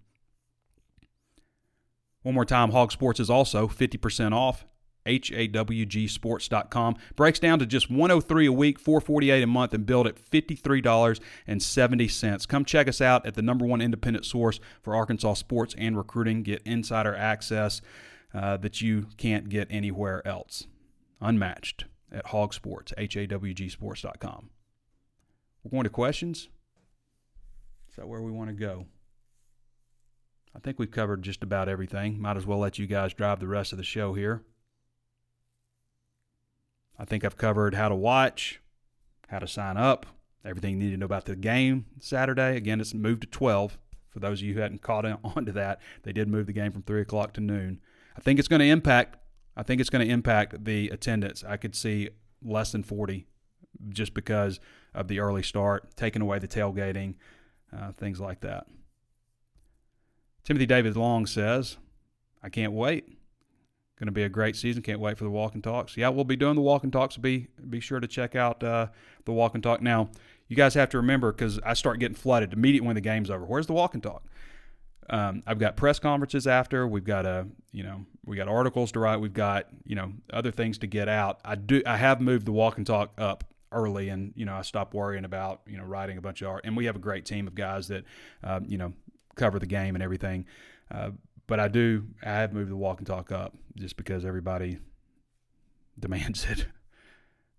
One 2.22 2.36
more 2.36 2.46
time, 2.46 2.72
Hawg 2.72 2.92
Sports 2.92 3.20
is 3.20 3.30
also 3.30 3.68
50% 3.68 4.34
off. 4.34 4.66
HAWGsports.com 5.06 6.98
breaks 7.16 7.40
down 7.40 7.60
to 7.60 7.66
just 7.66 7.90
103 7.90 8.46
a 8.46 8.52
week, 8.52 8.78
448 8.78 9.42
a 9.42 9.48
month, 9.48 9.74
and 9.74 9.86
billed 9.86 10.08
at 10.08 10.18
$53.70. 10.18 12.48
Come 12.48 12.66
check 12.66 12.90
us 12.90 13.00
out 13.02 13.26
at 13.26 13.36
the 13.36 13.42
number 13.42 13.66
one 13.66 13.80
independent 13.82 14.26
source 14.26 14.60
for 14.82 14.94
Arkansas 14.94 15.36
sports 15.36 15.74
and 15.78 15.96
recruiting. 15.98 16.44
Get 16.44 16.62
insider 16.64 17.16
access 17.16 17.82
uh, 18.34 18.58
that 18.58 18.82
you 18.82 19.08
can't 19.18 19.50
get 19.50 19.68
anywhere 19.70 20.26
else. 20.28 20.68
Unmatched 21.22 21.86
at 22.12 22.28
Hawg 22.28 22.54
Sports, 22.54 22.94
H-A-W-G 22.98 23.70
Sports.com. 23.70 24.50
We're 25.64 25.72
going 25.72 25.84
to 25.84 25.90
questions. 25.90 26.50
Is 27.90 27.96
that 27.98 28.08
where 28.08 28.22
we 28.22 28.32
want 28.32 28.50
to 28.50 28.56
go? 28.56 28.86
I 30.56 30.60
think 30.60 30.80
we've 30.80 30.92
covered 30.92 31.22
just 31.22 31.44
about 31.44 31.70
everything. 31.70 32.20
Might 32.20 32.38
as 32.38 32.46
well 32.46 32.60
let 32.60 32.80
you 32.80 32.88
guys 32.88 33.14
drive 33.14 33.40
the 33.40 33.48
rest 33.48 33.72
of 33.72 33.78
the 33.78 33.84
show 33.84 34.14
here. 34.14 34.44
I 36.98 37.06
think 37.06 37.24
I've 37.24 37.38
covered 37.38 37.76
how 37.76 37.90
to 37.90 37.96
watch, 37.96 38.62
how 39.28 39.40
to 39.40 39.48
sign 39.48 39.78
up, 39.78 40.06
everything 40.44 40.74
you 40.74 40.80
need 40.80 40.92
to 40.92 40.98
know 40.98 41.06
about 41.06 41.26
the 41.26 41.36
game 41.36 41.86
Saturday. 42.00 42.58
Again, 42.58 42.82
it's 42.82 42.94
moved 42.94 43.22
to 43.22 43.28
12. 43.28 43.78
For 44.10 44.20
those 44.20 44.42
of 44.42 44.48
you 44.48 44.56
who 44.56 44.60
hadn't 44.60 44.82
caught 44.82 45.06
on 45.24 45.46
to 45.46 45.52
that, 45.54 45.80
they 46.04 46.12
did 46.12 46.28
move 46.28 46.48
the 46.48 46.54
game 46.54 46.72
from 46.72 46.82
3 46.82 47.02
o'clock 47.02 47.34
to 47.34 47.42
noon. 47.42 47.80
I 48.18 48.22
think 48.22 48.40
it's 48.40 48.48
going 48.48 48.60
to 48.60 48.68
impact. 48.68 49.18
I 49.56 49.64
think 49.64 49.82
it's 49.82 49.90
going 49.90 50.06
to 50.06 50.12
impact 50.12 50.64
the 50.66 50.90
attendance. 50.90 51.44
I 51.48 51.58
could 51.58 51.76
see 51.76 52.10
less 52.44 52.72
than 52.72 52.84
40 52.84 53.26
just 53.90 54.14
because 54.14 54.60
of 54.94 55.08
the 55.08 55.20
early 55.20 55.44
start, 55.44 55.96
taking 55.96 56.22
away 56.22 56.40
the 56.40 56.48
tailgating, 56.48 57.16
uh, 57.76 57.92
things 57.92 58.20
like 58.20 58.42
that. 58.42 58.66
Timothy 60.44 60.66
David 60.66 60.96
Long 60.96 61.26
says, 61.26 61.78
I 62.42 62.50
can't 62.50 62.74
wait. 62.74 63.06
Going 64.00 64.08
to 64.08 64.14
be 64.14 64.24
a 64.24 64.30
great 64.30 64.56
season. 64.56 64.82
Can't 64.82 65.02
wait 65.02 65.18
for 65.18 65.26
the 65.26 65.30
walk 65.30 65.56
and 65.56 65.64
talks. 65.64 65.98
Yeah, 65.98 66.08
we'll 66.08 66.24
be 66.24 66.38
doing 66.38 66.56
the 66.56 66.62
walk 66.62 66.84
and 66.84 66.94
talks. 66.94 67.18
Be 67.18 67.50
be 67.70 67.82
sure 67.82 68.00
to 68.00 68.08
check 68.08 68.34
out 68.34 68.64
uh, 68.64 68.88
the 69.26 69.34
walk 69.34 69.56
and 69.56 69.62
talk. 69.62 69.82
Now, 69.82 70.10
you 70.48 70.56
guys 70.56 70.74
have 70.76 70.90
to 70.92 70.98
remember 70.98 71.34
because 71.34 71.60
I 71.66 71.74
start 71.74 72.00
getting 72.00 72.16
flooded 72.16 72.54
immediately 72.54 72.88
when 72.88 72.96
the 72.96 73.02
game's 73.02 73.30
over. 73.30 73.44
Where's 73.44 73.68
the 73.68 73.74
walk 73.74 73.94
and 73.94 74.02
talk? 74.02 74.24
Um, 75.10 75.42
I've 75.48 75.60
got 75.60 75.76
press 75.76 76.00
conferences 76.00 76.46
after. 76.46 76.88
We've 76.88 77.04
got 77.04 77.26
a, 77.26 77.48
you 77.72 77.84
know, 77.84 78.06
we 78.26 78.36
got 78.36 78.48
articles 78.48 78.92
to 78.92 79.00
write. 79.00 79.18
We've 79.18 79.34
got, 79.34 79.68
you 79.84 79.96
know, 79.96 80.14
other 80.32 80.52
things 80.52 80.78
to 80.80 80.88
get 80.88 81.10
out. 81.10 81.40
I 81.44 81.56
do. 81.56 81.82
I 81.86 81.98
have 81.98 82.22
moved 82.22 82.46
the 82.46 82.52
walk 82.52 82.78
and 82.78 82.86
talk 82.86 83.12
up 83.18 83.44
early, 83.72 84.10
and 84.10 84.34
you 84.36 84.46
know, 84.46 84.54
I 84.54 84.62
stopped 84.62 84.94
worrying 84.94 85.26
about, 85.26 85.62
you 85.68 85.78
know, 85.78 85.84
writing 85.84 86.18
a 86.18 86.22
bunch 86.22 86.42
of 86.42 86.50
art. 86.50 86.62
And 86.66 86.78
we 86.78 86.86
have 86.86 86.96
a 86.96 87.00
great 87.00 87.26
team 87.26 87.48
of 87.48 87.56
guys 87.56 87.88
that, 87.88 88.04
um, 88.44 88.66
you 88.68 88.78
know, 88.78 88.94
cover 89.36 89.58
the 89.58 89.66
game 89.66 89.96
and 89.96 90.04
everything. 90.04 90.46
Uh, 90.92 91.12
but 91.48 91.60
I 91.60 91.68
do, 91.68 92.06
I 92.24 92.30
have 92.30 92.54
moved 92.54 92.70
the 92.70 92.76
walk 92.76 93.00
and 93.00 93.08
talk 93.08 93.32
up 93.32 93.56
just 93.76 93.98
because 93.98 94.24
everybody 94.26 94.78
demands 96.00 96.46
it, 96.50 96.68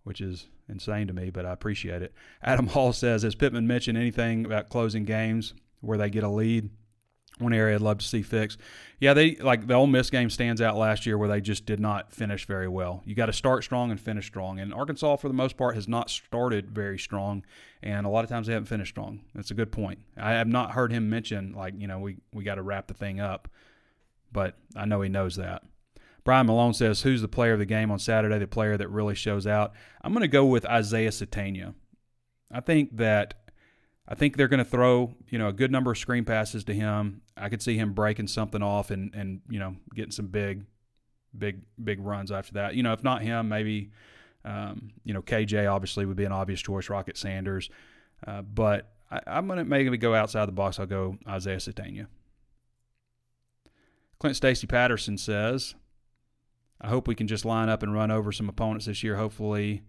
which 0.05 0.21
is 0.21 0.47
insane 0.69 1.09
to 1.09 1.13
me, 1.13 1.31
but 1.31 1.45
I 1.45 1.53
appreciate 1.53 2.03
it. 2.03 2.15
Adam 2.43 2.69
Hall 2.69 2.93
says, 2.93 3.23
Has 3.23 3.35
Pittman 3.35 3.67
mentioned 3.67 3.99
anything 3.99 4.47
about 4.47 4.69
closing 4.69 5.05
games 5.05 5.55
where 5.81 5.99
they 5.99 6.11
get 6.11 6.23
a 6.23 6.29
lead? 6.29 6.71
One 7.41 7.53
area 7.53 7.77
I'd 7.77 7.81
love 7.81 7.99
to 7.99 8.07
see 8.07 8.23
fixed. 8.23 8.59
Yeah, 8.99 9.15
they 9.15 9.37
like 9.37 9.67
the 9.67 9.75
Ole 9.75 9.87
Miss 9.87 10.11
game 10.11 10.31
stands 10.31 10.61
out 10.61 10.77
last 10.77 11.07
year 11.07 11.17
where 11.17 11.29
they 11.29 11.41
just 11.41 11.67
did 11.67 11.81
not 11.81 12.13
finish 12.13 12.47
very 12.47 12.69
well. 12.69 13.03
You 13.05 13.15
got 13.15 13.27
to 13.27 13.33
start 13.33 13.65
strong 13.65 13.91
and 13.91 13.99
finish 13.99 14.27
strong. 14.27 14.61
And 14.61 14.75
Arkansas, 14.75 15.17
for 15.17 15.29
the 15.29 15.35
most 15.35 15.57
part, 15.57 15.75
has 15.75 15.89
not 15.89 16.11
started 16.11 16.71
very 16.71 16.99
strong, 16.99 17.45
and 17.83 18.07
a 18.07 18.11
lot 18.11 18.25
of 18.25 18.31
times 18.31 18.47
they 18.47 18.53
haven't 18.53 18.67
finished 18.67 18.91
strong. 18.91 19.21
That's 19.35 19.51
a 19.51 19.55
good 19.55 19.73
point. 19.73 20.01
I 20.17 20.33
have 20.33 20.49
not 20.49 20.73
heard 20.73 20.93
him 20.93 21.09
mention 21.09 21.55
like 21.55 21.75
you 21.79 21.87
know 21.87 21.99
we 21.99 22.19
we 22.33 22.45
got 22.45 22.57
to 22.57 22.63
wrap 22.63 22.87
the 22.87 22.95
thing 22.95 23.21
up 23.21 23.49
but 24.33 24.57
I 24.77 24.85
know 24.85 25.01
he 25.01 25.09
knows 25.09 25.37
that. 25.37 25.63
Brian 26.25 26.47
Malone 26.47 26.75
says, 26.75 27.03
Who's 27.03 27.23
the 27.23 27.29
player 27.29 27.55
of 27.55 27.59
the 27.59 27.67
game 27.67 27.91
on 27.91 27.99
Saturday, 27.99 28.39
the 28.39 28.47
player 28.47 28.77
that 28.77 28.89
really 28.89 29.15
shows 29.15 29.47
out? 29.47 29.73
I'm 30.03 30.13
going 30.13 30.23
to 30.23 30.29
go 30.29 30.45
with 30.45 30.67
Isaiah 30.67 31.11
Sategna. 31.11 31.75
I 32.51 32.61
think 32.61 32.97
that. 32.97 33.35
I 34.09 34.17
think 34.17 34.37
they're 34.37 34.49
going 34.49 34.59
to 34.59 34.65
throw, 34.65 35.15
you 35.29 35.39
know, 35.39 35.47
a 35.47 35.53
good 35.53 35.71
number 35.71 35.93
of 35.93 35.99
screen 35.99 36.25
passes 36.25 36.65
to 36.65 36.75
him. 36.75 37.21
I 37.41 37.49
could 37.49 37.63
see 37.63 37.77
him 37.77 37.93
breaking 37.93 38.29
something 38.29 38.63
off 38.63 38.91
and, 38.91 39.15
and 39.15 39.41
you 39.49 39.59
know, 39.59 39.77
getting 39.95 40.11
some 40.11 40.27
big, 40.27 40.65
big, 41.37 41.63
big 41.83 42.01
runs 42.01 42.31
after 42.31 42.55
that. 42.55 42.75
You 42.75 42.83
know, 42.83 42.93
if 42.93 43.03
not 43.03 43.23
him, 43.23 43.49
maybe, 43.49 43.91
um, 44.45 44.93
you 45.05 45.15
know, 45.15 45.23
KJ 45.23 45.71
obviously 45.71 46.07
would 46.07 46.17
be 46.17 46.25
an 46.25 46.33
obvious 46.33 46.61
choice, 46.61 46.89
Rocket 46.89 47.17
Sanders. 47.17 47.71
Uh, 48.27 48.43
but 48.43 48.93
I, 49.11 49.21
am 49.27 49.49
to 49.49 49.65
maybe 49.65 49.97
go 49.97 50.15
outside 50.15 50.47
the 50.47 50.53
box. 50.53 50.79
I'll 50.79 50.87
go 50.87 51.17
Isaiah 51.27 51.57
Sategna. 51.57 52.07
Clint 54.19 54.37
Stacy 54.37 54.67
Patterson 54.67 55.17
says, 55.17 55.75
I 56.81 56.89
hope 56.89 57.09
we 57.09 57.15
can 57.15 57.27
just 57.27 57.45
line 57.45 57.69
up 57.69 57.83
and 57.83 57.95
run 57.95 58.11
over 58.11 58.33
some 58.33 58.49
opponents 58.49 58.87
this 58.87 59.03
year. 59.03 59.17
Hopefully, 59.17 59.83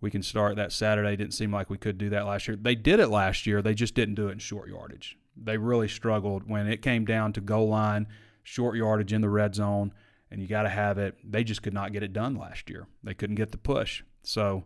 we 0.00 0.10
can 0.10 0.22
start 0.22 0.56
that 0.56 0.72
Saturday. 0.72 1.16
Didn't 1.16 1.34
seem 1.34 1.52
like 1.52 1.70
we 1.70 1.78
could 1.78 1.98
do 1.98 2.10
that 2.10 2.26
last 2.26 2.46
year. 2.46 2.56
They 2.56 2.74
did 2.74 3.00
it 3.00 3.08
last 3.08 3.46
year. 3.46 3.62
They 3.62 3.74
just 3.74 3.94
didn't 3.94 4.14
do 4.14 4.28
it 4.28 4.32
in 4.32 4.38
short 4.38 4.68
yardage. 4.68 5.18
They 5.36 5.56
really 5.56 5.88
struggled 5.88 6.48
when 6.48 6.66
it 6.66 6.82
came 6.82 7.04
down 7.04 7.32
to 7.34 7.40
goal 7.40 7.68
line, 7.68 8.06
short 8.42 8.76
yardage 8.76 9.12
in 9.12 9.20
the 9.20 9.28
red 9.28 9.54
zone, 9.54 9.92
and 10.30 10.40
you 10.40 10.48
got 10.48 10.62
to 10.62 10.68
have 10.68 10.98
it. 10.98 11.16
They 11.24 11.44
just 11.44 11.62
could 11.62 11.74
not 11.74 11.92
get 11.92 12.02
it 12.02 12.12
done 12.12 12.36
last 12.36 12.70
year. 12.70 12.86
They 13.02 13.14
couldn't 13.14 13.36
get 13.36 13.50
the 13.52 13.58
push. 13.58 14.02
So 14.22 14.64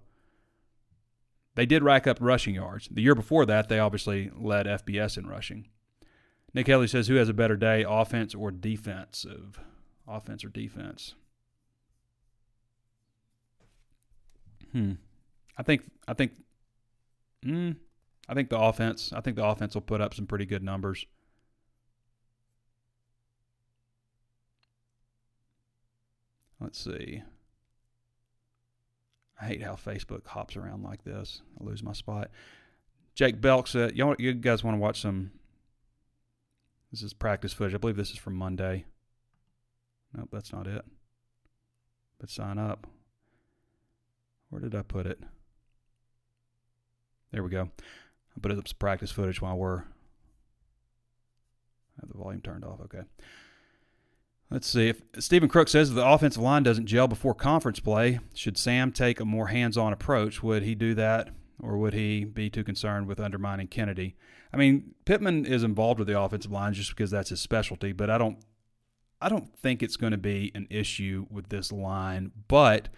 they 1.54 1.66
did 1.66 1.82
rack 1.82 2.06
up 2.06 2.18
rushing 2.20 2.54
yards. 2.54 2.88
The 2.90 3.02
year 3.02 3.14
before 3.14 3.44
that, 3.46 3.68
they 3.68 3.78
obviously 3.78 4.30
led 4.36 4.66
FBS 4.66 5.18
in 5.18 5.26
rushing. 5.26 5.68
Nick 6.54 6.66
Kelly 6.66 6.86
says, 6.86 7.08
"Who 7.08 7.16
has 7.16 7.28
a 7.28 7.34
better 7.34 7.56
day, 7.56 7.84
offense 7.86 8.34
or 8.34 8.50
defensive? 8.50 9.60
Offense 10.06 10.44
or 10.44 10.48
defense?" 10.48 11.14
Hmm. 14.72 14.92
I 15.56 15.62
think. 15.62 15.90
I 16.06 16.14
think. 16.14 16.32
Hmm. 17.42 17.72
I 18.28 18.34
think 18.34 18.50
the 18.50 18.58
offense. 18.58 19.12
I 19.12 19.20
think 19.20 19.36
the 19.36 19.44
offense 19.44 19.74
will 19.74 19.82
put 19.82 20.00
up 20.00 20.14
some 20.14 20.26
pretty 20.26 20.46
good 20.46 20.62
numbers. 20.62 21.06
Let's 26.60 26.82
see. 26.82 27.22
I 29.40 29.44
hate 29.44 29.62
how 29.62 29.74
Facebook 29.74 30.26
hops 30.26 30.56
around 30.56 30.82
like 30.82 31.04
this. 31.04 31.40
I 31.60 31.64
lose 31.64 31.82
my 31.82 31.92
spot. 31.92 32.30
Jake 33.14 33.40
Belk 33.40 33.68
said, 33.68 33.96
"Y'all, 33.96 34.16
you 34.18 34.34
guys 34.34 34.64
want 34.64 34.74
to 34.74 34.80
watch 34.80 35.00
some 35.00 35.30
this 36.90 37.02
is 37.02 37.12
practice 37.12 37.52
footage. 37.52 37.74
I 37.74 37.78
believe 37.78 37.96
this 37.96 38.10
is 38.10 38.18
from 38.18 38.34
Monday. 38.34 38.84
Nope, 40.16 40.30
that's 40.32 40.52
not 40.52 40.66
it. 40.66 40.84
But 42.18 42.30
sign 42.30 42.58
up. 42.58 42.86
Where 44.48 44.62
did 44.62 44.74
I 44.74 44.82
put 44.82 45.06
it? 45.06 45.20
There 47.30 47.42
we 47.42 47.50
go. 47.50 47.70
Put 48.40 48.52
up 48.52 48.68
some 48.68 48.76
practice 48.78 49.10
footage 49.10 49.40
while 49.40 49.56
we're. 49.56 49.84
Have 52.00 52.08
the 52.08 52.18
volume 52.18 52.40
turned 52.40 52.64
off. 52.64 52.80
Okay. 52.84 53.02
Let's 54.50 54.66
see. 54.66 54.88
If 54.88 55.02
Stephen 55.18 55.48
Crook 55.48 55.68
says 55.68 55.92
the 55.92 56.06
offensive 56.06 56.42
line 56.42 56.62
doesn't 56.62 56.86
gel 56.86 57.06
before 57.06 57.34
conference 57.34 57.80
play, 57.80 58.18
should 58.32 58.56
Sam 58.56 58.92
take 58.92 59.20
a 59.20 59.24
more 59.24 59.48
hands-on 59.48 59.92
approach? 59.92 60.42
Would 60.42 60.62
he 60.62 60.74
do 60.74 60.94
that, 60.94 61.30
or 61.60 61.76
would 61.76 61.92
he 61.92 62.24
be 62.24 62.48
too 62.48 62.64
concerned 62.64 63.08
with 63.08 63.20
undermining 63.20 63.66
Kennedy? 63.66 64.16
I 64.52 64.56
mean, 64.56 64.94
Pittman 65.04 65.44
is 65.44 65.62
involved 65.62 65.98
with 65.98 66.08
the 66.08 66.18
offensive 66.18 66.50
line 66.50 66.72
just 66.72 66.90
because 66.90 67.10
that's 67.10 67.28
his 67.28 67.40
specialty, 67.40 67.92
but 67.92 68.08
I 68.08 68.16
don't 68.16 68.38
I 69.20 69.28
don't 69.28 69.54
think 69.58 69.82
it's 69.82 69.96
going 69.96 70.12
to 70.12 70.18
be 70.18 70.52
an 70.54 70.66
issue 70.70 71.26
with 71.30 71.48
this 71.48 71.72
line, 71.72 72.30
but 72.46 72.88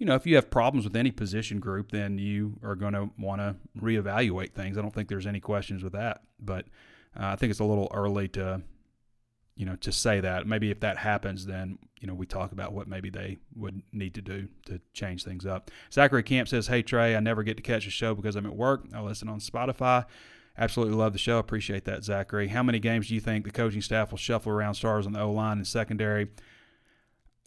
you 0.00 0.06
know, 0.06 0.14
if 0.14 0.26
you 0.26 0.34
have 0.36 0.50
problems 0.50 0.84
with 0.84 0.96
any 0.96 1.10
position 1.10 1.60
group, 1.60 1.92
then 1.92 2.16
you 2.16 2.58
are 2.62 2.74
going 2.74 2.94
to 2.94 3.10
want 3.18 3.42
to 3.42 3.54
reevaluate 3.78 4.54
things. 4.54 4.78
I 4.78 4.80
don't 4.80 4.94
think 4.94 5.10
there's 5.10 5.26
any 5.26 5.40
questions 5.40 5.84
with 5.84 5.92
that, 5.92 6.22
but 6.40 6.64
uh, 7.14 7.26
I 7.26 7.36
think 7.36 7.50
it's 7.50 7.60
a 7.60 7.64
little 7.64 7.90
early 7.92 8.26
to, 8.28 8.62
you 9.56 9.66
know, 9.66 9.76
to 9.76 9.92
say 9.92 10.20
that. 10.20 10.46
Maybe 10.46 10.70
if 10.70 10.80
that 10.80 10.96
happens, 10.96 11.44
then 11.44 11.78
you 12.00 12.08
know 12.08 12.14
we 12.14 12.24
talk 12.24 12.52
about 12.52 12.72
what 12.72 12.88
maybe 12.88 13.10
they 13.10 13.36
would 13.54 13.82
need 13.92 14.14
to 14.14 14.22
do 14.22 14.48
to 14.66 14.80
change 14.94 15.22
things 15.22 15.44
up. 15.44 15.70
Zachary 15.92 16.22
Camp 16.22 16.48
says, 16.48 16.68
"Hey 16.68 16.80
Trey, 16.80 17.14
I 17.14 17.20
never 17.20 17.42
get 17.42 17.58
to 17.58 17.62
catch 17.62 17.86
a 17.86 17.90
show 17.90 18.14
because 18.14 18.36
I'm 18.36 18.46
at 18.46 18.56
work. 18.56 18.86
I 18.94 19.02
listen 19.02 19.28
on 19.28 19.38
Spotify. 19.38 20.06
Absolutely 20.56 20.94
love 20.94 21.12
the 21.12 21.18
show. 21.18 21.38
Appreciate 21.38 21.84
that, 21.84 22.04
Zachary. 22.04 22.48
How 22.48 22.62
many 22.62 22.78
games 22.78 23.08
do 23.08 23.14
you 23.14 23.20
think 23.20 23.44
the 23.44 23.50
coaching 23.50 23.82
staff 23.82 24.12
will 24.12 24.18
shuffle 24.18 24.50
around 24.52 24.74
stars 24.74 25.04
on 25.04 25.12
the 25.12 25.20
O 25.20 25.30
line 25.30 25.58
and 25.58 25.66
secondary? 25.66 26.28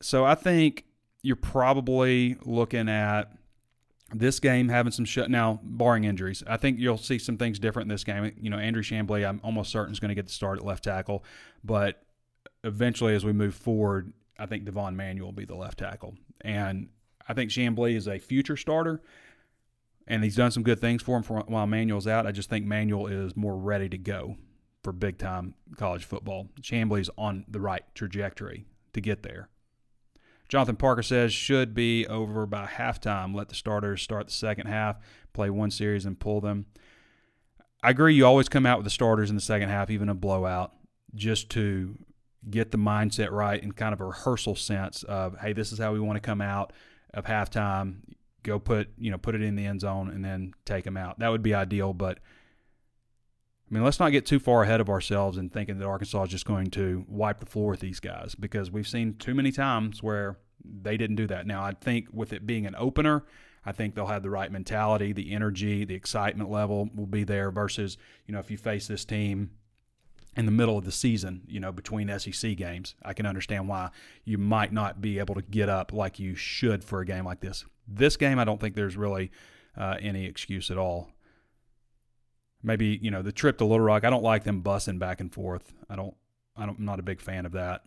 So 0.01 0.24
I 0.24 0.36
think 0.36 0.86
you're 1.24 1.36
probably 1.36 2.38
looking 2.45 2.88
at 2.88 3.32
this 4.13 4.39
game 4.39 4.69
having 4.69 4.91
some 4.91 5.05
shut 5.05 5.32
now, 5.32 5.59
barring 5.63 6.03
injuries. 6.03 6.43
I 6.45 6.57
think 6.57 6.78
you'll 6.78 6.97
see 6.97 7.17
some 7.17 7.38
things 7.38 7.57
different 7.57 7.86
in 7.86 7.89
this 7.89 8.03
game. 8.03 8.32
You 8.39 8.51
know, 8.51 8.59
Andrew 8.59 8.84
Chamblee, 8.84 9.28
I'm 9.28 9.41
almost 9.43 9.71
certain 9.71 9.91
is 9.91 9.99
going 9.99 10.09
to 10.09 10.15
get 10.15 10.28
the 10.28 10.32
start 10.32 10.59
at 10.59 10.65
left 10.65 10.84
tackle, 10.84 11.24
but 11.63 12.03
eventually, 12.63 13.15
as 13.15 13.26
we 13.26 13.34
move 13.34 13.55
forward, 13.55 14.13
I 14.38 14.45
think 14.45 14.65
Devon 14.65 14.95
Manuel 14.95 15.28
will 15.28 15.34
be 15.34 15.45
the 15.45 15.55
left 15.55 15.80
tackle, 15.80 16.15
and 16.41 16.89
I 17.28 17.34
think 17.34 17.49
Chamblee 17.49 17.95
is 17.95 18.07
a 18.07 18.19
future 18.19 18.57
starter 18.57 19.01
and 20.07 20.24
he's 20.24 20.36
done 20.36 20.51
some 20.51 20.63
good 20.63 20.80
things 20.80 21.01
for 21.01 21.17
him 21.17 21.24
for, 21.24 21.39
while 21.47 21.67
Manuel's 21.67 22.07
out. 22.07 22.28
I 22.28 22.32
just 22.32 22.49
think 22.49 22.65
Manuel 22.65 23.07
is 23.07 23.36
more 23.36 23.55
ready 23.55 23.89
to 23.89 23.97
go 23.97 24.38
for 24.84 24.91
big 24.91 25.17
time 25.17 25.53
college 25.78 26.03
football. 26.03 26.49
Chamblee's 26.61 27.09
on 27.17 27.45
the 27.47 27.59
right 27.59 27.84
trajectory 27.95 28.65
to 28.93 29.01
get 29.01 29.24
there. 29.24 29.49
Jonathan 30.54 30.76
Parker 30.76 31.01
says 31.01 31.34
should 31.34 31.74
be 31.74 32.06
over 32.06 32.45
by 32.45 32.68
halftime. 32.68 33.34
Let 33.34 33.49
the 33.49 33.56
starters 33.56 34.04
start 34.04 34.28
the 34.28 34.34
second 34.34 34.68
half, 34.68 34.99
play 35.34 35.49
one 35.49 35.72
series, 35.72 36.06
and 36.06 36.20
pull 36.20 36.41
them. 36.41 36.68
I 37.82 37.89
agree. 37.89 38.14
You 38.14 38.28
always 38.28 38.49
come 38.49 38.68
out 38.68 38.78
with 38.78 38.84
the 38.84 38.91
starters 38.91 39.32
in 39.32 39.36
the 39.36 39.41
second 39.41 39.70
half, 39.70 39.89
even 39.89 40.10
a 40.10 40.14
blowout, 40.14 40.72
just 41.16 41.49
to 41.49 41.97
get 42.51 42.70
the 42.70 42.78
mindset 42.78 43.32
right 43.32 43.64
and 43.64 43.76
kind 43.76 43.93
of 43.93 43.99
a 43.99 44.06
rehearsal 44.06 44.56
sense 44.56 45.01
of, 45.01 45.39
hey, 45.39 45.54
this 45.54 45.72
is 45.72 45.80
how 45.80 45.91
we 45.91 45.99
want 45.99 46.18
to 46.18 46.22
come 46.22 46.39
out 46.39 46.72
of 47.16 47.26
halftime 47.26 48.01
go 48.43 48.60
put 48.60 48.89
you 48.99 49.10
know 49.10 49.18
put 49.18 49.34
it 49.34 49.41
in 49.41 49.56
the 49.56 49.66
end 49.66 49.82
zone 49.82 50.08
and 50.10 50.24
then 50.24 50.54
take 50.66 50.84
them 50.84 50.97
out. 50.97 51.18
That 51.18 51.30
would 51.30 51.41
be 51.41 51.56
ideal, 51.56 51.93
but 51.93 52.20
I 52.20 53.74
mean, 53.74 53.84
let's 53.84 53.99
not 53.99 54.12
get 54.12 54.28
too 54.28 54.38
far 54.38 54.62
ahead 54.62 54.82
of 54.82 54.89
ourselves 54.89 55.36
and 55.36 55.51
thinking 55.51 55.80
that 55.80 55.88
Arkansas 55.88 56.26
is 56.26 56.30
just 56.30 56.45
going 56.45 56.70
to 56.72 57.06
wipe 57.08 57.39
the 57.39 57.47
floor 57.47 57.72
with 57.72 57.80
these 57.80 57.99
guys 57.99 58.36
because 58.36 58.70
we've 58.70 58.88
seen 58.88 59.16
too 59.16 59.34
many 59.34 59.51
times 59.51 60.04
where 60.04 60.38
they 60.66 60.97
didn't 60.97 61.16
do 61.16 61.28
that. 61.28 61.45
Now, 61.47 61.64
I 61.64 61.74
think 61.74 62.07
with 62.11 62.34
it 62.34 62.45
being 62.45 62.66
an 62.66 62.76
opener, 62.78 63.24
I 63.66 63.72
think 63.72 63.95
they'll 63.95 64.07
have 64.07 64.24
the 64.24 64.30
right 64.30 64.51
mentality, 64.51 65.14
the 65.14 65.32
energy, 65.32 65.86
the 65.86 65.95
excitement 65.95 66.49
level 66.49 66.89
will 66.93 67.05
be 67.05 67.24
there 67.24 67.51
versus, 67.51 67.97
you 68.28 68.34
know, 68.34 68.39
if 68.39 68.51
you 68.51 68.57
face 68.57 68.88
this 68.88 69.05
team 69.05 69.51
in 70.36 70.45
the 70.45 70.51
middle 70.51 70.78
of 70.78 70.84
the 70.84 70.91
season, 70.91 71.43
you 71.47 71.59
know, 71.59 71.72
between 71.72 72.18
SEC 72.20 72.57
games, 72.57 72.95
I 73.03 73.14
can 73.14 73.26
understand 73.26 73.68
why 73.68 73.89
you 74.26 74.38
might 74.38 74.74
not 74.74 75.01
be 75.01 75.20
able 75.20 75.36
to 75.36 75.41
get 75.41 75.70
up 75.70 75.93
like 75.93 76.20
you 76.20 76.36
should 76.36 76.84
for 76.84 77.01
a 77.01 77.05
game 77.05 77.26
like 77.26 77.39
this. 77.39 77.66
This 77.88 78.18
game, 78.18 78.39
I 78.39 78.43
don't 78.43 78.59
think 78.59 78.76
there's 78.76 78.97
really 78.97 79.32
uh, 79.78 79.97
any 80.01 80.26
excuse 80.26 80.72
at 80.72 80.78
all. 80.78 81.09
Maybe 82.66 82.97
you 83.01 83.11
know 83.11 83.22
the 83.22 83.34
trip 83.34 83.57
to 83.57 83.66
Little 83.66 83.86
Rock. 83.86 84.05
I 84.05 84.09
don't 84.09 84.24
like 84.24 84.45
them 84.45 84.64
bussing 84.64 84.97
back 84.97 85.20
and 85.20 85.34
forth. 85.34 85.74
I 85.89 85.97
don't. 85.97 86.16
I 86.55 86.66
don't. 86.66 86.80
I'm 86.80 86.86
not 86.86 86.99
a 86.99 87.03
big 87.03 87.20
fan 87.20 87.45
of 87.45 87.51
that. 87.51 87.82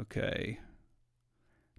Okay. 0.00 0.58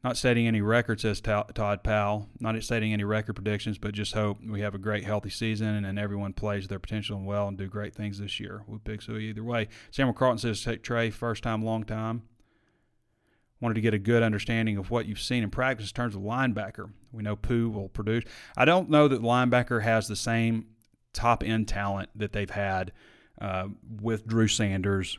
Not 0.04 0.18
setting 0.18 0.48
any 0.48 0.60
records, 0.60 1.04
says 1.04 1.22
Todd 1.22 1.84
Powell. 1.84 2.28
Not 2.40 2.62
setting 2.62 2.92
any 2.92 3.06
record 3.06 3.36
predictions, 3.36 3.78
but 3.78 3.94
just 3.94 4.14
hope 4.14 4.40
we 4.46 4.60
have 4.60 4.76
a 4.76 4.80
great, 4.80 5.06
healthy 5.06 5.30
season 5.30 5.86
and 5.86 5.98
everyone 5.98 6.34
plays 6.34 6.68
their 6.68 6.80
potential 6.80 7.22
well 7.24 7.48
and 7.48 7.58
do 7.58 7.68
great 7.68 7.96
things 7.96 8.20
this 8.20 8.38
year. 8.38 8.64
We 8.68 8.80
pick 8.80 9.02
so 9.02 9.16
either 9.16 9.44
way. 9.44 9.70
Samuel 9.92 10.14
Carlton 10.14 10.40
says, 10.40 10.62
take 10.62 10.84
Trey, 10.84 11.10
first 11.10 11.42
time, 11.44 11.64
long 11.64 11.86
time. 11.86 12.24
Wanted 13.62 13.76
to 13.76 13.82
get 13.82 13.94
a 13.94 14.00
good 14.00 14.24
understanding 14.24 14.76
of 14.76 14.92
what 14.92 15.06
you've 15.06 15.22
seen 15.22 15.42
in 15.42 15.50
practice 15.50 15.88
in 15.88 15.94
terms 15.94 16.16
of 16.16 16.22
linebacker. 16.22 16.92
We 17.14 17.24
know 17.24 17.38
Pooh 17.38 17.70
will 17.70 17.88
produce. 17.88 18.26
I 18.58 18.66
don't 18.66 18.90
know 18.90 19.08
that 19.08 19.22
linebacker 19.22 19.84
has 19.84 20.10
the 20.10 20.18
same 20.18 20.66
top 21.14 21.44
end 21.46 21.70
talent 21.70 22.10
that 22.16 22.34
they've 22.34 22.50
had 22.50 22.92
uh, 23.40 23.68
with 24.02 24.28
Drew 24.28 24.50
Sanders 24.50 25.18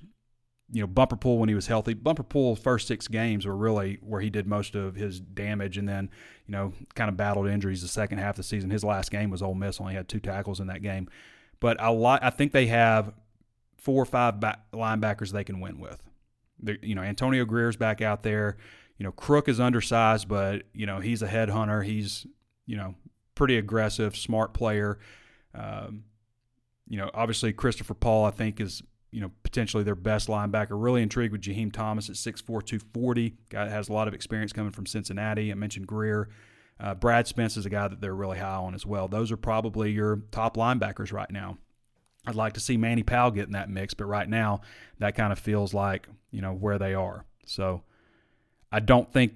you 0.75 0.81
know, 0.81 0.89
Bumper 0.89 1.14
Pool 1.14 1.39
when 1.39 1.49
he 1.49 1.55
was 1.55 1.68
healthy. 1.68 1.95
Bumper 1.95 2.25
Pool's 2.25 2.59
first 2.59 2.89
six 2.89 3.07
games 3.07 3.47
were 3.47 3.57
really 3.57 3.99
where 4.03 4.20
he 4.20 4.29
did 4.29 4.45
most 4.49 4.75
of 4.75 4.97
his 4.97 5.20
damage, 5.20 5.79
and 5.79 5.89
then 5.89 6.11
you 6.49 6.53
know, 6.53 6.72
kind 6.97 7.09
of 7.09 7.16
battled 7.16 7.47
injuries 7.47 7.81
the 7.81 7.87
second 7.87 8.18
half 8.18 8.31
of 8.31 8.39
the 8.39 8.43
season. 8.43 8.70
His 8.70 8.83
last 8.83 9.12
game 9.12 9.31
was 9.31 9.41
Ole 9.41 9.55
Miss, 9.55 9.81
only 9.81 9.95
had 9.95 10.09
two 10.09 10.18
tackles 10.18 10.59
in 10.59 10.66
that 10.66 10.83
game. 10.83 11.09
But 11.61 11.77
a 11.81 11.93
lot, 11.93 12.25
I 12.25 12.31
think 12.31 12.51
they 12.51 12.66
have 12.66 13.14
four 13.79 14.03
or 14.03 14.05
five 14.05 14.41
back, 14.41 14.68
linebackers 14.72 15.31
they 15.31 15.45
can 15.45 15.61
win 15.61 15.79
with. 15.79 16.03
They're, 16.59 16.79
you 16.83 16.97
know, 16.97 17.03
Antonio 17.03 17.45
Grier's 17.45 17.77
back 17.77 18.03
out 18.03 18.25
there. 18.25 18.57
You 18.99 19.05
know, 19.05 19.12
Crook 19.12 19.49
is 19.49 19.61
undersized, 19.61 20.27
but 20.27 20.64
you 20.72 20.87
know 20.87 20.99
he's 20.99 21.22
a 21.22 21.29
headhunter. 21.29 21.85
He's 21.85 22.27
you 22.66 22.77
know 22.77 22.97
pretty 23.37 23.57
aggressive, 23.59 24.16
smart 24.16 24.55
player. 24.55 24.99
Um, 25.55 26.03
you 26.89 26.99
know, 26.99 27.11
obviously 27.14 27.53
Christopher 27.53 27.95
Paul, 27.95 28.25
I 28.25 28.33
think, 28.33 28.61
is 28.61 28.83
you 29.15 29.21
know, 29.21 29.31
potentially 29.45 29.85
their 29.85 29.95
best 29.95 30.27
linebacker. 30.27 30.71
Really 30.73 31.01
intrigued 31.01 31.31
with 31.31 31.41
Jaheim 31.41 31.73
Thomas 31.73 32.11
at 32.11 32.17
6'4", 32.17 32.45
240. 32.45 33.37
Guy 33.49 33.69
has 33.69 33.89
a 33.89 33.93
lot 33.93 34.09
of 34.09 34.15
experience 34.15 34.53
coming 34.53 34.73
from 34.73 34.87
Cincinnati. 34.87 35.53
I 35.53 35.55
mentioned 35.55 35.87
Grier. 35.87 36.29
Uh, 36.81 36.95
Brad 36.95 37.29
Spence 37.29 37.57
is 37.57 37.65
a 37.65 37.71
guy 37.71 37.87
that 37.87 38.01
they're 38.01 38.15
really 38.15 38.39
high 38.39 38.57
on 38.57 38.75
as 38.75 38.85
well. 38.85 39.07
Those 39.07 39.31
are 39.31 39.37
probably 39.37 39.93
your 39.93 40.23
top 40.33 40.57
linebackers 40.57 41.12
right 41.12 41.31
now. 41.31 41.59
I'd 42.27 42.35
like 42.35 42.55
to 42.55 42.61
see 42.61 42.77
Manny 42.77 43.05
Powell 43.05 43.31
get 43.31 43.47
in 43.47 43.53
that 43.53 43.71
mix, 43.71 43.95
but 43.95 44.07
right 44.07 44.29
now 44.29 44.62
that 44.99 45.15
kind 45.15 45.33
of 45.33 45.39
feels 45.39 45.73
like 45.73 46.09
you 46.33 46.41
know 46.41 46.53
where 46.53 46.79
they 46.79 46.95
are. 46.95 47.25
So 47.47 47.85
I 48.73 48.81
don't 48.81 49.12
think 49.12 49.35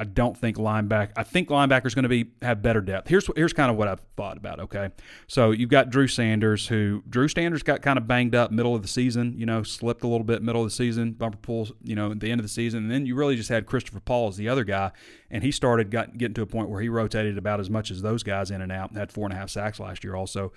I 0.00 0.04
don't 0.04 0.36
think 0.38 0.56
linebacker. 0.56 1.10
I 1.16 1.24
think 1.24 1.48
linebacker 1.48 1.86
is 1.86 1.94
going 1.94 2.04
to 2.04 2.08
be 2.08 2.26
have 2.40 2.62
better 2.62 2.80
depth. 2.80 3.08
Here's 3.08 3.28
here's 3.34 3.52
kind 3.52 3.68
of 3.68 3.76
what 3.76 3.88
I've 3.88 4.00
thought 4.16 4.36
about. 4.36 4.60
Okay, 4.60 4.90
so 5.26 5.50
you've 5.50 5.70
got 5.70 5.90
Drew 5.90 6.06
Sanders, 6.06 6.68
who 6.68 7.02
Drew 7.08 7.26
Sanders 7.26 7.64
got 7.64 7.82
kind 7.82 7.98
of 7.98 8.06
banged 8.06 8.36
up 8.36 8.52
middle 8.52 8.76
of 8.76 8.82
the 8.82 8.88
season. 8.88 9.34
You 9.36 9.44
know, 9.44 9.64
slipped 9.64 10.04
a 10.04 10.06
little 10.06 10.24
bit 10.24 10.40
middle 10.40 10.62
of 10.62 10.68
the 10.68 10.74
season, 10.74 11.12
Bumper 11.12 11.38
Pool's. 11.38 11.72
You 11.82 11.96
know, 11.96 12.12
at 12.12 12.20
the 12.20 12.30
end 12.30 12.38
of 12.40 12.44
the 12.44 12.48
season, 12.50 12.84
and 12.84 12.90
then 12.90 13.06
you 13.06 13.16
really 13.16 13.34
just 13.34 13.48
had 13.48 13.66
Christopher 13.66 13.98
Paul 13.98 14.28
as 14.28 14.36
the 14.36 14.48
other 14.48 14.62
guy, 14.62 14.92
and 15.32 15.42
he 15.42 15.50
started 15.50 15.90
got, 15.90 16.16
getting 16.16 16.34
to 16.34 16.42
a 16.42 16.46
point 16.46 16.68
where 16.68 16.80
he 16.80 16.88
rotated 16.88 17.36
about 17.36 17.58
as 17.58 17.68
much 17.68 17.90
as 17.90 18.00
those 18.00 18.22
guys 18.22 18.52
in 18.52 18.62
and 18.62 18.70
out. 18.70 18.94
Had 18.94 19.10
four 19.10 19.24
and 19.24 19.32
a 19.32 19.36
half 19.36 19.50
sacks 19.50 19.80
last 19.80 20.04
year, 20.04 20.14
also. 20.14 20.52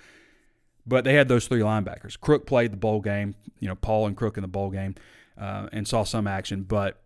But 0.86 1.04
they 1.04 1.14
had 1.14 1.26
those 1.26 1.48
three 1.48 1.60
linebackers. 1.60 2.18
Crook 2.18 2.46
played 2.46 2.72
the 2.72 2.76
bowl 2.76 3.00
game. 3.00 3.34
You 3.58 3.68
know, 3.68 3.76
Paul 3.76 4.06
and 4.06 4.16
Crook 4.16 4.36
in 4.36 4.42
the 4.42 4.48
bowl 4.48 4.70
game, 4.70 4.94
uh, 5.36 5.68
and 5.72 5.86
saw 5.86 6.04
some 6.04 6.28
action, 6.28 6.62
but 6.62 7.01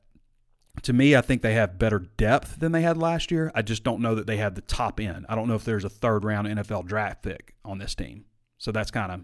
to 0.83 0.93
me, 0.93 1.17
I 1.17 1.21
think 1.21 1.43
they 1.43 1.55
have 1.55 1.79
better 1.79 1.99
depth 1.99 2.59
than 2.59 2.73
they 2.73 2.83
had 2.83 2.97
last 2.97 3.31
year. 3.31 3.51
I 3.55 3.63
just 3.63 3.85
don't 3.85 4.01
know 4.01 4.15
that 4.15 4.27
they 4.27 4.37
have 4.37 4.55
the 4.55 4.61
top 4.61 5.01
end. 5.01 5.27
I 5.29 5.35
don't 5.35 5.49
know 5.49 5.55
if 5.55 5.65
there's 5.65 5.85
a 5.85 5.89
third 5.91 6.25
round 6.25 6.47
NFL 6.47 6.87
draft 6.87 7.23
pick 7.23 7.55
on 7.65 7.79
this 7.79 7.95
team. 7.95 8.25
So 8.59 8.73
that's 8.73 8.91
kind 8.91 9.13
of 9.13 9.21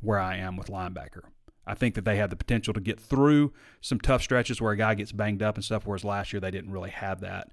where 0.00 0.18
I 0.18 0.36
am 0.36 0.56
with 0.56 0.68
linebacker. 0.68 1.22
I 1.66 1.74
think 1.74 1.94
that 1.96 2.04
they 2.04 2.16
have 2.16 2.30
the 2.30 2.36
potential 2.36 2.72
to 2.74 2.80
get 2.80 2.98
through 2.98 3.52
some 3.80 4.00
tough 4.00 4.22
stretches 4.22 4.60
where 4.60 4.72
a 4.72 4.76
guy 4.76 4.94
gets 4.94 5.12
banged 5.12 5.42
up 5.42 5.56
and 5.56 5.64
stuff, 5.64 5.86
whereas 5.86 6.04
last 6.04 6.32
year 6.32 6.40
they 6.40 6.50
didn't 6.50 6.72
really 6.72 6.90
have 6.90 7.20
that, 7.20 7.50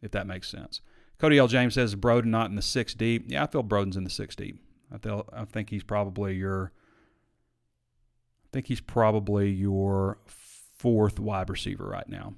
if 0.00 0.10
that 0.12 0.26
makes 0.26 0.48
sense. 0.48 0.80
Cody 1.18 1.38
L. 1.38 1.46
James 1.46 1.74
says 1.74 1.94
Broden 1.94 2.26
not 2.26 2.48
in 2.48 2.56
the 2.56 2.62
six 2.62 2.94
deep. 2.94 3.26
Yeah, 3.28 3.44
I 3.44 3.46
feel 3.46 3.62
Broden's 3.62 3.96
in 3.96 4.04
the 4.04 4.10
six 4.10 4.34
deep. 4.34 4.60
I, 4.92 4.98
feel, 4.98 5.28
I 5.32 5.44
think 5.44 5.70
he's 5.70 5.84
probably 5.84 6.34
your 6.34 6.72
I 8.44 8.48
think 8.52 8.66
he's 8.66 8.80
probably 8.80 9.50
your 9.50 10.18
fourth 10.84 11.18
wide 11.18 11.48
receiver 11.48 11.86
right 11.86 12.10
now. 12.10 12.34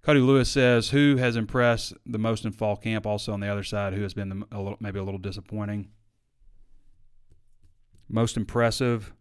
Cody 0.00 0.20
Lewis 0.20 0.48
says, 0.48 0.88
"Who 0.88 1.16
has 1.16 1.36
impressed 1.36 1.92
the 2.06 2.16
most 2.16 2.46
in 2.46 2.52
fall 2.52 2.76
camp?" 2.76 3.04
Also 3.06 3.34
on 3.34 3.40
the 3.40 3.48
other 3.48 3.62
side, 3.62 3.92
who 3.92 4.00
has 4.00 4.14
been 4.14 4.30
the, 4.30 4.46
a 4.50 4.56
little, 4.56 4.78
maybe 4.80 4.98
a 4.98 5.04
little 5.04 5.20
disappointing? 5.20 5.90
Most 8.08 8.38
impressive. 8.38 9.12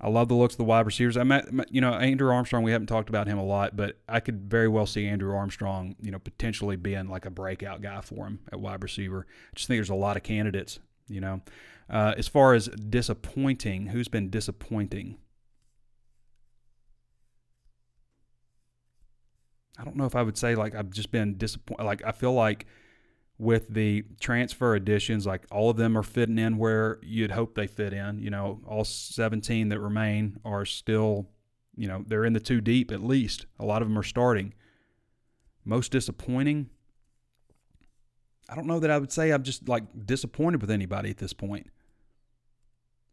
I 0.00 0.08
love 0.08 0.28
the 0.28 0.36
looks 0.36 0.54
of 0.54 0.58
the 0.58 0.64
wide 0.64 0.86
receivers. 0.86 1.16
I 1.16 1.24
met, 1.24 1.48
you 1.72 1.80
know, 1.80 1.94
Andrew 1.94 2.32
Armstrong. 2.32 2.62
We 2.62 2.70
haven't 2.70 2.86
talked 2.86 3.08
about 3.08 3.26
him 3.26 3.36
a 3.36 3.44
lot, 3.44 3.74
but 3.74 3.98
I 4.08 4.20
could 4.20 4.48
very 4.48 4.68
well 4.68 4.86
see 4.86 5.08
Andrew 5.08 5.34
Armstrong, 5.34 5.96
you 6.00 6.12
know, 6.12 6.20
potentially 6.20 6.76
being 6.76 7.08
like 7.08 7.26
a 7.26 7.30
breakout 7.30 7.82
guy 7.82 8.00
for 8.00 8.28
him 8.28 8.38
at 8.52 8.60
wide 8.60 8.84
receiver. 8.84 9.26
I 9.28 9.56
just 9.56 9.66
think 9.66 9.78
there's 9.78 9.90
a 9.90 9.96
lot 9.96 10.16
of 10.16 10.22
candidates. 10.22 10.78
You 11.08 11.20
know, 11.20 11.40
uh, 11.90 12.14
as 12.16 12.28
far 12.28 12.54
as 12.54 12.68
disappointing, 12.68 13.88
who's 13.88 14.08
been 14.08 14.30
disappointing? 14.30 15.18
I 19.78 19.84
don't 19.84 19.96
know 19.96 20.06
if 20.06 20.16
I 20.16 20.22
would 20.22 20.36
say 20.36 20.54
like 20.54 20.74
I've 20.74 20.90
just 20.90 21.10
been 21.10 21.36
disappointed. 21.38 21.84
Like 21.84 22.02
I 22.04 22.12
feel 22.12 22.32
like 22.32 22.66
with 23.38 23.68
the 23.68 24.04
transfer 24.20 24.74
additions, 24.74 25.24
like 25.24 25.46
all 25.52 25.70
of 25.70 25.76
them 25.76 25.96
are 25.96 26.02
fitting 26.02 26.38
in 26.38 26.58
where 26.58 26.98
you'd 27.02 27.30
hope 27.30 27.54
they 27.54 27.68
fit 27.68 27.92
in. 27.92 28.18
You 28.18 28.30
know, 28.30 28.60
all 28.66 28.84
17 28.84 29.68
that 29.68 29.78
remain 29.78 30.38
are 30.44 30.64
still, 30.64 31.28
you 31.76 31.86
know, 31.86 32.04
they're 32.06 32.24
in 32.24 32.32
the 32.32 32.40
two 32.40 32.60
deep 32.60 32.90
at 32.90 33.02
least. 33.02 33.46
A 33.60 33.64
lot 33.64 33.80
of 33.80 33.88
them 33.88 33.96
are 33.96 34.02
starting. 34.02 34.52
Most 35.64 35.92
disappointing, 35.92 36.70
I 38.48 38.56
don't 38.56 38.66
know 38.66 38.80
that 38.80 38.90
I 38.90 38.98
would 38.98 39.12
say 39.12 39.30
I'm 39.30 39.42
just 39.44 39.68
like 39.68 39.84
disappointed 40.06 40.60
with 40.60 40.70
anybody 40.70 41.10
at 41.10 41.18
this 41.18 41.32
point. 41.32 41.68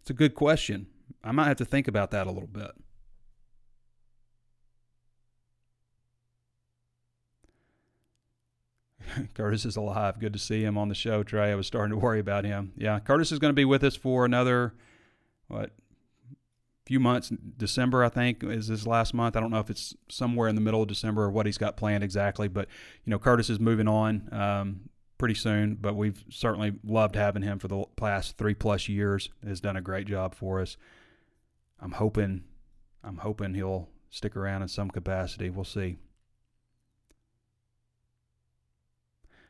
It's 0.06 0.12
a 0.12 0.14
good 0.14 0.36
question. 0.36 0.86
I 1.24 1.32
might 1.32 1.48
have 1.48 1.58
to 1.58 1.66
think 1.66 1.88
about 1.88 2.12
that 2.12 2.28
a 2.28 2.32
little 2.32 2.48
bit. 2.48 2.70
Curtis 9.34 9.66
is 9.66 9.76
alive. 9.76 10.20
Good 10.20 10.34
to 10.34 10.40
see 10.40 10.64
him 10.64 10.78
on 10.78 10.90
the 10.90 10.96
show, 10.96 11.24
Trey. 11.24 11.52
I 11.52 11.56
was 11.56 11.66
starting 11.66 11.90
to 11.90 11.98
worry 11.98 12.20
about 12.20 12.46
him. 12.46 12.72
Yeah, 12.78 13.00
Curtis 13.00 13.32
is 13.32 13.40
going 13.40 13.50
to 13.50 13.56
be 13.56 13.66
with 13.66 13.84
us 13.84 13.96
for 13.96 14.26
another 14.26 14.76
what 15.48 15.72
few 16.86 17.00
months. 17.00 17.32
December, 17.58 18.04
I 18.04 18.10
think, 18.10 18.44
is 18.44 18.68
his 18.68 18.86
last 18.86 19.16
month. 19.16 19.36
I 19.36 19.40
don't 19.40 19.50
know 19.50 19.60
if 19.60 19.72
it's 19.72 19.96
somewhere 20.08 20.48
in 20.48 20.54
the 20.54 20.62
middle 20.62 20.84
of 20.84 20.88
December 20.88 21.24
or 21.24 21.32
what 21.32 21.48
he's 21.48 21.58
got 21.58 21.78
planned 21.78 22.04
exactly, 22.04 22.48
but 22.48 22.68
you 23.06 23.10
know, 23.10 23.18
Curtis 23.18 23.50
is 23.50 23.60
moving 23.60 23.88
on. 23.88 24.30
Um, 24.32 24.82
pretty 25.18 25.36
soon, 25.36 25.76
but 25.76 25.96
we've 25.96 26.24
certainly 26.30 26.74
loved 26.84 27.16
having 27.16 27.42
him 27.42 27.60
for 27.60 27.68
the 27.68 27.86
past 27.96 28.38
three 28.38 28.54
plus 28.54 28.90
years. 28.90 29.30
Has 29.46 29.62
done 29.62 29.78
a 29.78 29.82
great 29.82 30.08
job 30.08 30.36
for 30.36 30.62
us. 30.62 30.78
I'm 31.80 31.94
hoping, 31.94 32.44
I'm 33.04 33.18
hoping 33.18 33.54
he'll 33.54 33.90
stick 34.10 34.36
around 34.36 34.62
in 34.62 34.68
some 34.68 34.90
capacity. 34.90 35.50
We'll 35.50 35.66
see. 35.66 35.98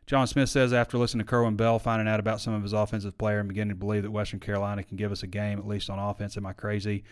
John 0.07 0.27
Smith 0.27 0.49
says 0.49 0.71
after 0.71 0.99
listening 0.99 1.25
to 1.25 1.29
Kerwin 1.29 1.55
Bell, 1.55 1.79
finding 1.79 2.07
out 2.07 2.19
about 2.19 2.39
some 2.39 2.53
of 2.53 2.61
his 2.61 2.73
offensive 2.73 3.17
player, 3.17 3.39
and 3.39 3.47
beginning 3.47 3.69
to 3.69 3.79
believe 3.79 4.03
that 4.03 4.11
Western 4.11 4.39
Carolina 4.39 4.83
can 4.83 4.97
give 4.97 5.11
us 5.11 5.23
a 5.23 5.27
game 5.27 5.57
at 5.57 5.67
least 5.67 5.89
on 5.89 5.97
offense. 5.97 6.37
Am 6.37 6.45
I 6.45 6.53
crazy? 6.53 7.03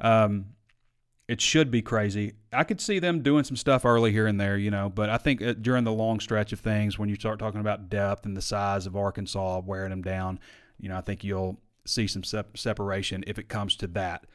Um, 0.00 0.46
it 1.30 1.40
should 1.40 1.70
be 1.70 1.80
crazy. 1.80 2.32
I 2.52 2.64
could 2.64 2.80
see 2.80 2.98
them 2.98 3.22
doing 3.22 3.44
some 3.44 3.54
stuff 3.54 3.84
early 3.84 4.10
here 4.10 4.26
and 4.26 4.40
there, 4.40 4.56
you 4.56 4.68
know, 4.68 4.88
but 4.88 5.08
I 5.08 5.16
think 5.16 5.40
uh, 5.40 5.52
during 5.52 5.84
the 5.84 5.92
long 5.92 6.18
stretch 6.18 6.52
of 6.52 6.58
things, 6.58 6.98
when 6.98 7.08
you 7.08 7.14
start 7.14 7.38
talking 7.38 7.60
about 7.60 7.88
depth 7.88 8.26
and 8.26 8.36
the 8.36 8.42
size 8.42 8.84
of 8.84 8.96
Arkansas 8.96 9.60
wearing 9.64 9.90
them 9.90 10.02
down, 10.02 10.40
you 10.80 10.88
know, 10.88 10.96
I 10.98 11.02
think 11.02 11.22
you'll 11.22 11.60
see 11.86 12.08
some 12.08 12.24
sep- 12.24 12.58
separation 12.58 13.22
if 13.28 13.38
it 13.38 13.48
comes 13.48 13.76
to 13.76 13.86
that. 13.86 14.26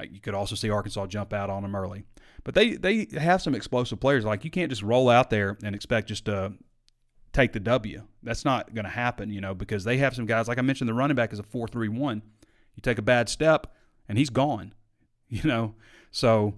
Uh, 0.00 0.04
you 0.10 0.18
could 0.18 0.32
also 0.32 0.54
see 0.54 0.70
Arkansas 0.70 1.08
jump 1.08 1.34
out 1.34 1.50
on 1.50 1.62
them 1.62 1.76
early, 1.76 2.04
but 2.42 2.54
they 2.54 2.76
they 2.76 3.06
have 3.18 3.42
some 3.42 3.54
explosive 3.54 4.00
players. 4.00 4.24
Like 4.24 4.46
you 4.46 4.50
can't 4.50 4.70
just 4.70 4.82
roll 4.82 5.10
out 5.10 5.28
there 5.28 5.58
and 5.62 5.74
expect 5.74 6.08
just 6.08 6.24
to 6.24 6.54
take 7.34 7.52
the 7.52 7.60
W. 7.60 8.04
That's 8.22 8.46
not 8.46 8.74
going 8.74 8.86
to 8.86 8.90
happen, 8.90 9.30
you 9.30 9.42
know, 9.42 9.54
because 9.54 9.84
they 9.84 9.98
have 9.98 10.14
some 10.14 10.24
guys. 10.24 10.48
Like 10.48 10.56
I 10.56 10.62
mentioned, 10.62 10.88
the 10.88 10.94
running 10.94 11.16
back 11.16 11.34
is 11.34 11.38
a 11.38 11.42
four 11.42 11.68
three 11.68 11.88
one. 11.88 12.22
You 12.76 12.80
take 12.80 12.96
a 12.96 13.02
bad 13.02 13.28
step, 13.28 13.74
and 14.08 14.16
he's 14.16 14.30
gone. 14.30 14.72
You 15.30 15.42
know, 15.42 15.74
so 16.10 16.54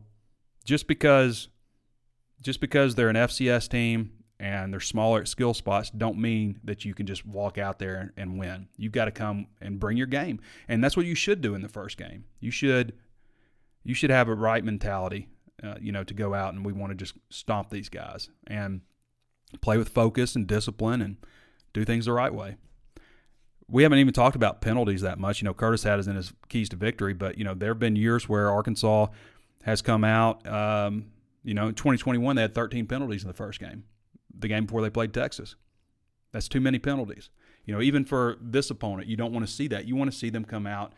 just 0.65 0.87
because 0.87 1.49
just 2.43 2.61
because 2.61 2.95
they're 2.95 3.09
an 3.09 3.17
FCS 3.17 3.69
team 3.69 4.13
and 4.39 4.73
they're 4.73 4.81
smaller 4.81 5.21
at 5.21 5.29
skill 5.29 5.53
spots 5.53 5.91
don't 5.91 6.19
mean 6.19 6.59
that 6.65 6.85
you 6.85 6.95
can 6.95 7.07
just 7.07 7.27
walk 7.27 7.59
out 7.59 7.79
there 7.79 8.13
and 8.17 8.39
win. 8.39 8.67
You've 8.79 8.93
got 8.93 9.05
to 9.05 9.11
come 9.11 9.49
and 9.61 9.79
bring 9.79 9.99
your 9.99 10.07
game. 10.07 10.41
And 10.67 10.83
that's 10.83 10.97
what 10.97 11.05
you 11.05 11.15
should 11.15 11.43
do 11.43 11.55
in 11.55 11.61
the 11.61 11.69
first 11.69 11.99
game. 11.99 12.25
You 12.41 12.51
should 12.51 12.95
you 13.85 13.95
should 13.95 14.11
have 14.11 14.29
a 14.29 14.35
right 14.35 14.65
mentality 14.65 15.29
uh, 15.63 15.75
you 15.81 15.93
know, 15.93 16.05
to 16.05 16.15
go 16.15 16.35
out 16.35 16.55
and 16.55 16.65
we 16.65 16.73
want 16.73 16.91
to 16.91 16.97
just 16.97 17.15
stomp 17.29 17.71
these 17.71 17.89
guys 17.89 18.31
and 18.47 18.81
play 19.61 19.77
with 19.77 19.89
focus 19.89 20.35
and 20.35 20.47
discipline 20.47 21.03
and 21.03 21.17
do 21.73 21.85
things 21.85 22.07
the 22.07 22.13
right 22.13 22.33
way. 22.33 22.57
We 23.69 23.83
haven't 23.83 23.99
even 23.99 24.13
talked 24.13 24.37
about 24.37 24.61
penalties 24.61 25.03
that 25.03 25.19
much. 25.19 25.41
You 25.41 25.47
know, 25.47 25.55
Curtis 25.55 25.85
had 25.85 25.99
us 25.99 26.07
in 26.07 26.17
his 26.17 26.33
keys 26.49 26.69
to 26.71 26.77
victory, 26.77 27.15
but 27.15 27.39
you 27.39 27.45
know 27.45 27.55
there 27.55 27.71
have 27.71 27.79
been 27.79 27.95
years 27.95 28.29
where 28.29 28.51
Arkansas 28.51 29.07
has 29.63 29.83
come 29.83 30.05
out. 30.05 30.47
Um, 30.47 31.07
you 31.43 31.55
know, 31.55 31.69
in 31.69 31.75
2021 31.75 32.37
they 32.37 32.43
had 32.43 32.55
13 32.55 32.87
penalties 32.87 33.23
in 33.23 33.29
the 33.29 33.35
first 33.35 33.61
game, 33.61 33.85
the 34.37 34.49
game 34.49 34.67
before 34.67 34.83
they 34.83 34.91
played 34.91 35.13
Texas. 35.13 35.55
That's 36.33 36.49
too 36.49 36.61
many 36.61 36.79
penalties. 36.79 37.31
You 37.65 37.75
know, 37.75 37.81
even 37.81 38.05
for 38.05 38.39
this 38.41 38.71
opponent, 38.71 39.09
you 39.09 39.17
don't 39.17 39.33
want 39.33 39.47
to 39.47 39.53
see 39.53 39.69
that. 39.69 39.87
You 39.87 39.97
want 39.97 40.11
to 40.11 40.17
see 40.17 40.31
them 40.31 40.45
come 40.45 40.67
out, 40.67 40.93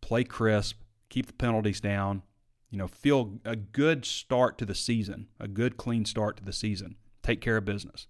play 0.00 0.24
crisp, 0.24 0.78
keep 1.08 1.26
the 1.26 1.32
penalties 1.32 1.80
down, 1.80 2.22
you 2.70 2.78
know, 2.78 2.86
feel 2.86 3.38
a 3.44 3.56
good 3.56 4.04
start 4.04 4.58
to 4.58 4.66
the 4.66 4.74
season, 4.74 5.28
a 5.40 5.48
good 5.48 5.76
clean 5.76 6.04
start 6.04 6.36
to 6.38 6.44
the 6.44 6.52
season. 6.52 6.96
Take 7.22 7.40
care 7.40 7.56
of 7.56 7.64
business. 7.64 8.06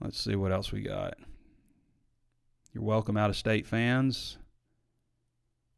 Let's 0.00 0.20
see 0.20 0.36
what 0.36 0.52
else 0.52 0.72
we 0.72 0.82
got. 0.82 1.14
You're 2.72 2.84
welcome 2.84 3.16
out 3.16 3.30
of 3.30 3.36
state 3.36 3.66
fans. 3.66 4.36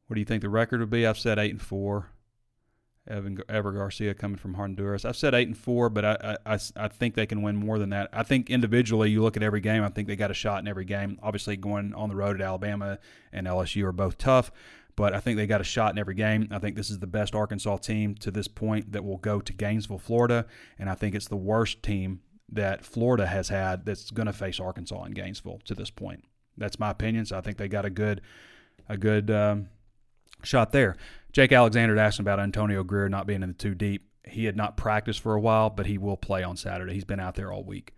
What 0.08 0.14
do 0.14 0.20
you 0.20 0.26
think 0.26 0.42
the 0.42 0.48
record 0.48 0.80
would 0.80 0.90
be? 0.90 1.06
I've 1.06 1.18
said 1.18 1.38
eight 1.38 1.52
and 1.52 1.62
four. 1.62 2.10
Evan 3.06 3.38
Ever 3.48 3.72
Garcia 3.72 4.14
coming 4.14 4.36
from 4.36 4.54
Honduras. 4.54 5.04
I've 5.04 5.16
said 5.16 5.34
eight 5.34 5.48
and 5.48 5.56
four, 5.56 5.88
but 5.88 6.04
I, 6.04 6.36
I, 6.44 6.58
I 6.76 6.88
think 6.88 7.14
they 7.14 7.26
can 7.26 7.42
win 7.42 7.56
more 7.56 7.78
than 7.78 7.90
that. 7.90 8.10
I 8.12 8.22
think 8.22 8.50
individually, 8.50 9.10
you 9.10 9.22
look 9.22 9.36
at 9.36 9.42
every 9.42 9.60
game. 9.60 9.82
I 9.82 9.88
think 9.88 10.08
they 10.08 10.16
got 10.16 10.30
a 10.30 10.34
shot 10.34 10.60
in 10.60 10.68
every 10.68 10.84
game. 10.84 11.18
Obviously, 11.22 11.56
going 11.56 11.94
on 11.94 12.10
the 12.10 12.16
road 12.16 12.40
at 12.40 12.46
Alabama 12.46 12.98
and 13.32 13.46
LSU 13.46 13.84
are 13.84 13.92
both 13.92 14.18
tough, 14.18 14.50
but 14.94 15.14
I 15.14 15.20
think 15.20 15.36
they 15.36 15.46
got 15.46 15.60
a 15.60 15.64
shot 15.64 15.92
in 15.92 15.98
every 15.98 16.14
game. 16.14 16.48
I 16.50 16.58
think 16.58 16.76
this 16.76 16.90
is 16.90 16.98
the 16.98 17.06
best 17.06 17.34
Arkansas 17.34 17.78
team 17.78 18.14
to 18.16 18.30
this 18.30 18.48
point 18.48 18.92
that 18.92 19.04
will 19.04 19.18
go 19.18 19.40
to 19.40 19.52
Gainesville, 19.52 19.98
Florida, 19.98 20.46
and 20.78 20.90
I 20.90 20.94
think 20.94 21.14
it's 21.14 21.28
the 21.28 21.36
worst 21.36 21.82
team 21.82 22.20
that 22.50 22.84
Florida 22.84 23.26
has 23.26 23.48
had 23.48 23.84
that's 23.84 24.10
going 24.10 24.26
to 24.26 24.32
face 24.32 24.60
Arkansas 24.60 25.04
in 25.04 25.12
Gainesville 25.12 25.60
to 25.64 25.74
this 25.74 25.90
point. 25.90 26.24
That's 26.56 26.78
my 26.78 26.90
opinion. 26.90 27.26
So 27.26 27.38
I 27.38 27.40
think 27.40 27.56
they 27.56 27.68
got 27.68 27.84
a 27.84 27.90
good, 27.90 28.20
a 28.88 28.96
good 28.96 29.30
um, 29.30 29.68
shot 30.42 30.72
there. 30.72 30.96
Jake 31.32 31.52
Alexander 31.52 31.98
asked 31.98 32.20
about 32.20 32.40
Antonio 32.40 32.82
Grier 32.82 33.08
not 33.08 33.26
being 33.26 33.42
in 33.42 33.50
the 33.50 33.54
two 33.54 33.74
deep. 33.74 34.08
He 34.26 34.44
had 34.44 34.56
not 34.56 34.76
practiced 34.76 35.20
for 35.20 35.34
a 35.34 35.40
while, 35.40 35.70
but 35.70 35.86
he 35.86 35.98
will 35.98 36.16
play 36.16 36.42
on 36.42 36.56
Saturday. 36.56 36.94
He's 36.94 37.04
been 37.04 37.20
out 37.20 37.34
there 37.34 37.52
all 37.52 37.64
week. 37.64 37.94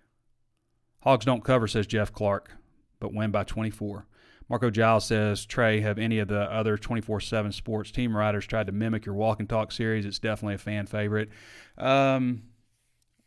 Hogs 1.02 1.24
don't 1.24 1.44
cover, 1.44 1.66
says 1.66 1.86
Jeff 1.86 2.12
Clark, 2.12 2.52
but 3.00 3.14
win 3.14 3.30
by 3.30 3.44
24. 3.44 4.06
Marco 4.48 4.68
Giles 4.68 5.04
says, 5.04 5.46
Trey, 5.46 5.80
have 5.80 5.98
any 5.98 6.18
of 6.18 6.28
the 6.28 6.40
other 6.40 6.76
24 6.76 7.20
7 7.20 7.52
sports 7.52 7.92
team 7.92 8.16
writers 8.16 8.46
tried 8.46 8.66
to 8.66 8.72
mimic 8.72 9.06
your 9.06 9.14
walk 9.14 9.38
and 9.38 9.48
talk 9.48 9.70
series? 9.70 10.04
It's 10.04 10.18
definitely 10.18 10.56
a 10.56 10.58
fan 10.58 10.86
favorite. 10.86 11.30
Um, 11.78 12.42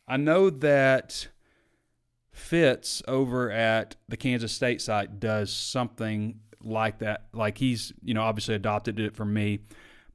I 0.06 0.18
know 0.18 0.50
that 0.50 1.28
Fitz 2.30 3.02
over 3.08 3.50
at 3.50 3.96
the 4.06 4.18
Kansas 4.18 4.52
State 4.52 4.82
site 4.82 5.18
does 5.18 5.50
something 5.50 6.40
like 6.64 6.98
that. 6.98 7.26
Like 7.32 7.58
he's, 7.58 7.92
you 8.02 8.14
know, 8.14 8.22
obviously 8.22 8.54
adopted 8.54 8.98
it 8.98 9.16
from 9.16 9.32
me, 9.32 9.60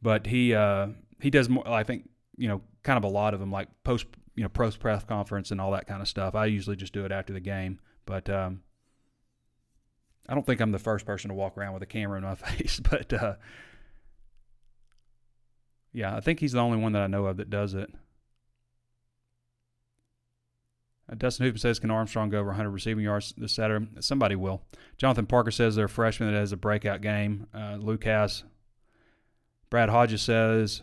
but 0.02 0.28
he 0.28 0.54
uh, 0.54 0.88
he 1.22 1.30
does 1.30 1.50
more. 1.50 1.68
I 1.68 1.84
think 1.84 2.10
you 2.38 2.48
know, 2.48 2.62
kind 2.84 2.98
of 2.98 3.04
a 3.04 3.14
lot 3.14 3.34
of 3.34 3.40
them, 3.40 3.52
like 3.52 3.68
post, 3.84 4.06
you 4.36 4.44
know, 4.44 4.50
post 4.50 4.80
press 4.80 5.04
conference 5.04 5.52
and 5.52 5.60
all 5.60 5.72
that 5.72 5.88
kind 5.88 6.02
of 6.02 6.08
stuff. 6.08 6.36
I 6.36 6.46
usually 6.46 6.78
just 6.78 6.94
do 6.94 7.06
it 7.06 7.12
after 7.12 7.34
the 7.34 7.40
game, 7.42 7.80
but 8.06 8.30
um, 8.30 8.62
I 10.28 10.34
don't 10.34 10.46
think 10.46 10.62
I'm 10.62 10.72
the 10.72 10.80
first 10.80 11.06
person 11.06 11.30
to 11.30 11.36
walk 11.36 11.58
around 11.58 11.74
with 11.74 11.84
a 11.84 11.88
camera 11.88 12.18
in 12.18 12.24
my 12.24 12.36
face. 12.36 12.80
But 12.80 13.12
uh, 13.12 13.36
yeah, 15.92 16.16
I 16.16 16.22
think 16.22 16.40
he's 16.40 16.54
the 16.54 16.60
only 16.60 16.78
one 16.78 16.94
that 16.94 17.02
I 17.02 17.08
know 17.08 17.26
of 17.26 17.38
that 17.38 17.50
does 17.50 17.74
it. 17.74 17.90
Uh, 17.92 17.96
Dustin 21.18 21.46
Hooper 21.46 21.58
says, 21.58 21.80
Can 21.80 21.92
Armstrong 21.92 22.30
go 22.30 22.40
over 22.40 22.50
100 22.50 22.70
receiving 22.70 23.04
yards 23.04 23.34
this 23.38 23.54
Saturday? 23.54 23.88
Somebody 24.00 24.36
will. 24.36 24.62
Jonathan 24.98 25.26
Parker 25.26 25.52
says 25.52 25.76
they're 25.76 25.86
a 25.86 25.90
freshman 25.90 26.32
that 26.32 26.40
has 26.40 26.52
a 26.52 26.58
breakout 26.58 27.02
game. 27.02 27.48
Uh, 27.54 27.78
Luke 27.80 28.04
Hasz. 28.04 28.44
Brad 29.70 29.90
Hodges 29.90 30.22
says, 30.22 30.82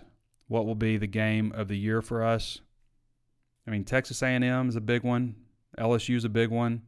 What 0.49 0.67
will 0.67 0.75
be 0.75 0.97
the 0.97 1.07
game 1.07 1.53
of 1.53 1.69
the 1.69 1.79
year 1.79 2.03
for 2.03 2.25
us? 2.25 2.61
I 3.67 3.71
mean, 3.71 3.85
Texas 3.85 4.23
A&M 4.23 4.69
is 4.69 4.77
a 4.77 4.81
big 4.81 5.03
one. 5.03 5.35
LSU 5.79 6.17
is 6.17 6.25
a 6.25 6.29
big 6.29 6.51
one. 6.51 6.83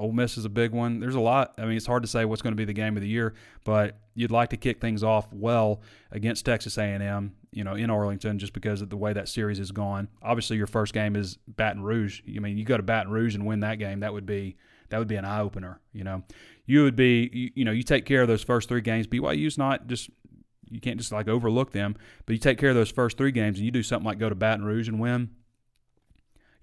Ole 0.00 0.12
Miss 0.12 0.38
is 0.38 0.46
a 0.46 0.48
big 0.48 0.72
one. 0.72 0.98
There's 0.98 1.14
a 1.14 1.20
lot. 1.20 1.54
I 1.58 1.66
mean, 1.66 1.76
it's 1.76 1.86
hard 1.86 2.02
to 2.02 2.08
say 2.08 2.24
what's 2.24 2.40
going 2.40 2.52
to 2.52 2.56
be 2.56 2.64
the 2.64 2.72
game 2.72 2.96
of 2.96 3.02
the 3.02 3.08
year, 3.08 3.34
but 3.64 3.98
you'd 4.14 4.30
like 4.30 4.48
to 4.48 4.56
kick 4.56 4.80
things 4.80 5.04
off 5.04 5.30
well 5.30 5.82
against 6.10 6.46
Texas 6.46 6.78
A&M, 6.78 7.34
you 7.52 7.64
know, 7.64 7.74
in 7.74 7.90
Arlington, 7.90 8.38
just 8.38 8.54
because 8.54 8.80
of 8.80 8.88
the 8.88 8.96
way 8.96 9.12
that 9.12 9.28
series 9.28 9.58
has 9.58 9.70
gone. 9.70 10.08
Obviously, 10.22 10.56
your 10.56 10.66
first 10.66 10.94
game 10.94 11.16
is 11.16 11.36
Baton 11.46 11.82
Rouge. 11.82 12.22
I 12.26 12.40
mean, 12.40 12.56
you 12.56 12.64
go 12.64 12.78
to 12.78 12.82
Baton 12.82 13.12
Rouge 13.12 13.34
and 13.34 13.46
win 13.46 13.60
that 13.60 13.78
game, 13.78 14.00
that 14.00 14.12
would 14.12 14.26
be 14.26 14.56
that 14.88 14.98
would 14.98 15.06
be 15.06 15.16
an 15.16 15.26
eye 15.26 15.40
opener. 15.40 15.80
You 15.92 16.04
know, 16.04 16.24
you 16.64 16.82
would 16.82 16.96
be, 16.96 17.28
you, 17.32 17.50
you 17.56 17.64
know, 17.66 17.72
you 17.72 17.82
take 17.82 18.06
care 18.06 18.22
of 18.22 18.28
those 18.28 18.42
first 18.42 18.68
three 18.68 18.80
games. 18.80 19.06
BYU's 19.06 19.58
not 19.58 19.86
just 19.86 20.08
you 20.70 20.80
can't 20.80 20.98
just 20.98 21.12
like 21.12 21.28
overlook 21.28 21.72
them, 21.72 21.94
but 22.24 22.32
you 22.32 22.38
take 22.38 22.56
care 22.56 22.70
of 22.70 22.76
those 22.76 22.90
first 22.90 23.18
three 23.18 23.32
games 23.32 23.58
and 23.58 23.66
you 23.66 23.70
do 23.70 23.82
something 23.82 24.06
like 24.06 24.18
go 24.18 24.30
to 24.30 24.34
Baton 24.34 24.64
Rouge 24.64 24.88
and 24.88 24.98
win 24.98 25.30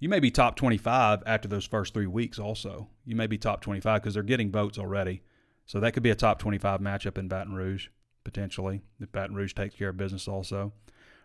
you 0.00 0.08
may 0.08 0.20
be 0.20 0.30
top 0.30 0.56
25 0.56 1.22
after 1.26 1.48
those 1.48 1.66
first 1.66 1.94
three 1.94 2.06
weeks 2.06 2.38
also. 2.38 2.88
You 3.08 3.16
may 3.16 3.26
be 3.26 3.38
top 3.38 3.60
25 3.60 4.02
because 4.02 4.14
they're 4.14 4.22
getting 4.22 4.50
votes 4.50 4.78
already. 4.78 5.22
So 5.66 5.80
that 5.80 5.92
could 5.92 6.02
be 6.02 6.10
a 6.10 6.14
top 6.14 6.38
25 6.38 6.80
matchup 6.80 7.18
in 7.18 7.28
Baton 7.28 7.54
Rouge, 7.54 7.88
potentially, 8.24 8.82
if 9.00 9.12
Baton 9.12 9.36
Rouge 9.36 9.54
takes 9.54 9.74
care 9.74 9.90
of 9.90 9.96
business 9.96 10.28
also. 10.28 10.72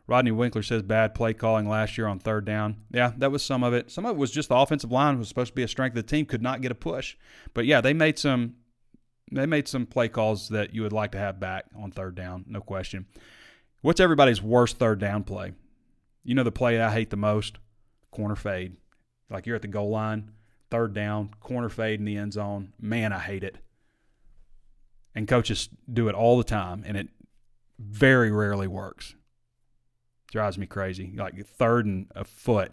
Rodney 0.05 0.31
Winkler 0.31 0.63
says 0.63 0.81
bad 0.81 1.15
play 1.15 1.33
calling 1.33 1.67
last 1.67 1.97
year 1.97 2.07
on 2.07 2.19
third 2.19 2.43
down. 2.43 2.77
Yeah, 2.91 3.13
that 3.17 3.31
was 3.31 3.43
some 3.43 3.63
of 3.63 3.73
it. 3.73 3.89
Some 3.89 4.05
of 4.05 4.15
it 4.15 4.19
was 4.19 4.31
just 4.31 4.49
the 4.49 4.55
offensive 4.55 4.91
line 4.91 5.17
was 5.17 5.29
supposed 5.29 5.51
to 5.51 5.55
be 5.55 5.63
a 5.63 5.67
strength 5.67 5.95
of 5.95 6.05
the 6.05 6.09
team, 6.09 6.25
could 6.25 6.41
not 6.41 6.61
get 6.61 6.71
a 6.71 6.75
push. 6.75 7.15
But 7.53 7.65
yeah, 7.65 7.79
they 7.79 7.93
made 7.93 8.19
some 8.19 8.55
they 9.31 9.45
made 9.45 9.67
some 9.67 9.85
play 9.85 10.09
calls 10.09 10.49
that 10.49 10.75
you 10.75 10.81
would 10.83 10.91
like 10.91 11.13
to 11.13 11.17
have 11.17 11.39
back 11.39 11.65
on 11.75 11.91
third 11.91 12.15
down, 12.15 12.43
no 12.47 12.59
question. 12.59 13.05
What's 13.81 14.01
everybody's 14.01 14.41
worst 14.41 14.77
third 14.77 14.99
down 14.99 15.23
play? 15.23 15.53
You 16.23 16.35
know 16.35 16.43
the 16.43 16.51
play 16.51 16.81
I 16.81 16.91
hate 16.91 17.09
the 17.09 17.17
most? 17.17 17.57
corner 18.13 18.35
fade. 18.35 18.77
Like 19.29 19.45
you're 19.45 19.55
at 19.55 19.61
the 19.61 19.67
goal 19.67 19.89
line, 19.89 20.31
third 20.73 20.91
down, 20.91 21.29
corner 21.39 21.69
fade 21.69 21.99
in 21.99 22.05
the 22.05 22.17
end 22.17 22.33
zone. 22.33 22.73
Man, 22.81 23.13
I 23.13 23.19
hate 23.19 23.43
it. 23.43 23.57
And 25.13 25.27
coaches 25.27 25.69
do 25.91 26.07
it 26.07 26.15
all 26.15 26.35
the 26.35 26.43
time, 26.43 26.83
and 26.87 26.97
it 26.97 27.09
very 27.77 28.31
rarely 28.31 28.65
works. 28.65 29.13
Drives 30.31 30.57
me 30.57 30.65
crazy. 30.65 31.13
Like 31.15 31.35
third 31.45 31.85
and 31.85 32.07
a 32.15 32.23
foot, 32.23 32.71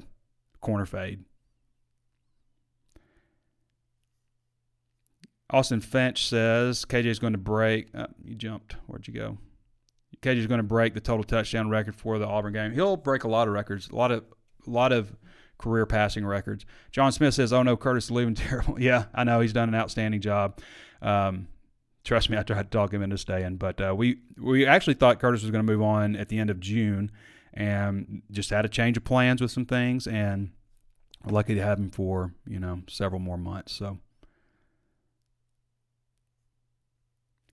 corner 0.63 0.87
fade. 0.87 1.25
Austin 5.51 5.83
Finch 5.83 6.27
says 6.27 6.87
KJ 6.87 7.05
is 7.05 7.19
going 7.19 7.35
to 7.35 7.39
break. 7.39 7.89
Oh, 7.95 8.07
you 8.25 8.35
jumped. 8.35 8.77
Where'd 8.87 9.09
you 9.09 9.13
go? 9.13 9.37
KJ 10.23 10.39
is 10.39 10.47
going 10.47 10.57
to 10.57 10.65
break 10.65 10.95
the 10.95 11.01
total 11.01 11.25
touchdown 11.25 11.69
record 11.69 11.95
for 11.95 12.19
the 12.19 12.27
Auburn 12.27 12.55
game. 12.55 12.73
He'll 12.73 12.97
break 12.97 13.25
a 13.25 13.29
lot 13.29 13.47
of 13.47 13.53
records. 13.53 13.91
A 13.91 13.95
lot 13.95 14.11
of, 14.11 14.25
a 14.67 14.71
lot 14.71 14.91
of 14.91 15.15
career 15.61 15.87
passing 15.87 16.25
records. 16.25 16.65
John 16.91 17.13
Smith 17.13 17.35
says, 17.35 17.53
"Oh 17.53 17.63
no, 17.63 17.77
Curtis 17.77 18.05
is 18.05 18.11
leaving 18.11 18.35
terrible." 18.37 18.81
yeah, 18.81 19.07
I 19.15 19.25
know 19.25 19.41
he's 19.41 19.53
done 19.53 19.69
an 19.69 19.75
outstanding 19.75 20.21
job. 20.21 20.59
Um, 21.03 21.49
trust 22.05 22.31
me, 22.31 22.39
I 22.39 22.43
tried 22.43 22.71
to 22.71 22.77
talk 22.77 22.93
him 22.93 23.03
into 23.03 23.19
staying, 23.19 23.57
but 23.57 23.81
uh, 23.81 23.95
we 23.97 24.19
we 24.39 24.67
actually 24.67 24.95
thought 24.95 25.21
Curtis 25.21 25.43
was 25.43 25.51
going 25.51 25.65
to 25.65 25.73
move 25.73 25.83
on 25.83 26.17
at 26.17 26.29
the 26.29 26.39
end 26.39 26.51
of 26.51 26.59
June, 26.61 27.13
and 27.55 28.23
just 28.31 28.51
had 28.51 28.65
a 28.65 28.69
change 28.69 28.97
of 28.97 29.05
plans 29.05 29.41
with 29.41 29.51
some 29.51 29.67
things, 29.67 30.07
and 30.07 30.51
lucky 31.27 31.55
to 31.55 31.63
have 31.63 31.79
him 31.79 31.91
for 31.91 32.33
you 32.47 32.59
know 32.59 32.83
several 32.89 33.21
more 33.21 33.39
months. 33.39 33.73
So. 33.73 33.99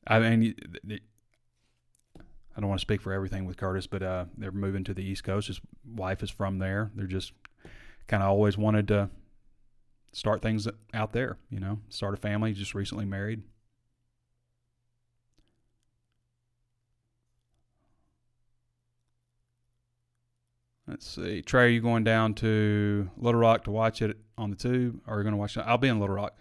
I 0.10 0.20
mean, 0.20 0.56
I 2.58 2.60
don't 2.62 2.70
want 2.70 2.80
to 2.80 2.82
speak 2.82 3.02
for 3.02 3.14
everything 3.14 3.46
with 3.46 3.58
Curtis, 3.58 3.86
but 3.86 4.02
uh, 4.02 4.26
they're 4.36 4.52
moving 4.52 4.84
to 4.86 4.94
the 4.94 5.04
East 5.04 5.24
Coast. 5.24 5.48
His 5.48 5.62
wife 5.86 6.24
is 6.24 6.32
from 6.32 6.58
there. 6.58 6.92
They're 6.96 7.06
just 7.06 7.34
kind 8.08 8.24
of 8.24 8.30
always 8.30 8.58
wanted 8.58 8.88
to 8.90 9.10
start 10.12 10.42
things 10.42 10.68
out 10.94 11.14
there, 11.14 11.38
you 11.50 11.60
know, 11.60 11.80
start 11.90 12.14
a 12.14 12.18
family, 12.18 12.54
just 12.54 12.74
recently 12.74 13.06
married. 13.06 13.44
Let's 20.88 21.06
see. 21.06 21.42
Trey, 21.42 21.66
are 21.66 21.68
you 21.68 21.82
going 21.82 22.06
down 22.06 22.34
to 22.36 23.10
Little 23.18 23.42
Rock 23.42 23.66
to 23.66 23.72
watch 23.72 24.02
it 24.02 24.18
on 24.38 24.52
the 24.52 24.56
tube, 24.56 25.02
or 25.06 25.16
are 25.16 25.18
you 25.18 25.24
going 25.24 25.34
to 25.34 25.38
watch 25.38 25.58
it? 25.58 25.64
I'll 25.68 25.78
be 25.78 25.90
in 25.90 26.00
Little 26.00 26.16
Rock. 26.16 26.38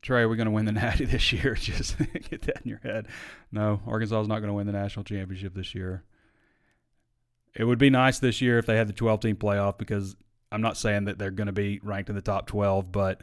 Trey, 0.00 0.22
are 0.22 0.28
we 0.28 0.36
going 0.36 0.46
to 0.46 0.52
win 0.52 0.64
the 0.64 0.72
Natty 0.72 1.04
this 1.04 1.30
year? 1.32 1.54
Just 1.60 1.98
get 1.98 2.42
that 2.42 2.62
in 2.64 2.70
your 2.70 2.80
head. 2.82 3.08
No, 3.52 3.82
Arkansas 3.86 4.22
is 4.22 4.28
not 4.28 4.38
going 4.38 4.48
to 4.48 4.54
win 4.54 4.66
the 4.66 4.72
national 4.72 5.04
championship 5.04 5.54
this 5.54 5.74
year. 5.74 6.04
It 7.56 7.64
would 7.64 7.78
be 7.78 7.90
nice 7.90 8.18
this 8.18 8.40
year 8.40 8.58
if 8.58 8.66
they 8.66 8.76
had 8.76 8.86
the 8.86 8.92
12 8.92 9.20
team 9.20 9.36
playoff 9.36 9.78
because 9.78 10.14
I'm 10.52 10.60
not 10.60 10.76
saying 10.76 11.06
that 11.06 11.18
they're 11.18 11.30
going 11.30 11.46
to 11.46 11.52
be 11.52 11.80
ranked 11.82 12.10
in 12.10 12.14
the 12.16 12.22
top 12.22 12.46
12, 12.46 12.92
but 12.92 13.22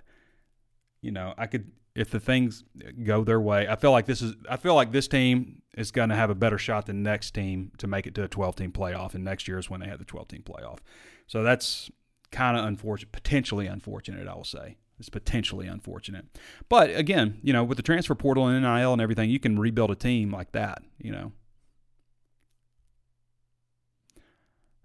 you 1.02 1.12
know, 1.12 1.34
I 1.38 1.48
could 1.48 1.72
if 1.96 2.10
the 2.10 2.20
things 2.20 2.64
go 3.04 3.24
their 3.24 3.40
way. 3.40 3.68
I 3.68 3.76
feel 3.76 3.92
like 3.92 4.06
this 4.08 4.22
is 4.22 4.34
I 4.50 4.58
feel 4.58 4.76
like 4.76 4.92
this 4.92 5.08
team 5.08 5.62
is 5.78 5.92
going 5.92 6.10
to 6.10 6.16
have 6.16 6.30
a 6.30 6.36
better 6.36 6.58
shot 6.58 6.88
than 6.88 7.04
next 7.04 7.32
team 7.32 7.72
to 7.78 7.88
make 7.88 8.08
it 8.08 8.16
to 8.16 8.24
a 8.24 8.28
12 8.28 8.56
team 8.56 8.72
playoff. 8.72 9.14
And 9.14 9.24
next 9.24 9.48
year 9.48 9.60
is 9.60 9.70
when 9.70 9.80
they 9.80 9.88
have 9.88 10.00
the 10.00 10.06
12 10.06 10.28
team 10.28 10.44
playoff. 10.44 10.80
So 11.28 11.44
that's 11.44 11.92
kind 12.32 12.58
of 12.58 12.66
unfortunate, 12.66 13.12
potentially 13.12 13.68
unfortunate, 13.68 14.28
I 14.28 14.36
will 14.36 14.44
say. 14.44 14.78
It's 15.00 15.10
potentially 15.10 15.68
unfortunate. 15.68 16.26
But 16.70 16.96
again, 16.96 17.40
you 17.42 17.54
know, 17.54 17.64
with 17.64 17.78
the 17.78 17.84
transfer 17.84 18.16
portal 18.16 18.48
and 18.48 18.64
NIL 18.64 18.94
and 18.94 19.02
everything, 19.02 19.30
you 19.30 19.40
can 19.40 19.60
rebuild 19.60 19.92
a 19.92 19.96
team 19.96 20.32
like 20.32 20.52
that, 20.54 20.82
you 21.00 21.12
know. 21.12 21.32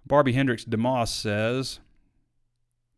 Barbie 0.09 0.32
Hendricks 0.32 0.64
DeMoss 0.64 1.09
says, 1.09 1.80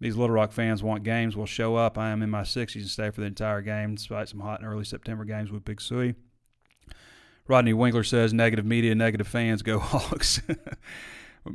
These 0.00 0.16
Little 0.16 0.34
Rock 0.34 0.52
fans 0.52 0.82
want 0.82 1.02
games. 1.02 1.36
Will 1.36 1.46
show 1.46 1.74
up. 1.76 1.98
I 1.98 2.10
am 2.10 2.22
in 2.22 2.30
my 2.30 2.42
60s 2.42 2.76
and 2.76 2.86
stay 2.86 3.10
for 3.10 3.20
the 3.20 3.26
entire 3.26 3.60
game, 3.60 3.96
despite 3.96 4.28
some 4.28 4.40
hot 4.40 4.60
and 4.60 4.68
early 4.68 4.84
September 4.84 5.24
games 5.24 5.50
with 5.50 5.64
Big 5.64 5.80
Sui. 5.80 6.14
Rodney 7.48 7.72
Winkler 7.72 8.04
says, 8.04 8.32
Negative 8.32 8.64
media, 8.64 8.94
negative 8.94 9.26
fans, 9.26 9.62
go 9.62 9.78
Hawks. 9.80 10.40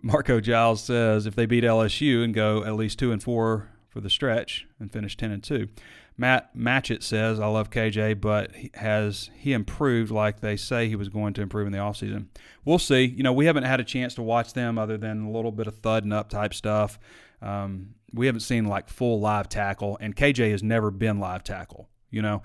Marco 0.02 0.42
Giles 0.42 0.84
says, 0.84 1.26
If 1.26 1.36
they 1.36 1.46
beat 1.46 1.64
LSU 1.64 2.24
and 2.24 2.34
go 2.34 2.64
at 2.66 2.76
least 2.76 3.00
2 3.00 3.14
and 3.14 3.24
4 3.24 3.70
for 3.88 4.02
the 4.02 4.10
stretch 4.10 4.68
and 4.78 4.92
finish 4.92 5.16
10 5.16 5.32
and 5.32 5.42
2. 5.42 5.70
Matt 6.18 6.56
Matchett 6.56 7.04
says, 7.04 7.40
I 7.40 7.48
love 7.48 7.70
KJ, 7.70 8.22
but 8.22 8.52
has 8.76 9.30
he 9.36 9.52
improved 9.52 10.12
like 10.12 10.40
they 10.40 10.56
say 10.56 10.88
he 10.88 10.96
was 10.96 11.10
going 11.10 11.34
to 11.34 11.42
improve 11.42 11.68
in 11.68 11.74
the 11.74 11.80
offseason? 11.80 12.28
We'll 12.64 12.80
see. 12.80 13.04
You 13.04 13.24
know, 13.24 13.34
we 13.34 13.48
haven't 13.48 13.64
had 13.64 13.82
a 13.82 13.84
chance 13.84 14.14
to 14.16 14.22
watch 14.22 14.54
them 14.54 14.78
other 14.78 14.98
than 14.98 15.26
a 15.26 15.32
little 15.32 15.52
bit 15.52 15.68
of 15.68 15.78
thudding 15.80 16.14
up 16.14 16.30
type 16.30 16.54
stuff. 16.54 16.98
Um, 17.42 17.96
we 18.14 18.28
haven't 18.28 18.42
seen 18.42 18.66
like 18.66 18.88
full 18.88 19.20
live 19.20 19.50
tackle, 19.50 19.98
and 20.00 20.16
KJ 20.16 20.52
has 20.52 20.64
never 20.64 20.90
been 20.90 21.20
live 21.20 21.44
tackle. 21.44 21.90
You 22.10 22.22
know, 22.22 22.44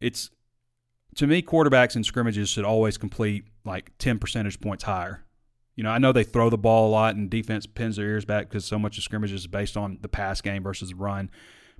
it's 0.00 0.30
to 1.16 1.26
me, 1.26 1.42
quarterbacks 1.42 1.96
in 1.96 2.04
scrimmages 2.04 2.48
should 2.48 2.64
always 2.64 2.96
complete 2.96 3.44
like 3.64 3.90
10 3.98 4.20
percentage 4.20 4.60
points 4.60 4.84
higher. 4.84 5.24
You 5.74 5.82
know, 5.82 5.90
I 5.90 5.98
know 5.98 6.12
they 6.12 6.24
throw 6.24 6.50
the 6.50 6.58
ball 6.58 6.88
a 6.88 6.92
lot 6.92 7.16
and 7.16 7.28
defense 7.30 7.66
pins 7.66 7.96
their 7.96 8.06
ears 8.06 8.24
back 8.24 8.48
because 8.48 8.64
so 8.64 8.78
much 8.78 8.98
of 8.98 9.04
scrimmages 9.04 9.42
is 9.42 9.46
based 9.46 9.76
on 9.76 9.98
the 10.02 10.08
pass 10.08 10.40
game 10.40 10.62
versus 10.62 10.90
the 10.90 10.94
run. 10.94 11.30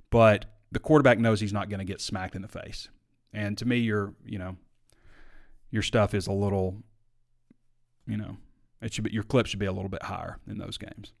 But 0.09 0.45
the 0.73 0.79
quarterback 0.79 1.19
knows 1.19 1.39
he's 1.39 1.53
not 1.53 1.69
going 1.69 1.79
to 1.79 1.85
get 1.85 2.01
smacked 2.01 2.35
in 2.35 2.41
the 2.41 2.47
face. 2.47 2.89
And 3.31 3.57
to 3.59 3.65
me, 3.65 3.77
your 3.77 4.13
you 4.25 4.39
know, 4.39 4.57
your 5.71 5.81
stuff 5.81 6.13
is 6.13 6.27
a 6.27 6.33
little, 6.33 6.83
you 8.07 8.17
know, 8.17 8.37
it 8.81 8.93
should 8.93 9.05
be 9.05 9.11
your 9.11 9.23
clip 9.23 9.45
should 9.45 9.59
be 9.59 9.65
a 9.65 9.71
little 9.71 9.89
bit 9.89 10.03
higher 10.03 10.39
in 10.47 10.57
those 10.57 10.77
games. 10.77 11.13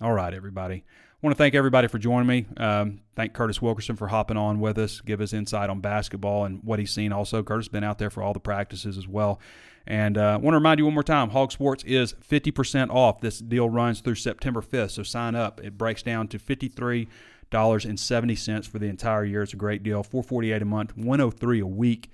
All 0.00 0.12
right, 0.12 0.32
everybody. 0.32 0.84
I 1.22 1.26
want 1.26 1.36
to 1.36 1.38
thank 1.38 1.54
everybody 1.54 1.86
for 1.86 1.98
joining 1.98 2.26
me. 2.26 2.46
Um, 2.56 3.02
thank 3.14 3.34
Curtis 3.34 3.60
Wilkerson 3.60 3.94
for 3.96 4.08
hopping 4.08 4.38
on 4.38 4.58
with 4.58 4.78
us, 4.78 5.02
give 5.02 5.20
us 5.20 5.34
insight 5.34 5.68
on 5.68 5.80
basketball 5.80 6.46
and 6.46 6.64
what 6.64 6.78
he's 6.78 6.90
seen. 6.90 7.12
Also, 7.12 7.42
Curtis 7.42 7.68
been 7.68 7.84
out 7.84 7.98
there 7.98 8.08
for 8.08 8.22
all 8.22 8.32
the 8.32 8.40
practices 8.40 8.96
as 8.96 9.06
well. 9.06 9.38
And 9.86 10.16
I 10.16 10.34
uh, 10.34 10.38
want 10.38 10.54
to 10.54 10.58
remind 10.58 10.78
you 10.78 10.86
one 10.86 10.94
more 10.94 11.02
time 11.02 11.30
Hog 11.30 11.52
Sports 11.52 11.84
is 11.84 12.14
50% 12.14 12.88
off. 12.88 13.20
This 13.20 13.38
deal 13.40 13.68
runs 13.68 14.00
through 14.00 14.14
September 14.14 14.62
5th, 14.62 14.92
so 14.92 15.02
sign 15.02 15.34
up. 15.34 15.60
It 15.62 15.76
breaks 15.76 16.02
down 16.02 16.28
to 16.28 16.38
53 16.38 17.06
dollars 17.50 17.84
and 17.84 17.98
seventy 17.98 18.34
cents 18.34 18.66
for 18.66 18.78
the 18.78 18.86
entire 18.86 19.24
year. 19.24 19.42
It's 19.42 19.52
a 19.52 19.56
great 19.56 19.82
deal. 19.82 20.02
Four 20.02 20.22
forty 20.22 20.52
eight 20.52 20.62
a 20.62 20.64
month, 20.66 20.96
one 20.96 21.20
oh 21.20 21.30
three 21.30 21.60
a 21.60 21.66
week 21.66 22.10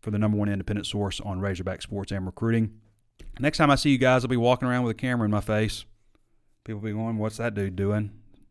for 0.00 0.10
the 0.10 0.18
number 0.18 0.36
one 0.36 0.48
independent 0.48 0.86
source 0.86 1.20
on 1.20 1.40
Razorback 1.40 1.82
sports 1.82 2.12
and 2.12 2.26
recruiting. 2.26 2.80
Next 3.38 3.58
time 3.58 3.70
I 3.70 3.74
see 3.76 3.90
you 3.90 3.98
guys, 3.98 4.24
I'll 4.24 4.28
be 4.28 4.36
walking 4.36 4.68
around 4.68 4.84
with 4.84 4.92
a 4.92 5.00
camera 5.00 5.24
in 5.24 5.30
my 5.30 5.40
face. 5.40 5.84
People 6.64 6.80
be 6.80 6.92
going, 6.92 7.18
"What's 7.18 7.36
that 7.36 7.54
dude 7.54 7.76
doing?" 7.76 8.10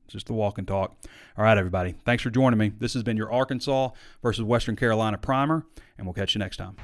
just 0.09 0.27
the 0.27 0.33
walk 0.33 0.57
and 0.57 0.67
talk. 0.67 0.97
All 1.37 1.43
right, 1.43 1.57
everybody. 1.57 1.95
Thanks 2.03 2.23
for 2.23 2.29
joining 2.29 2.59
me. 2.59 2.69
This 2.69 2.93
has 2.95 3.03
been 3.03 3.15
your 3.15 3.31
Arkansas 3.31 3.89
versus 4.21 4.43
Western 4.43 4.75
Carolina 4.75 5.17
primer, 5.17 5.65
and 5.97 6.05
we'll 6.05 6.13
catch 6.13 6.35
you 6.35 6.39
next 6.39 6.57
time. 6.57 6.75